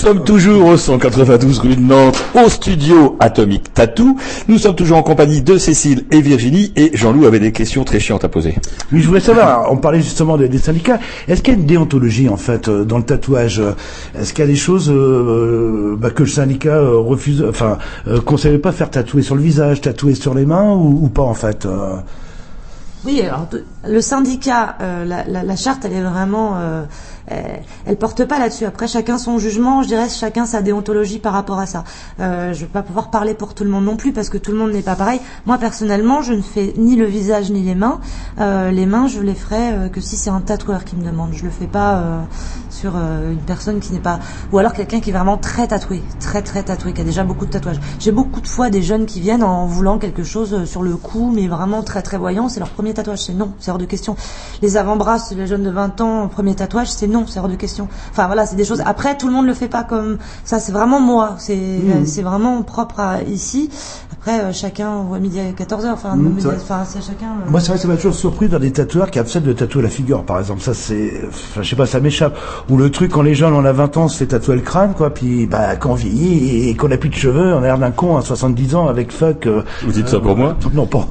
[0.10, 4.18] Sommes toujours au 192 rue de Nantes, au studio Atomic Tattoo.
[4.48, 8.00] Nous sommes toujours en compagnie de Cécile et Virginie et Jean-Loup avait des questions très
[8.00, 8.56] chiantes à poser.
[8.92, 10.98] Oui, je voulais savoir, on parlait justement des, des syndicats.
[11.28, 13.74] Est-ce qu'il y a une déontologie en fait euh, dans le tatouage euh,
[14.20, 17.78] Est-ce qu'il y a des choses euh, bah, que le syndicat euh, refuse, enfin,
[18.08, 21.22] euh, conseille pas faire tatouer sur le visage, tatouer sur les mains ou, ou pas
[21.22, 21.98] en fait euh?
[23.06, 23.48] Oui, alors
[23.88, 26.84] le syndicat, euh, la, la, la charte, elle est vraiment, euh,
[27.32, 28.66] euh, elle porte pas là-dessus.
[28.66, 31.84] Après, chacun son jugement, je dirais, chacun sa déontologie par rapport à ça.
[32.20, 34.52] Euh, je vais pas pouvoir parler pour tout le monde non plus parce que tout
[34.52, 35.20] le monde n'est pas pareil.
[35.46, 38.00] Moi, personnellement, je ne fais ni le visage ni les mains.
[38.40, 41.34] Euh, les mains, je les ferai euh, que si c'est un tatoueur qui me demande.
[41.34, 42.04] Je le fais pas
[42.70, 44.20] sur une personne qui n'est pas,
[44.52, 47.46] ou alors quelqu'un qui est vraiment très tatoué, très très tatoué, qui a déjà beaucoup
[47.46, 47.80] de tatouages.
[48.00, 51.32] J'ai beaucoup de fois des jeunes qui viennent en voulant quelque chose sur le cou,
[51.34, 52.50] mais vraiment très très voyant.
[52.50, 54.16] C'est leur premier tatouage, c'est non, c'est hors de question.
[54.62, 57.88] Les avant-bras, les jeunes de 20 ans, premier tatouage, c'est non, c'est hors de question.
[58.12, 58.82] Enfin voilà, c'est des choses.
[58.86, 60.60] Après, tout le monde le fait pas comme ça.
[60.60, 61.36] C'est vraiment moi.
[61.40, 62.06] C'est Mhm.
[62.06, 63.70] c'est vraiment propre à ici.
[64.22, 65.92] Après, euh, chacun voit midi à 14h.
[65.94, 67.28] Enfin, Mm, midi- enfin, c'est chacun.
[67.28, 69.82] euh, Moi, c'est vrai, ça m'a toujours surpris dans des tatoueurs qui acceptent de tatouer
[69.82, 70.60] la figure, par exemple.
[70.62, 72.38] Ça, c'est, enfin, je sais pas, ça m'échappe.
[72.70, 74.62] Ou le truc quand les jeunes, on a 20 ans, on se fait tatouer le
[74.62, 75.14] crâne, quoi.
[75.14, 77.92] Puis, bah, quand on vieillit et qu'on a plus de cheveux, on a l'air d'un
[77.92, 79.48] con à 70 ans avec fuck.
[79.48, 80.58] euh, Vous dites ça pour moi?
[80.74, 81.06] Non, pas,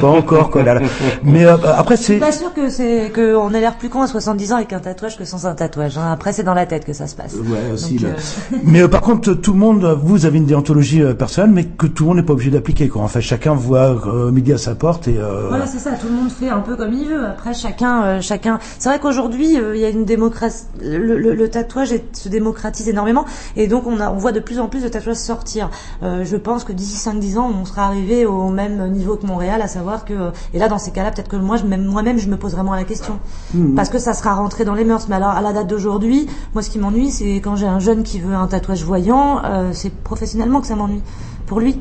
[0.00, 0.62] pas encore, quoi.
[0.62, 0.80] Là, là.
[1.22, 2.12] Mais euh, après, Je c'est.
[2.14, 4.72] suis pas sûr que c'est que on ait l'air plus con à 70 ans avec
[4.72, 5.98] un tatouage que sans un tatouage.
[5.98, 6.10] hein.
[6.10, 7.34] Après, c'est dans la tête que ça se passe.
[7.34, 7.96] Ouais, aussi.
[7.96, 8.12] Donc,
[8.52, 11.64] euh, Mais euh, par contre, tout le monde, vous avez une déontologie euh, personnelle, mais
[11.64, 12.88] que tout le monde n'est pas obligé d'appliquer.
[12.88, 13.02] Quoi.
[13.02, 15.18] Enfin, chacun voit euh, midi à sa porte et.
[15.18, 15.92] Euh, Voilà, c'est ça.
[15.92, 17.24] Tout le monde fait un peu comme il veut.
[17.26, 18.58] Après, chacun, euh, chacun.
[18.78, 20.64] C'est vrai qu'aujourd'hui, il y a une démocratie.
[20.82, 23.24] Le, le- le tatouage est- se démocratise énormément,
[23.56, 25.70] et donc on a, on voit de plus en plus de tatouages sortir.
[26.02, 29.68] Je pense que d'ici 5-10 ans, on sera arrivé au même niveau que Montréal, à
[29.68, 30.30] savoir que.
[30.54, 32.74] Et là, dans ces cas-là, peut-être que moi, je, même moi-même, je me pose vraiment
[32.74, 33.18] la question,
[33.54, 33.74] Mhm.
[33.74, 35.06] parce que ça sera rentré dans les mœurs.
[35.08, 38.02] Mais alors, à la date d'aujourd'hui, moi, ce qui m'ennuie, c'est quand j'ai un jeune
[38.02, 39.42] qui veut un tatouage voyant,
[39.72, 41.02] c'est professionnellement que ça m'ennuie.
[41.46, 41.80] Pour lui.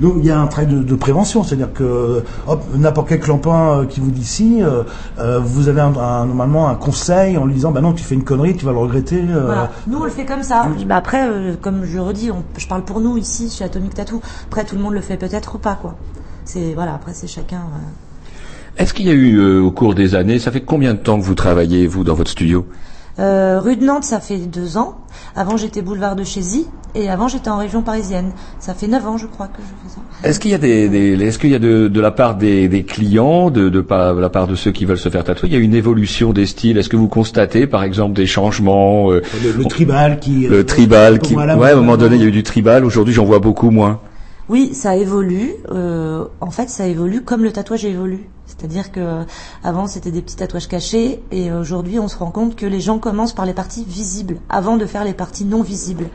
[0.00, 3.80] Donc il y a un travail de, de prévention, c'est-à-dire que hop, n'importe quel clampin
[3.80, 4.82] euh, qui vous dit si, euh,
[5.18, 8.14] euh, vous avez un, un- normalement un conseil en lui disant bah non tu fais
[8.14, 9.20] une connerie, tu vas le regretter.
[9.28, 9.70] euh, Voilà.
[9.86, 10.66] Nous, on le fait comme ça.
[10.86, 13.94] Bah, après, euh, comme je le redis, on- je parle pour nous ici chez Atomic
[13.94, 14.20] Tattoo.
[14.48, 15.96] Après, tout le monde le fait peut-être pas, quoi.
[16.44, 16.94] C'est voilà.
[16.94, 17.58] Après, c'est chacun.
[17.58, 18.82] euh.
[18.82, 21.18] Est-ce qu'il y a eu euh, au cours des années, ça fait combien de temps
[21.18, 22.64] que vous travaillez, vous, dans votre studio?
[23.18, 24.96] Euh, rue de Nantes, ça fait deux ans.
[25.36, 26.66] Avant, j'étais boulevard de Chézy.
[26.94, 28.32] Et avant, j'étais en région parisienne.
[28.58, 30.28] Ça fait neuf ans, je crois, que je fais ça.
[30.28, 32.68] Est-ce qu'il y a des, des- est-ce qu'il y a de, de la part des,
[32.68, 35.54] des clients, de, de pa- la part de ceux qui veulent se faire tatouer, il
[35.54, 36.76] y a une évolution des styles?
[36.76, 40.46] Est-ce que vous constatez, par exemple, des changements euh, Le, le tribal qui.
[40.48, 42.84] Le tribal qui, ouais, à un moment donné, il y a eu du tribal.
[42.84, 44.00] Aujourd'hui, j'en vois beaucoup moins.
[44.52, 45.54] Oui, ça évolue.
[45.70, 48.28] Euh, en fait, ça évolue comme le tatouage évolue.
[48.44, 49.24] C'est-à-dire que
[49.64, 52.98] avant c'était des petits tatouages cachés et aujourd'hui on se rend compte que les gens
[52.98, 56.10] commencent par les parties visibles avant de faire les parties non visibles.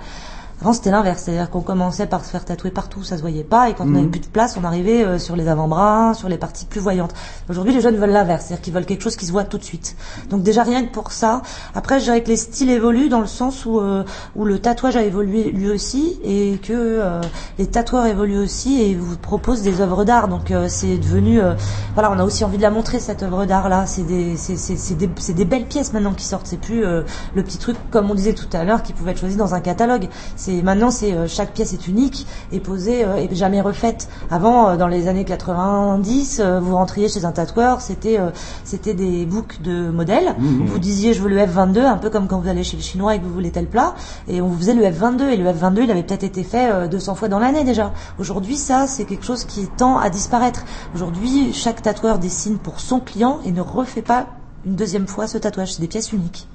[0.60, 3.70] Avant c'était l'inverse, c'est-à-dire qu'on commençait par se faire tatouer partout, ça se voyait pas,
[3.70, 3.96] et quand on Mhm.
[3.98, 7.14] avait plus de place, on arrivait euh, sur les avant-bras, sur les parties plus voyantes.
[7.48, 9.64] Aujourd'hui, les jeunes veulent l'inverse, c'est-à-dire qu'ils veulent quelque chose qui se voit tout de
[9.64, 9.96] suite.
[10.32, 11.44] Donc déjà rien que pour ça.
[11.76, 14.04] Après, je dirais que les styles évoluent dans le sens où euh,
[14.36, 17.22] où le tatouage a évolué lui aussi et que euh,
[17.60, 20.28] les tatoueurs évoluent aussi et vous proposent des œuvres d'art.
[20.28, 21.54] Donc euh, c'est devenu euh,
[21.94, 23.86] voilà, on a aussi envie de la montrer cette œuvre d'art là.
[23.86, 26.48] C'est des c'est c'est c'est des c'est des belles pièces maintenant qui sortent.
[26.48, 27.04] C'est plus euh,
[27.36, 29.60] le petit truc comme on disait tout à l'heure qui pouvait être choisi dans un
[29.60, 30.10] catalogue.
[30.48, 34.08] C'est maintenant c'est euh, chaque pièce est unique et posée euh, et jamais refaite.
[34.32, 38.18] Avant euh, dans les années 90, euh, vous rentriez chez un tatoueur, c'était
[38.64, 40.36] c'était des books de modèles.
[40.40, 40.68] Mhm.
[40.68, 43.16] Vous disiez je veux le F22 un peu comme quand vous allez chez le chinois
[43.16, 43.94] et que vous voulez tel plat
[44.30, 46.88] et on vous faisait le F22 et le F22 il avait peut-être été fait euh,
[46.88, 47.92] 200 fois dans l'année déjà.
[48.18, 50.64] Aujourd'hui ça c'est quelque chose qui tend à disparaître.
[50.96, 54.28] Aujourd'hui chaque tatoueur dessine pour son client et ne refait pas
[54.66, 55.74] une deuxième fois ce tatouage.
[55.74, 56.48] C'est des pièces uniques.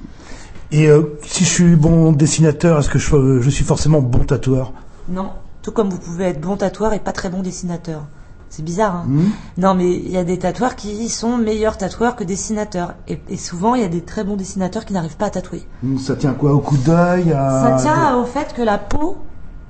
[0.73, 4.73] Et euh, si je suis bon dessinateur, est-ce que je, je suis forcément bon tatoueur
[5.09, 5.31] Non.
[5.63, 8.03] Tout comme vous pouvez être bon tatoueur et pas très bon dessinateur.
[8.49, 9.31] C'est bizarre, hein Mhm.
[9.59, 12.95] Non, mais il y a des tatoueurs qui sont meilleurs tatoueurs que dessinateurs.
[13.09, 15.63] Et, et souvent, il y a des très bons dessinateurs qui n'arrivent pas à tatouer.
[15.83, 17.79] Hmm, Ça tient quoi au coup d'œil à...
[17.79, 19.19] Ça tient au fait que la peau,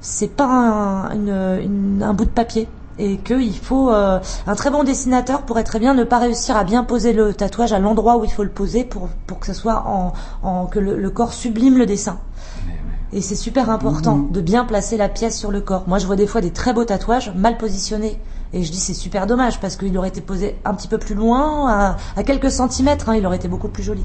[0.00, 2.66] c'est pas un, une- une- un bout de papier.
[2.98, 6.64] Et qu'il faut euh, un très bon dessinateur pourrait très bien ne pas réussir à
[6.64, 9.54] bien poser le tatouage à l'endroit où il faut le poser pour, pour que ce
[9.54, 10.12] soit en,
[10.42, 12.18] en que le, le corps sublime le dessin.
[13.14, 15.84] Et c'est super important de bien placer la pièce sur le corps.
[15.86, 18.18] Moi, je vois des fois des très beaux tatouages mal positionnés.
[18.54, 21.14] Et je dis c'est super dommage parce qu'il aurait été posé un petit peu plus
[21.14, 24.04] loin, à, à quelques centimètres, hein, il aurait été beaucoup plus joli.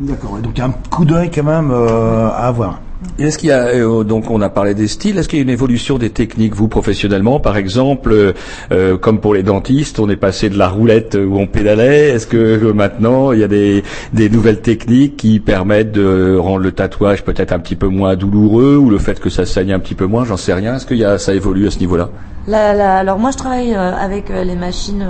[0.00, 0.38] D'accord.
[0.38, 2.80] Donc il y a un coup d'œil quand même euh, à avoir.
[3.18, 5.44] Est-ce qu'il y a euh, donc on a parlé des styles, est-ce qu'il y a
[5.44, 8.32] une évolution des techniques vous professionnellement par exemple euh,
[8.72, 12.26] euh, comme pour les dentistes, on est passé de la roulette où on pédalait, est-ce
[12.26, 13.82] que maintenant il y a des
[14.30, 18.88] nouvelles techniques qui permettent de rendre le tatouage peut-être un petit peu moins douloureux ou
[18.88, 21.04] le fait que ça saigne un petit peu moins, j'en sais rien, est-ce qu'il y
[21.04, 22.08] a ça évolue à ce niveau-là
[22.46, 25.06] La- la- alors moi je travaille avec les machines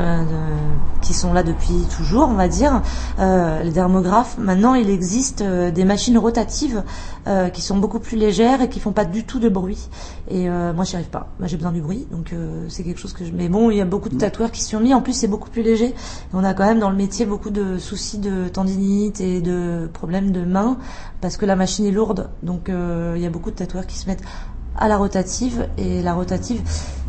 [1.03, 2.83] qui sont là depuis toujours, on va dire,
[3.63, 4.37] les dermographes.
[4.41, 6.83] Maintenant il existe des machines rotatives
[7.27, 9.89] euh, qui sont beaucoup plus légères et qui font pas du tout de bruit.
[10.29, 11.29] Et euh, moi j'y arrive pas.
[11.39, 13.33] Moi j'ai besoin du bruit, donc euh, c'est quelque chose que je.
[13.33, 14.95] Mais bon, il y a beaucoup de tatoueurs qui s'y sont mis.
[14.95, 15.87] En plus c'est beaucoup plus léger.
[15.87, 15.95] Et
[16.35, 20.31] on a quand même dans le métier beaucoup de soucis de tendinite et de problèmes
[20.31, 20.79] de main
[21.21, 22.31] parce que la machine est lourde.
[22.43, 24.23] Donc euh, il y a beaucoup de tatoueurs qui se mettent
[24.79, 26.63] à la rotative et la rotative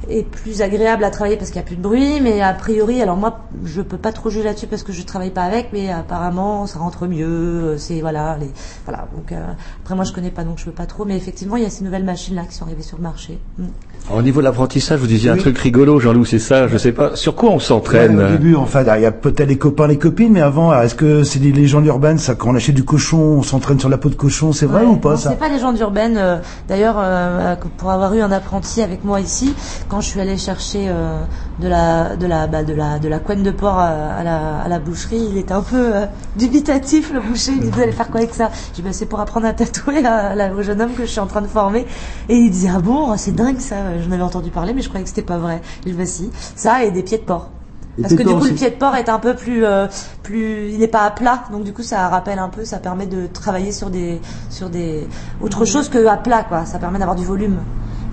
[0.09, 3.01] est plus agréable à travailler parce qu'il n'y a plus de bruit mais a priori
[3.01, 5.91] alors moi je peux pas trop juger là-dessus parce que je travaille pas avec mais
[5.91, 8.51] apparemment ça rentre mieux euh, c'est voilà les
[8.85, 9.45] voilà donc euh,
[9.83, 11.69] après moi je connais pas donc je peux pas trop mais effectivement il y a
[11.69, 13.65] ces nouvelles machines là qui sont arrivées sur le marché Mm.
[14.09, 17.17] Au niveau de l'apprentissage, vous disiez un truc rigolo, Jean-Loup, c'est ça, je sais pas.
[17.17, 19.97] Sur quoi on s'entraîne Ouais, au début, enfin, il y a peut-être les copains, les
[19.97, 23.17] copines, mais avant, est-ce que c'est des légendes urbaines, ça, quand on achète du cochon,
[23.19, 25.35] on s'entraîne sur la peau de cochon, c'est vrai Ouais, ou pas non, ça C'est
[25.39, 26.15] pas légende urbaine.
[26.17, 26.37] euh,
[26.69, 29.53] D'ailleurs, euh, euh, pour avoir eu un apprenti avec moi ici,
[29.89, 31.19] quand je suis allée chercher euh,
[31.59, 33.87] de la de la bah, de la de la couenne de porc à,
[34.19, 36.05] à la à la boucherie, il était un peu euh,
[36.37, 37.51] dubitatif le boucher.
[37.51, 38.51] Il dit vous allez faire quoi avec ça?
[38.71, 41.09] Je dis bah, c'est pour apprendre à tatouer à, la- au jeune homme que je
[41.11, 41.85] suis en train de former.
[42.29, 43.75] Et il disait ah bon c'est dingue ça.
[44.01, 45.61] J'en avais entendu parler mais je croyais que c'était pas vrai.
[45.85, 47.49] Je dis bah si ça et des pieds de porc.
[47.97, 49.87] Et Parce que du coup le pied de porc est un peu plus euh,
[50.21, 53.07] plus il n'est pas à plat donc du coup ça rappelle un peu ça permet
[53.07, 55.07] de travailler sur des sur des
[55.41, 57.57] autre chose que à plat quoi ça permet d'avoir du volume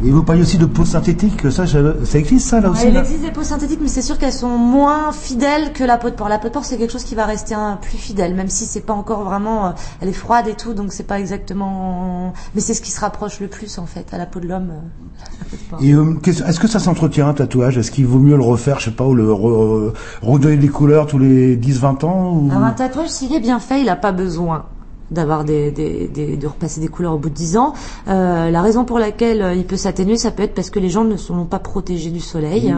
[0.02, 3.22] Et vous parliez aussi de peau synthétique, ça, ça existe ça là aussi il existe
[3.22, 6.28] des peaux synthétiques mais c'est sûr qu'elles sont moins fidèles que la peau de porc.
[6.28, 8.80] La peau de porc c'est quelque chose qui va rester plus fidèle même si c'est
[8.80, 12.74] pas encore vraiment euh, elle est froide et tout donc c'est pas exactement mais c'est
[12.74, 15.76] ce qui se rapproche le plus en fait à la peau de l'homme euh.
[15.80, 17.78] Et euh, est-ce que ça s'entretient un tatouage?
[17.78, 19.92] Est-ce qu'il vaut mieux le refaire, je sais pas, ou le re-
[20.22, 22.48] redonner des couleurs tous les 10-20 ans ou...
[22.50, 24.66] Alors un tatouage, s'il est bien fait, il n'a pas besoin
[25.14, 27.72] d'avoir des, des, des- de repasser des couleurs au bout de 10 ans.
[28.08, 30.90] Euh, la raison pour laquelle euh, il peut s'atténuer, ça peut être parce que les
[30.90, 32.74] gens ne sont pas protégés du soleil.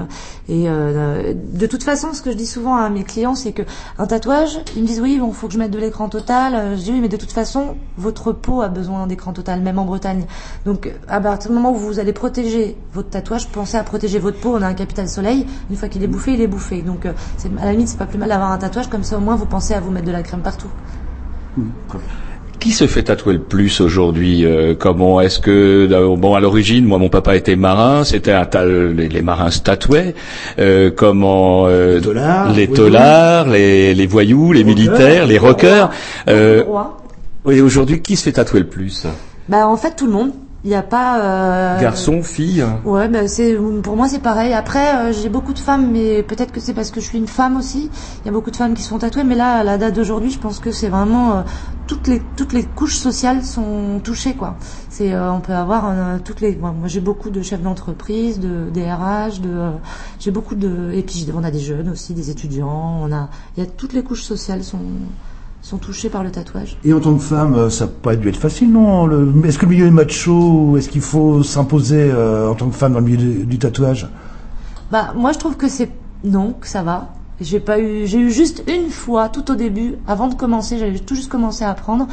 [0.49, 3.63] Et euh, de toute façon, ce que je dis souvent à mes clients, c'est que
[3.99, 6.77] un tatouage, ils me disent oui, bon, faut que je mette de l'écran total.
[6.77, 9.85] Je dis oui, mais de toute façon, votre peau a besoin d'écran total, même en
[9.85, 10.25] Bretagne.
[10.65, 14.39] Donc, à partir du moment où vous allez protéger votre tatouage, pensez à protéger votre
[14.39, 14.55] peau.
[14.57, 15.47] On a un capital soleil.
[15.71, 16.83] Une fois qu'il est bouffé, il est bouffé.
[16.83, 19.17] Donc, à la limite, c'est pas plus mal d'avoir un tatouage comme ça.
[19.17, 20.69] Au moins, vous pensez à vous mettre de la crème partout.
[22.59, 26.85] Qui se fait tatouer le plus aujourd'hui euh, Comment est-ce que euh, bon à l'origine,
[26.85, 30.15] moi mon papa était marin, c'était un les, les marins se tatouaient.
[30.59, 32.01] Euh, comment euh,
[32.55, 35.91] les tolards, les, les voyous, les militaires, les rockers.
[36.29, 36.65] Euh,
[37.45, 39.07] oui, aujourd'hui, qui se fait tatouer le plus?
[39.49, 40.33] Bah, en fait, tout le monde.
[40.67, 41.21] Il n'y a pas.
[41.21, 44.53] euh, Garçon, fille Ouais, bah c'est pour moi c'est pareil.
[44.53, 47.29] Après, euh, j'ai beaucoup de femmes, mais peut-être que c'est parce que je suis une
[47.29, 47.89] femme aussi.
[48.23, 49.95] Il y a beaucoup de femmes qui se font tatouer, mais là, à la date
[49.95, 51.43] d'aujourd'hui, je pense que c'est vraiment euh,
[51.87, 54.57] toutes les toutes les couches sociales sont touchées, quoi.
[54.91, 55.95] C'est on peut avoir
[56.25, 56.57] toutes les.
[56.57, 59.71] Moi, moi, j'ai beaucoup de chefs d'entreprise, de DRH, de.
[60.19, 60.91] j'ai beaucoup de.
[60.95, 62.99] Et puis on a des jeunes aussi, des étudiants.
[63.05, 63.29] On a.
[63.57, 64.81] Il y a toutes les couches sociales sont
[65.67, 66.77] sont touchées par le tatouage.
[66.85, 69.59] Et en tant que femme, euh, ça n'a pas dû être facile, non le- Est-ce
[69.59, 73.01] que le milieu est macho est-ce qu'il faut s'imposer euh, en tant que femme dans
[73.01, 74.09] le milieu du, du tatouage?
[74.93, 75.91] Bah, moi, je trouve que c'est
[76.23, 77.09] non, que ça va.
[77.41, 80.99] J'ai pas eu, j'ai eu juste une fois, tout au début, avant de commencer, j'avais
[81.01, 82.07] tout juste commencé à apprendre.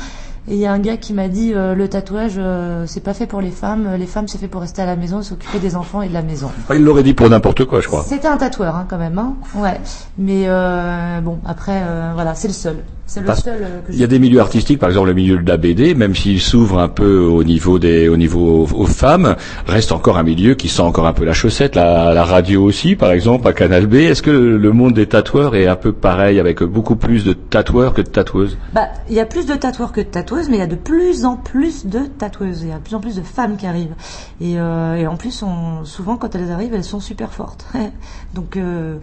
[0.49, 3.13] Et il y a un gars qui m'a dit euh, le tatouage, euh, c'est pas
[3.13, 3.87] fait pour les femmes.
[3.97, 6.21] Les femmes, c'est fait pour rester à la maison, s'occuper des enfants et de la
[6.23, 6.47] maison.
[6.63, 8.03] Enfin, Il l'aurait dit pour n'importe quoi, je crois.
[8.05, 9.35] C'était un tatoueur, hein, quand même, hein.
[9.55, 9.79] Ouais.
[10.17, 12.77] Mais euh, bon, après, euh, voilà, c'est le seul.
[13.05, 15.37] C'est le Parce- seul euh, Il y a des milieux artistiques, par exemple le milieu
[15.37, 18.85] de la BD, même s'il s'ouvre un peu au niveau des, au niveau aux, aux
[18.85, 19.35] femmes,
[19.67, 21.75] reste encore un milieu qui sent encore un peu la chaussette.
[21.75, 23.95] La, la radio aussi, par exemple, à Canal B.
[23.95, 27.93] Est-ce que le monde des tatoueurs est un peu pareil, avec beaucoup plus de tatoueurs
[27.93, 28.57] que de tatoueuses?
[28.73, 30.75] Bah, il y a plus de tatoueurs que de tatoueuses, mais il y a de
[30.75, 32.61] plus en plus de tatoueuses.
[32.63, 33.93] Il y a de plus en plus de femmes qui arrivent.
[34.39, 37.65] Et, euh, et en plus, on, souvent, quand elles arrivent, elles sont super fortes.
[38.33, 38.95] Donc, euh,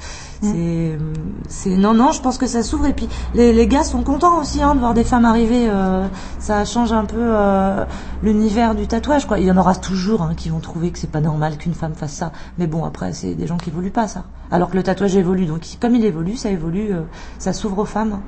[0.43, 0.97] c'est,
[1.49, 2.87] c'est, non, non, je pense que ça s'ouvre.
[2.87, 5.67] Et puis, les, les gars sont contents aussi hein, de voir des femmes arriver.
[5.69, 6.07] euh,
[6.39, 7.85] ça change un peu euh,
[8.23, 9.27] l'univers du tatouage.
[9.27, 9.41] Quoi.
[9.41, 11.95] Il y en aura toujours hein, qui vont trouver que c'est pas normal qu'une femme
[11.95, 12.33] fasse ça.
[12.59, 14.25] Mais bon, après, c'est des gens qui évoluent pas ça.
[14.51, 15.47] Alors que le tatouage évolue.
[15.47, 17.03] Donc, comme il évolue, ça évolue, euh,
[17.39, 18.21] ça s'ouvre aux femmes.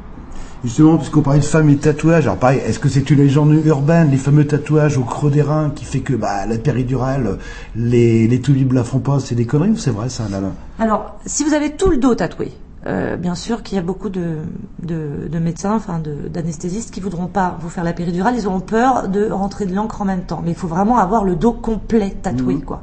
[0.65, 3.53] Justement, puisqu'on parlait de femmes et de tatouages, alors pareil, est-ce que c'est une légende
[3.65, 7.39] urbaine, les fameux tatouages au creux des reins qui fait que bah, la péridurale,
[7.75, 10.25] les, les tulipes la font pas, c'est des conneries ou c'est vrai ça,
[10.79, 12.53] Alors, si vous avez tout le dos tatoué,
[12.87, 14.39] euh, bien sûr qu'il y a beaucoup de,
[14.83, 18.61] de, de médecins, enfin de- d'anesthésistes qui voudront pas vous faire la péridurale, ils auront
[18.61, 20.41] peur de rentrer de l'encre en même temps.
[20.45, 22.83] Mais il faut vraiment avoir le dos complet tatoué, quoi,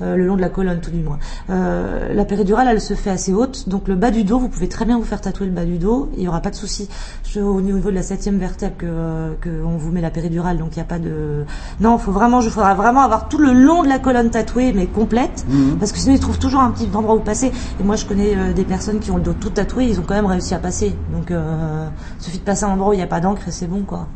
[0.00, 1.18] Euh, le long de la colonne tout du moins.
[1.50, 4.68] Euh, la péridurale, elle se fait assez haute, donc le bas du dos, vous pouvez
[4.68, 6.88] très bien vous faire tatouer le bas du dos, il y aura pas de souci.
[7.32, 10.58] Je- Au niveau de la septième vertèbre que, euh, que on vous met la péridurale,
[10.58, 11.44] donc il n'y a pas de.
[11.80, 14.86] Non, faut vraiment, je faudra vraiment avoir tout le long de la colonne tatouée, mais
[14.86, 15.44] complète,
[15.78, 17.52] parce que sinon ils trouvent toujours un petit endroit où passer.
[17.78, 20.04] Et moi, je connais euh, des personnes qui ont le dos tout tatoué, ils ont
[20.04, 20.92] quand même réussi à passer.
[21.12, 21.86] Donc, euh,
[22.18, 23.68] il suffit de passer à un endroit où il n'y a pas d'encre et c'est
[23.68, 24.08] bon, quoi.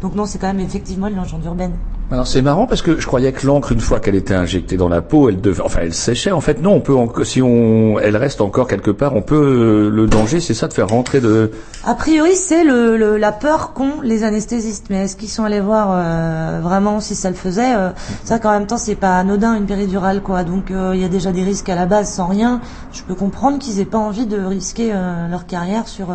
[0.00, 1.72] Donc non, c'est quand même effectivement une légende urbaine.
[2.12, 4.88] Alors c'est marrant parce que je croyais que l'encre, une fois qu'elle était injectée dans
[4.88, 6.32] la peau, elle devait, enfin elle séchait.
[6.32, 9.36] En fait, non, on peut, si on, elle reste encore quelque part, on peut.
[9.36, 11.52] euh, Le danger, c'est ça de faire rentrer de.
[11.84, 14.86] A priori, c'est le, le- la peur qu'ont les anesthésistes.
[14.90, 17.90] Mais est-ce qu'ils sont allés voir euh, vraiment si ça le faisait euh,
[18.26, 20.42] vrai qu'en même temps, c'est pas anodin une péridurale, quoi.
[20.42, 22.60] Donc euh, il y a déjà des risques à la base sans rien.
[22.92, 24.92] Je peux comprendre qu'ils aient pas envie de risquer
[25.30, 26.08] leur carrière sur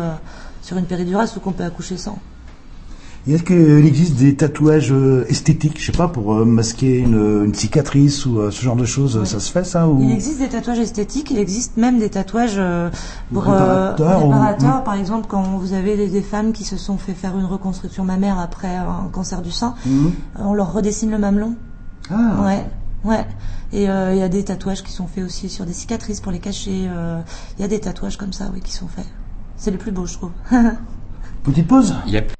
[0.60, 2.18] sur une péridurale, sauf qu'on peut accoucher sans.
[3.28, 7.54] Est-ce qu'il existe des tatouages euh, esthétiques, je sais pas, pour euh, masquer une, une
[7.54, 10.00] cicatrice ou euh, ce genre de choses Ça se fait ça ou...
[10.00, 12.60] Il existe des tatouages esthétiques, il existe même des tatouages
[13.32, 14.84] pour Réparateurs euh, réparateurs.
[14.84, 18.04] Par exemple, quand vous avez des, des femmes qui se sont fait faire une reconstruction
[18.04, 20.12] mammaire après un cancer du sein, Mhm.
[20.38, 21.54] on leur redessine le mamelon.
[22.10, 22.44] Ah.
[22.44, 22.64] Ouais,
[23.04, 23.26] ouais.
[23.72, 26.30] Et euh, il y a des tatouages qui sont faits aussi sur des cicatrices pour
[26.30, 26.86] les cacher.
[26.88, 27.20] euh,
[27.58, 29.06] Il y a des tatouages comme ça, oui, qui sont faits.
[29.56, 30.30] C'est le plus beau, je trouve.
[31.42, 32.32] Petite pause Yep.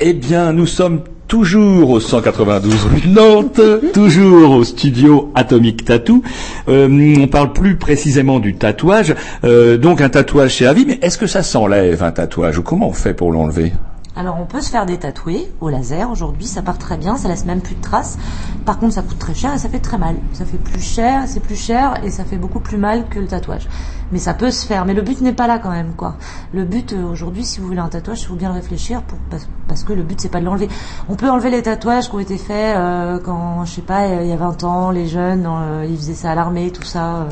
[0.00, 3.60] Eh bien, nous sommes toujours au 192 rue de Nantes,
[3.92, 6.22] toujours au studio Atomic Tattoo.
[6.68, 9.16] Euh, on parle plus précisément du tatouage.
[9.42, 12.90] Euh, donc un tatouage chez Avi, mais est-ce que ça s'enlève un tatouage ou comment
[12.90, 13.72] on fait pour l'enlever?
[14.18, 17.44] Alors on peut se faire détatouer au laser aujourd'hui, ça part très bien, ça laisse
[17.44, 18.18] même plus de traces.
[18.66, 20.16] Par contre ça coûte très cher et ça fait très mal.
[20.32, 23.28] Ça fait plus cher, c'est plus cher et ça fait beaucoup plus mal que le
[23.28, 23.68] tatouage.
[24.10, 26.16] Mais ça peut se faire, mais le but n'est pas là quand même quoi.
[26.52, 29.18] Le but euh, aujourd'hui si vous voulez un tatouage, il faut bien le réfléchir pour,
[29.30, 30.68] parce, parce que le but c'est pas de l'enlever.
[31.08, 34.26] On peut enlever les tatouages qui ont été faits euh, quand je sais pas il
[34.26, 37.18] y a 20 ans, les jeunes euh, ils faisaient ça à l'armée, tout ça.
[37.18, 37.28] euh.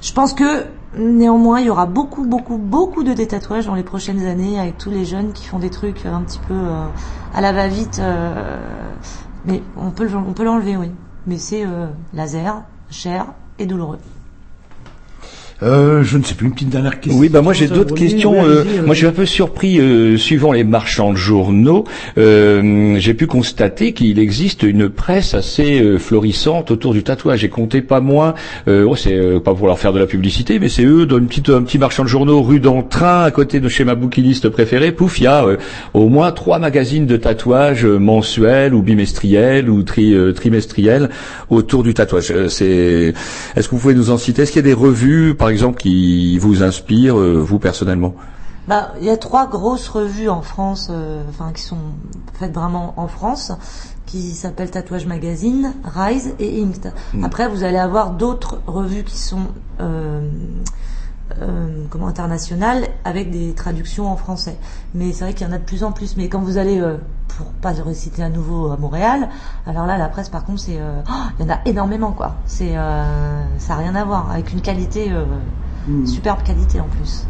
[0.00, 0.64] Je pense que
[0.96, 4.90] néanmoins, il y aura beaucoup, beaucoup, beaucoup de détatouages dans les prochaines années avec tous
[4.90, 6.86] les jeunes qui font des trucs un petit peu euh,
[7.34, 7.98] à la va-vite.
[8.00, 8.58] euh,
[9.44, 10.90] mais on peut, on peut l'enlever, oui.
[11.26, 13.26] Mais c'est euh, laser, cher
[13.58, 13.98] et douloureux.
[15.62, 17.20] Euh, je ne sais plus, une petite dernière question.
[17.20, 18.32] Oui, bah moi j'ai d'autres questions.
[18.32, 21.84] oui, euh, moi je suis un peu surpris, euh, suivant les marchands de journaux,
[22.16, 27.40] euh, j'ai pu constater qu'il existe une presse assez euh, florissante autour du tatouage.
[27.40, 28.34] J'ai compté pas moins,
[28.68, 31.18] euh, oh, c'est euh, pas pour leur faire de la publicité, mais c'est eux dans
[31.18, 34.48] une petite, un petit marchand de journaux rue d'Entrain, à côté de chez ma bouquiniste
[34.48, 34.92] préférée.
[34.92, 35.56] Pouf, il y a euh,
[35.92, 41.10] au moins trois magazines de tatouage mensuels ou bimestriels ou tri, trimestriels
[41.50, 42.30] autour du tatouage.
[42.30, 43.14] Euh, c'est,
[43.56, 44.42] est-ce que vous pouvez nous en citer?
[44.42, 48.14] Est-ce qu'il y a des revues, par exemple, qui vous inspirent, euh, vous personnellement
[48.66, 51.76] Bah, il y a trois grosses revues en France, euh, enfin qui sont
[52.38, 53.52] faites vraiment en France,
[54.06, 56.92] qui s'appellent Tatouage Magazine, Rise et Inked.
[57.14, 57.24] Mm.
[57.24, 59.48] Après, vous allez avoir d'autres revues qui sont
[61.40, 64.56] euh, comment internationales avec des traductions en français.
[64.94, 66.16] Mais c'est vrai qu'il y en a de plus en plus.
[66.16, 66.96] Mais quand vous allez, euh,
[67.28, 69.28] pour pas le réciter à nouveau à Montréal,
[69.66, 72.36] alors là, la presse, par contre, c'est, euh, oh, il y en a énormément, quoi.
[72.46, 75.24] C'est, euh, ça a rien à voir avec une qualité, euh,
[76.06, 77.26] superbe qualité en plus.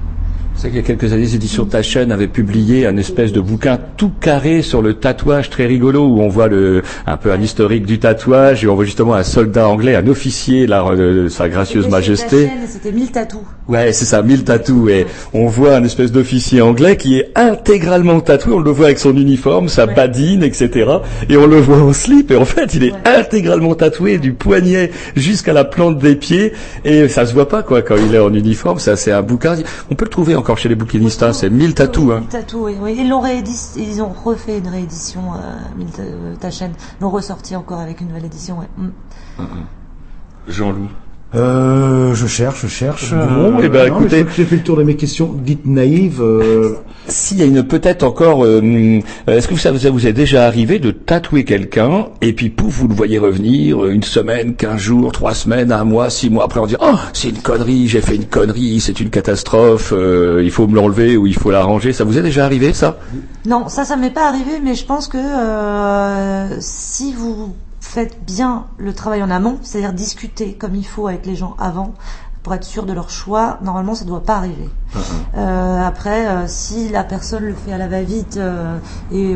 [0.61, 3.79] C'est qu'il y a quelques années, les éditions Taschen avaient publié un espèce de bouquin
[3.97, 7.87] tout carré sur le tatouage très rigolo où on voit le, un peu un historique
[7.87, 11.87] du tatouage et on voit justement un soldat anglais, un officier, là, de sa gracieuse
[11.87, 12.51] majesté.
[12.67, 13.43] C'était 1000 tatous.
[13.69, 14.91] Ouais, c'est ça, mille tatous.
[14.91, 18.55] Et on voit un espèce d'officier anglais qui est intégralement tatoué.
[18.55, 20.91] On le voit avec son uniforme, sa badine, etc.
[21.29, 22.31] Et on le voit en slip.
[22.31, 26.55] Et en fait, il est intégralement tatoué du poignet jusqu'à la plante des pieds.
[26.85, 28.79] Et ça se voit pas, quoi, quand il est en uniforme.
[28.79, 29.57] Ça, c'est un bouquin.
[29.91, 31.23] On peut le trouver encore chez les bouquinistes.
[31.23, 31.33] hein.
[31.33, 32.13] C'est mille tatous.
[32.13, 32.21] Hein.
[32.21, 32.97] 1000 tatous, oui, oui.
[32.99, 36.73] Ils l'ont réédité, ils ont refait une réédition, euh, 1000 ta- euh, Taschen.
[36.99, 38.69] Ils l'ont ressorti encore avec une nouvelle édition, ouais.
[38.79, 39.45] Mm.
[40.49, 40.89] Jean-Loup.
[41.35, 43.11] Euh, je cherche, je cherche.
[43.13, 43.19] Bon,
[43.59, 46.23] Euh, eh ben, non, écoutez- J'ai fait le tour de mes questions dites naïves.
[46.23, 46.77] euh,
[47.07, 50.13] S'il y a une peut-être encore, euh, hum, est-ce que ça vous, ça vous est
[50.13, 54.55] déjà arrivé de tatouer quelqu'un et puis pouf vous le voyez revenir euh, une semaine,
[54.57, 57.89] quinze jours, trois semaines, un mois, six mois après on dit oh c'est une connerie,
[57.89, 61.51] j'ai fait une connerie, c'est une catastrophe, euh, il faut me l'enlever ou il faut
[61.51, 61.93] l'arranger.
[61.95, 62.99] Ça vous est déjà arrivé ça?
[63.47, 68.65] Non, ça, ça m'est pas arrivé, mais je pense que euh, si vous faites bien
[68.79, 71.95] le travail en amont, c'est-à-dire discuter comme il faut avec les gens avant,
[72.43, 74.71] pour être sûr de leur choix, normalement, ça ne doit pas arriver.
[75.37, 78.79] Euh, après, euh, si la personne le fait à la va-vite euh,
[79.13, 79.35] et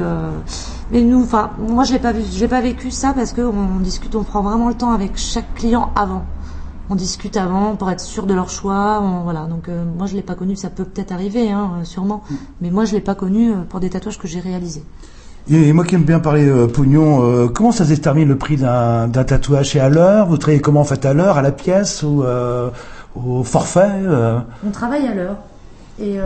[0.90, 3.81] mais nous, enfin, moi, je l'ai pas vu, j'ai pas vécu ça parce que on
[3.81, 6.24] discute, on prend vraiment le temps avec chaque client avant.
[6.90, 9.01] On discute avant pour être sûr de leur choix.
[9.02, 10.55] on- voilà, donc moi je l'ai pas connu.
[10.56, 12.23] Ça peut peut-être arriver, hein, sûrement.
[12.60, 14.85] Mais moi je l'ai pas connu pour des tatouages que j'ai réalisés.
[15.51, 18.56] Et moi qui aime bien parler euh, pognon, euh, comment ça se détermine le prix
[18.56, 19.70] d'un tatouage?
[19.73, 20.27] C'est à l'heure?
[20.28, 22.70] Vous travaillez comment en fait à l'heure, à la pièce ou euh,
[23.16, 24.39] au forfait euh?
[24.66, 25.36] On travaille à l'heure.
[26.01, 26.16] Et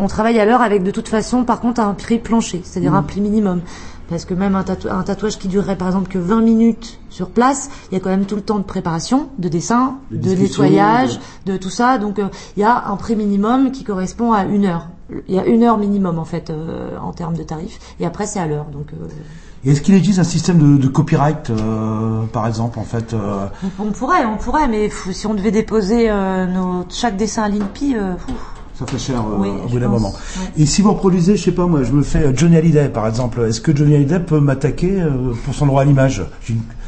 [0.00, 3.02] on travaille à l'heure avec de toute façon, par contre, un prix plancher, c'est-à-dire un
[3.02, 3.60] prix minimum.
[4.08, 7.30] Parce que même un, tatou- un tatouage qui durerait par exemple que 20 minutes sur
[7.30, 10.34] place, il y a quand même tout le temps de préparation, de dessin, De de,
[10.34, 11.98] nettoyage, de tout ça.
[11.98, 12.20] Donc
[12.56, 14.88] il y a un prix minimum qui correspond à une heure.
[15.28, 17.78] Il y a une heure minimum en fait euh, en termes de tarifs.
[18.00, 18.66] Et après c'est à l'heure.
[18.72, 23.14] Donc euh, Est-ce qu'il existe un système de, de copyright, euh, par exemple, en fait
[23.78, 27.96] on, pourrait, on pourrait, mais fou, si on devait déposer nos, chaque dessin à l'INPI.
[28.74, 30.10] Ça fait cher Oui, au bout d'un moment.
[30.10, 30.62] ouais.
[30.62, 33.40] Et si vous reproduisez, je sais pas moi, je me fais Johnny Hallyday par exemple,
[33.48, 35.04] est-ce que Johnny Hallyday peut m'attaquer
[35.44, 36.24] pour son droit à l'image?
[36.42, 36.81] J'ai une- Est-ce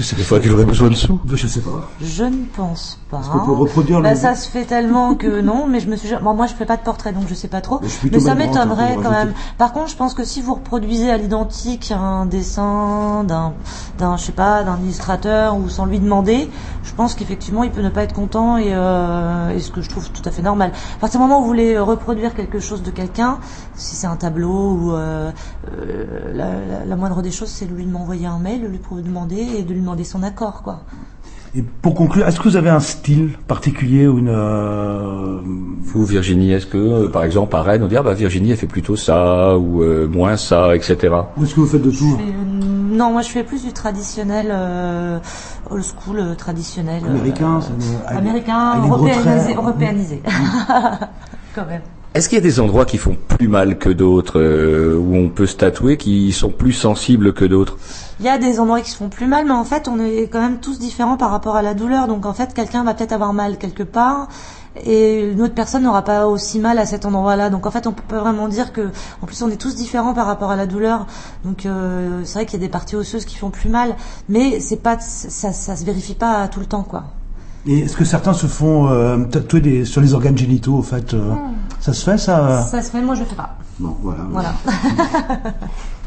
[0.00, 1.20] que c'est Des fois qu'il aurait besoin de sous.
[1.32, 1.88] Je sais pas.
[2.02, 3.20] Je ne pense pas.
[3.20, 5.96] Est-ce qu'on peut reproduire Bah, le- ça se fait tellement que non, mais je me
[5.96, 7.80] suis bon, moi je fais pas de portrait donc je sais pas trop.
[8.12, 9.32] Mais ça m'étonnerait quand même.
[9.58, 13.52] Par contre, je pense que si vous reproduisez à l'identique un dessin d'un
[13.98, 16.50] d'un je sais pas, d'un illustrateur ou sans lui demander,
[16.82, 19.90] je pense qu'effectivement, il peut ne pas être content et euh, et ce que je
[19.90, 20.72] trouve tout à fait normal.
[20.96, 23.38] À partir du moment où vous voulez reproduire quelque chose de quelqu'un,
[23.74, 25.30] si c'est un tableau ou euh,
[25.78, 26.04] euh,
[26.34, 26.44] la,
[26.78, 29.62] la- la moindre des choses, c'est de lui m'envoyer un mail, de lui demander et
[29.62, 30.80] de lui demander son accord quoi.
[31.54, 35.40] Et pour conclure, est-ce que vous avez un style particulier ou une euh,
[35.82, 38.56] Vous, Virginie, est-ce que, euh, par exemple, à Rennes, on dit, ah bah Virginie, elle
[38.56, 41.12] fait plutôt ça, ou euh, moins ça, etc.
[41.36, 44.46] Ou est-ce que vous faites de tout Euh, Non, moi je fais plus du traditionnel,
[44.52, 45.18] euh,
[45.70, 47.02] old school euh, traditionnel.
[47.04, 47.58] euh, Américain,
[48.06, 50.22] américain, européanisé, européanisé.
[51.54, 51.82] Quand même.
[52.12, 55.28] Est-ce qu'il y a des endroits qui font plus mal que d'autres, euh, où on
[55.28, 57.78] peut se tatouer, qui sont plus sensibles que d'autres?
[58.18, 60.24] Il y a des endroits qui se font plus mal, mais en fait, on est
[60.24, 62.08] quand même tous différents par rapport à la douleur.
[62.08, 64.26] Donc en fait, quelqu'un va peut-être avoir mal quelque part.
[64.84, 67.48] Et une autre personne n'aura pas aussi mal à cet endroit-là.
[67.48, 68.88] Donc en fait, on peut vraiment dire que,
[69.22, 71.06] en plus, on est tous différents par rapport à la douleur.
[71.44, 73.94] Donc euh, c'est vrai qu'il y a des parties osseuses qui font plus mal,
[74.28, 77.04] mais c'est pas, ça, ça se vérifie pas tout le temps, quoi.
[77.66, 81.12] Et est-ce que certains se font euh, tatouer des, sur les organes génitaux, au fait
[81.12, 81.34] euh,
[81.78, 83.56] Ça se fait, ça Ça se fait, moi je le fais pas.
[83.78, 84.24] Bon, voilà.
[84.30, 84.54] Voilà.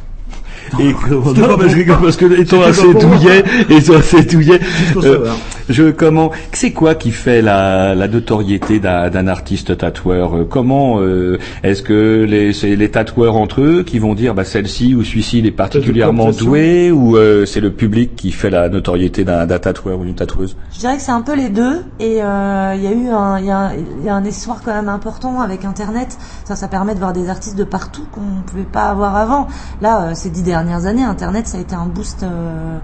[0.80, 4.24] Et comment C'était non, pas mais je rigole parce que étant assez douillet, étant assez
[4.24, 4.60] douillet,
[4.98, 5.30] euh,
[5.70, 10.36] je comment, c'est quoi qui fait la, la notoriété d'un artiste tatoueur?
[10.36, 14.44] Euh, Comment euh, est-ce que les, c'est les tatoueurs entre eux qui vont dire, bah
[14.44, 18.70] celle-ci ou celui-ci il est particulièrement doué, ou euh, c'est le public qui fait la
[18.70, 20.56] notoriété d'un tatoueur ou d'une tatoueuse?
[20.74, 21.84] Je dirais que c'est un peu les deux.
[22.00, 24.24] Et euh, il y a eu un, il y a, un- il y a un
[24.26, 26.18] espoir quand même important avec Internet.
[26.46, 29.48] Ça, ça permet de voir des artistes de partout qu'on ne pouvait pas avoir avant.
[29.82, 32.22] Là, euh, ces dix dernières années, Internet, ça a été un boost.
[32.24, 32.78] euh,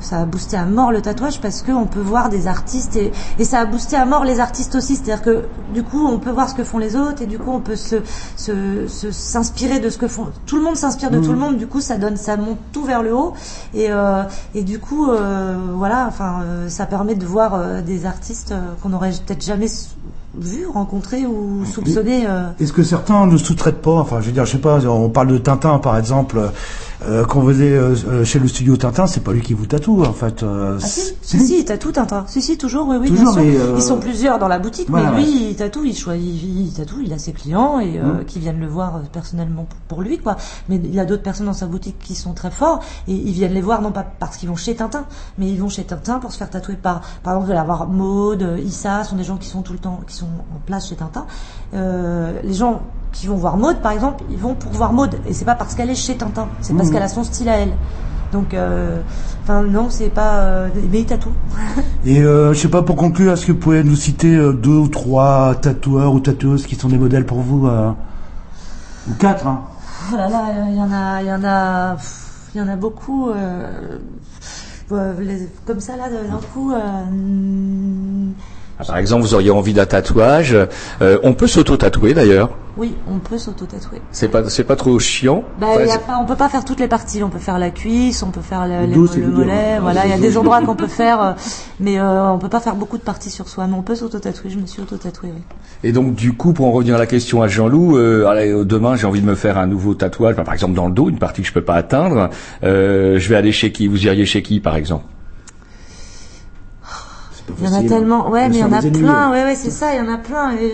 [0.00, 3.12] ça a boosté à mort le tatouage parce que on peut voir des artistes et,
[3.38, 4.96] et ça a boosté à mort les artistes aussi.
[4.96, 7.50] C'est-à-dire que du coup, on peut voir ce que font les autres et du coup,
[7.52, 7.96] on peut se
[8.36, 10.26] se- se- s'inspirer de ce que font.
[10.46, 11.24] Tout le monde s'inspire de Mhm.
[11.26, 11.56] tout le monde.
[11.58, 13.34] Du coup, ça donne, ça monte tout vers le haut
[13.74, 14.22] et euh,
[14.54, 17.50] et du coup, euh, voilà, enfin, euh, ça permet de voir
[17.86, 19.68] des artistes qu'on n'aurait peut-être jamais
[20.36, 22.24] vus, rencontrés ou soupçonnés.
[22.26, 22.48] euh.
[22.58, 23.98] Est-ce que certains ne sous-traitent pas?
[24.00, 26.40] Enfin, je veux dire, je sais pas, on parle de Tintin par exemple.
[27.08, 30.02] Euh, quand vous êtes euh, chez le studio Tintin, c'est pas lui qui vous tatoue
[30.04, 30.42] en fait.
[30.42, 32.24] euh, Ah si, si, si, il tatoue Tintin.
[32.26, 33.60] Si, si, toujours, oui, oui, Toujours, bien sûr.
[33.60, 35.50] euh, Ils sont plusieurs dans la boutique, voilà, mais lui, ouais.
[35.50, 38.24] il tatoue, il choisit, il tatoue, il a ses clients et Mm.
[38.26, 40.36] qui viennent le voir personnellement pour- lui, quoi.
[40.68, 43.32] Mais il y a d'autres personnes dans sa boutique qui sont très forts et ils
[43.32, 45.04] viennent les voir non pas parce qu'ils vont chez Tintin,
[45.38, 47.86] mais ils vont chez Tintin pour se faire tatouer par, par exemple, vous allez avoir
[47.88, 50.96] Maude, Issa, sont des gens qui sont tout le temps, qui sont en place chez
[50.96, 51.26] Tintin.
[51.72, 52.82] Les gens
[53.14, 55.74] qui vont voir Maude, par exemple, ils vont pour voir Maude et c'est pas parce
[55.74, 56.94] qu'elle est chez Tintin, c'est parce Mhm.
[56.94, 57.72] qu'elle a son style à elle.
[58.32, 59.00] Donc, euh,
[59.44, 61.30] enfin non, c'est pas, euh, mais il tatoue.
[62.04, 64.76] Et euh, je sais pas pour conclure, est-ce que vous pouvez nous citer euh, deux
[64.76, 67.92] ou trois tatoueurs ou tatoueuses qui sont des modèles pour vous euh,
[69.08, 69.62] Ou quatre, hein?
[70.12, 71.96] Oh là là, il y en a, il y en a,
[72.54, 73.30] il y en a beaucoup.
[73.30, 73.98] euh,
[74.92, 76.72] euh, comme ça là, d'un coup.
[78.78, 80.56] Ah, Par exemple, vous auriez envie d'un tatouage.
[81.00, 82.50] euh, on peut s'auto-tatouer d'ailleurs.
[82.76, 84.02] oui, on peut s'auto-tatouer.
[84.10, 85.44] C'est pas, c'est pas trop chiant?
[85.60, 87.22] Bah, Enfin, y a pas, on peut pas faire toutes les parties.
[87.22, 89.78] On peut faire la cuisse, on peut faire le, Le mollet.
[89.80, 91.32] Voilà, il y a des endroits qu'on peut faire, euh,
[91.78, 93.68] mais euh, on peut pas faire beaucoup de parties sur soi.
[93.68, 94.50] Mais on peut s'auto-tatouer.
[94.50, 95.30] Je me suis auto-tatouée.
[95.32, 95.42] Oui.
[95.84, 98.64] Et donc, du coup, pour en revenir à la question à Jean-Loup, euh, allez, euh,
[98.64, 101.18] demain, j'ai envie de me faire un nouveau tatouage, par exemple dans le dos, une
[101.18, 102.28] partie que je peux pas atteindre.
[102.64, 103.86] Euh, je vais aller chez qui?
[103.86, 105.04] Vous iriez chez qui, par exemple?
[107.60, 109.32] Il y en a tellement, ouais, mais il y en a plein, euh.
[109.32, 110.72] ouais, ouais, c'est ça, il y en a plein, et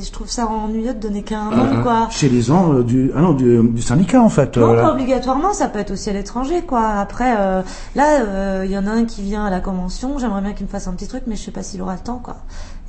[0.00, 2.08] je, je trouve ça ennuyeux de donner qu'un Ah, nom, quoi.
[2.10, 4.56] Chez les gens euh, du, ah non, du, du syndicat en fait.
[4.56, 6.86] Non, euh, pas obligatoirement, ça peut être aussi à l'étranger, quoi.
[6.88, 7.60] Après, euh,
[7.94, 10.64] là, euh, il y en a un qui vient à la convention, j'aimerais bien qu'il
[10.66, 12.38] me fasse un petit truc, mais je sais pas s'il aura le temps, quoi.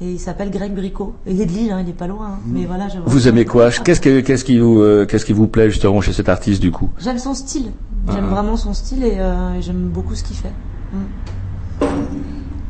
[0.01, 1.13] Et il s'appelle Greg Bricot.
[1.27, 2.39] Il est de Lille, hein, il est pas loin, hein.
[2.45, 3.69] mais voilà, j'aimerais- Vous aimez quoi?
[3.69, 6.71] Qu'est-ce que- qu'est-ce qui vous, euh, qu'est-ce qui vous plaît justement chez cet artiste du
[6.71, 6.89] coup?
[6.97, 7.71] J'aime son style.
[8.09, 8.33] J'aime Ah.
[8.35, 10.53] vraiment son style et, euh, et j'aime beaucoup ce qu'il fait.
[10.93, 11.85] Mm.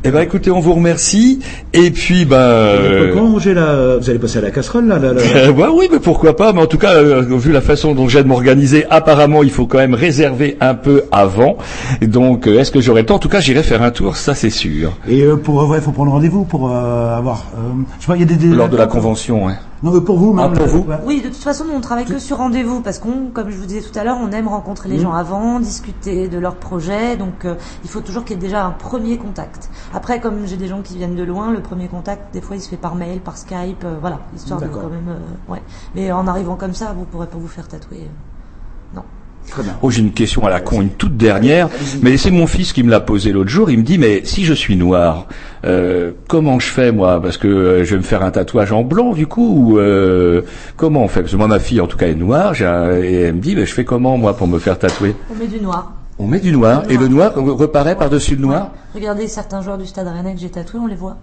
[0.06, 1.42] Eh ben, écoutez, on vous remercie.
[1.74, 2.38] Et puis, ben.
[2.38, 3.98] euh, Comment manger la...
[3.98, 5.22] Vous allez passer à la casserole là, là, là.
[5.36, 6.54] Euh, oui, mais pourquoi pas.
[6.54, 9.66] Mais en tout cas, euh, vu la façon dont j'ai de m'organiser, apparemment, il faut
[9.68, 11.58] quand même réserver un peu avant.
[12.02, 13.16] Donc, euh, est-ce que j'aurai le temps?
[13.16, 14.94] En tout cas, j'irai faire un tour, ça c'est sûr.
[15.10, 17.48] Et euh, pour ouais, faut prendre rendez-vous pour euh, avoir.
[17.58, 17.60] euh,
[18.00, 19.54] je sais pas, il y a des, des Lors de la convention, ouais.
[19.82, 20.52] Non, mais pour vous, même.
[20.54, 20.98] Ah, pour vous ouais.
[21.06, 23.66] Oui, de toute façon, nous, on travaille que sur rendez-vous parce qu'on, comme je vous
[23.66, 25.02] disais tout à l'heure, on aime rencontrer les Mhm.
[25.04, 27.16] gens avant, discuter de leurs projets.
[27.16, 29.70] Donc, euh, il faut toujours qu'il y ait déjà un premier contact.
[29.94, 32.62] Après, comme j'ai des gens qui viennent de loin, le premier contact, des fois, il
[32.62, 35.08] se fait par mail, par Skype, euh, voilà, histoire de quand même.
[35.08, 35.62] euh, ouais.
[35.96, 38.02] Mais en arrivant comme ça, vous pourrez pas vous faire tatouer.
[38.02, 39.04] euh, Non.
[39.04, 39.39] Très bien.
[39.82, 41.70] Oh, j'ai une question à la con, une toute dernière.
[42.02, 43.70] Mais c'est mon fils qui me l'a posée l'autre jour.
[43.72, 45.28] Il me dit, mais si je suis noir,
[45.66, 47.22] euh, comment je fais moi?
[47.22, 49.54] Parce que euh, je vais me faire un tatouage en blanc du coup.
[49.74, 50.42] Ou, euh,
[50.78, 51.22] comment on fait?
[51.22, 52.54] Parce que moi, ma fille en tout cas est noire.
[52.54, 55.16] j'ai un- et elle me dit, mais je fais comment moi pour me faire tatouer?
[55.32, 55.94] On met du noir.
[56.22, 58.72] On met du noir et le noir reparaît par-dessus le noir.
[58.94, 61.16] Regardez certains joueurs du Stade Rennais que j'ai tatoués, on les voit.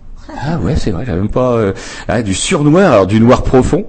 [0.43, 1.75] Ah ouais, c'est vrai, j'avais même pas euh,
[2.09, 3.85] ah, du surnoir, alors du noir profond.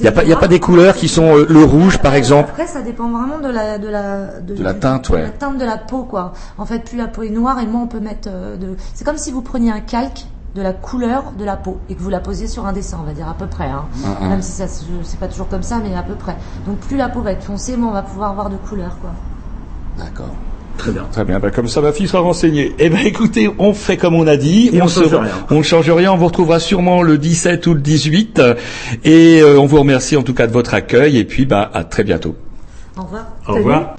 [0.00, 1.98] Il y a pas, il y a pas des couleurs qui sont euh, le rouge
[1.98, 2.48] par exemple.
[2.50, 5.64] Après, ça dépend vraiment de la de la De la teinte, de la teinte de
[5.64, 6.32] la peau, quoi.
[6.58, 8.76] En fait, plus la peau est noire et moins on peut mettre euh, de.
[8.92, 12.02] C'est comme si vous preniez un calque de la couleur de la peau et que
[12.02, 13.68] vous la posiez sur un dessin, on va dire à peu près.
[13.68, 13.84] Hein.
[13.94, 14.28] Mm, mm.
[14.28, 16.36] Même si ça c'est pas toujours comme ça, mais à peu près.
[16.66, 19.10] Donc plus la peau va être foncée, moins on va pouvoir avoir de couleur, quoi.
[19.98, 20.34] D'accord.
[20.78, 21.06] Très bien.
[21.12, 21.38] Très bien.
[21.40, 22.74] Ben, comme ça, ma fille sera renseignée.
[22.78, 24.70] Eh ben, écoutez, on fait comme on a dit.
[24.72, 25.30] Et on se- change rien.
[25.50, 26.12] On ne change rien.
[26.12, 28.40] On vous retrouvera sûrement le 17 ou le 18.
[29.04, 31.18] Et euh, on vous remercie en tout cas de votre accueil.
[31.18, 32.34] Et puis, bah, à très bientôt.
[32.96, 33.26] Au revoir.
[33.46, 33.96] Au revoir.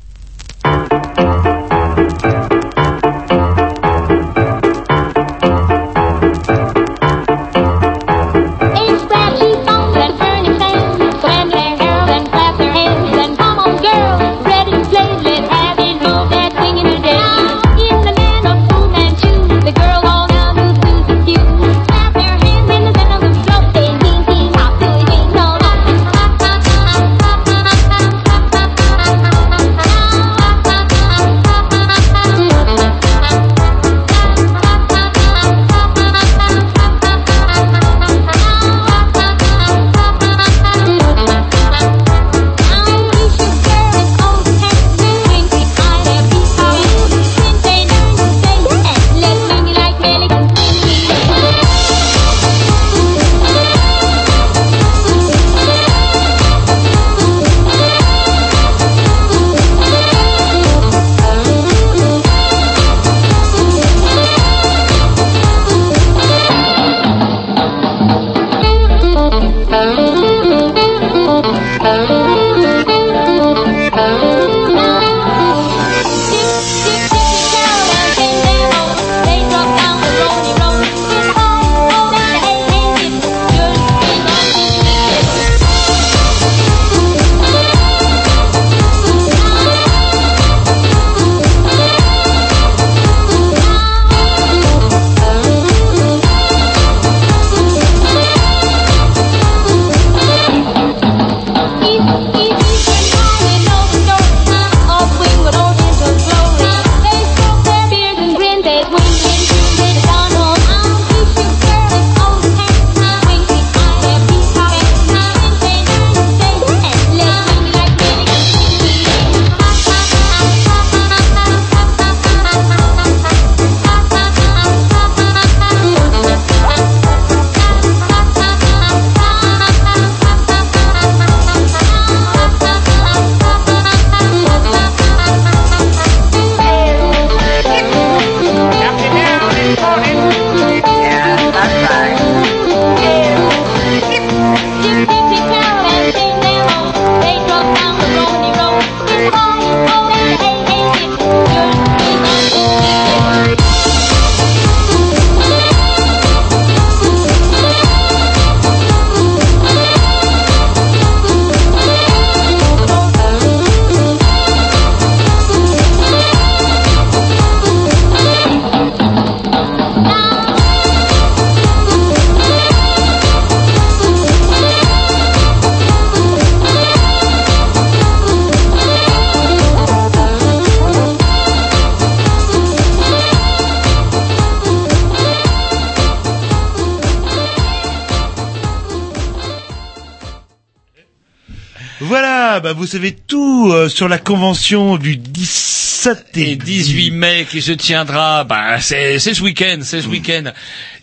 [192.92, 197.62] Bah, vous savez tout euh, sur la convention du 17 et, Et 18 mai qui
[197.62, 200.12] se tiendra, bah, c'est ce week-end, c'est ce Mm.
[200.12, 200.44] week-end.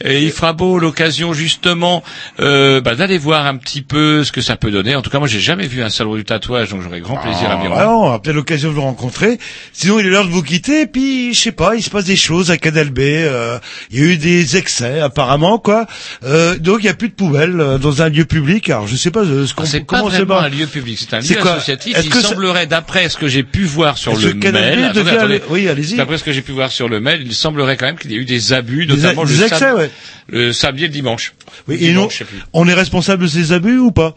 [0.05, 2.03] Et il fera beau l'occasion justement
[2.41, 4.97] euh, bah, d'aller voir un petit peu ce que ça peut donner.
[4.97, 7.49] En tout cas, moi, j'ai jamais vu un salon du tatouage, donc j'aurais grand plaisir
[7.49, 8.01] à m'y Ah, rendre.
[8.01, 9.39] on aura peut-être l'occasion de vous rencontrer.
[9.73, 10.81] Sinon, il est l'heure de vous quitter.
[10.83, 12.99] Et puis, je sais pas, il se passe des choses à Canal B.
[13.01, 13.61] euh,
[13.93, 15.87] il y a eu des excès, apparemment, quoi.
[16.25, 18.69] Euh, donc, il y a plus de poubelles euh, dans un lieu public.
[18.71, 21.15] Alors, je sais pas euh, ce qu'on Ah, C'est pas vraiment un lieu public, c'est
[21.15, 21.97] un lieu associatif.
[22.05, 25.97] Il semblerait, d'après ce que j'ai pu voir sur le mail, attendez, oui, allez-y.
[25.97, 28.15] d'après ce que j'ai pu voir sur le mail, il semblerait quand même qu'il y
[28.15, 29.91] ait eu des abus, notamment des le, excès, sam- ouais.
[30.29, 31.35] le samedi et le dimanche.
[31.69, 34.15] Oui, Le et dimanche, on est responsable de ces abus ou pas?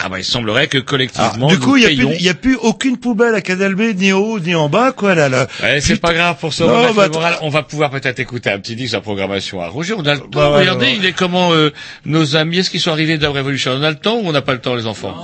[0.00, 2.12] Ah bah il semblerait que collectivement Ah, Du coup, il nous y a plus, payons.
[2.18, 4.92] il y a plus aucune poubelle à Canal B, ni en haut, ni en bas,
[4.92, 5.46] quoi, là, là.
[5.62, 6.64] Ouais, c'est pas grave pour ça.
[6.66, 9.02] Non, on, va mettre bah, on va pouvoir peut-être écouter un petit disque de la
[9.02, 9.94] programmation à Roger.
[9.96, 10.26] On a le temps.
[10.30, 10.96] Bah, ouais, Regardez, ouais.
[10.98, 11.72] il est comment euh,
[12.06, 12.58] nos amis.
[12.58, 13.72] Est-ce qu'ils sont arrivés de la Révolution?
[13.72, 15.14] On a le temps ou on n'a pas le temps, les enfants?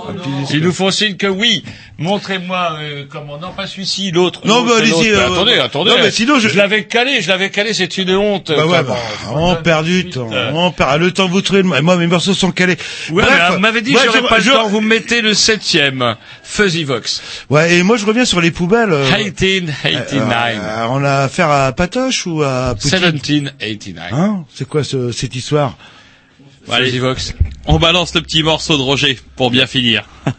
[0.50, 1.64] Ils nous font signe que oui.
[1.98, 3.38] Montrez-moi euh, comment.
[3.38, 4.40] Non, pas celui-ci, l'autre.
[4.44, 5.90] Non, bah, allez-y, euh, attendez, attendez.
[5.90, 7.20] non, mais sinon, je- l'avais calé.
[7.22, 7.72] Je l'avais calé.
[7.74, 8.50] C'est une honte.
[8.54, 8.96] Bah ouais, bah,
[9.32, 10.28] on perd du temps.
[10.52, 11.62] On perd le temps vous trouver.
[11.62, 12.76] le- Moi, mes morceaux sont calés.
[13.12, 13.22] Ouais,
[13.60, 14.70] m'avez dit j'aurais je- pas le je- temps.
[14.70, 16.16] Vous me mettez le septième.
[16.42, 17.22] Fuzzy Vox.
[17.50, 18.92] Ouais, et moi, je reviens sur les poubelles.
[18.92, 20.32] euh, 1889.
[20.32, 24.12] euh, on a affaire à Patoche ou à Poutine 1789.
[24.12, 25.76] Hein C'est quoi ce, cette histoire
[26.70, 27.34] Allez, Fuzzy Vox.
[27.66, 30.08] on balance le petit morceau de Roger pour bien finir.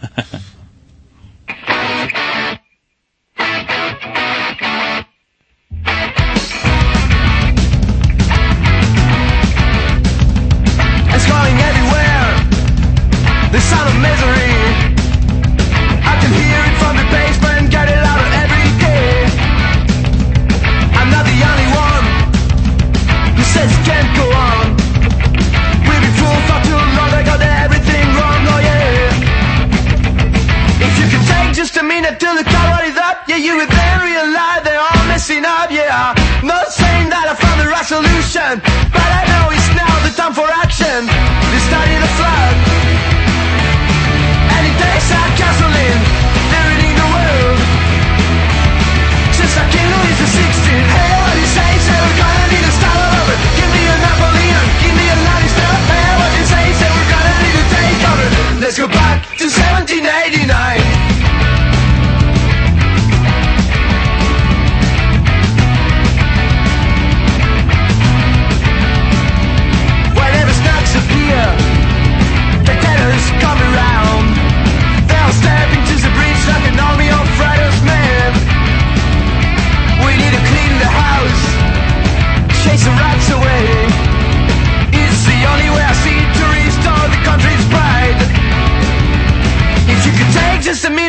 [38.35, 38.84] Revolution.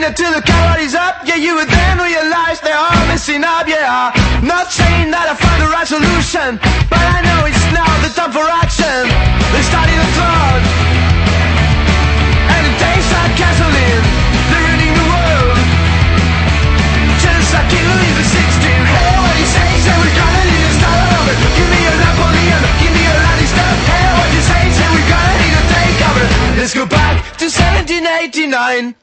[0.07, 4.15] Just till the calories up, yeah, you would then realize they're all messing up, yeah.
[4.15, 8.11] I'm Not saying that I found the right solution, but I know it's now the
[8.15, 9.11] time for action.
[9.51, 10.63] They started a flood,
[12.55, 14.05] and it tastes like gasoline.
[14.47, 15.59] They're ruining the world,
[17.19, 18.87] just like in Louis the 16th.
[18.87, 19.69] Hey, what you say?
[19.83, 21.35] Say we're gonna need to start all over.
[21.35, 23.71] Give me a Napoleon, give me a Lannister.
[23.91, 24.63] Hey, what you say?
[24.71, 26.25] Say we're gonna need to take over.
[26.63, 29.03] Let's go back to 1789.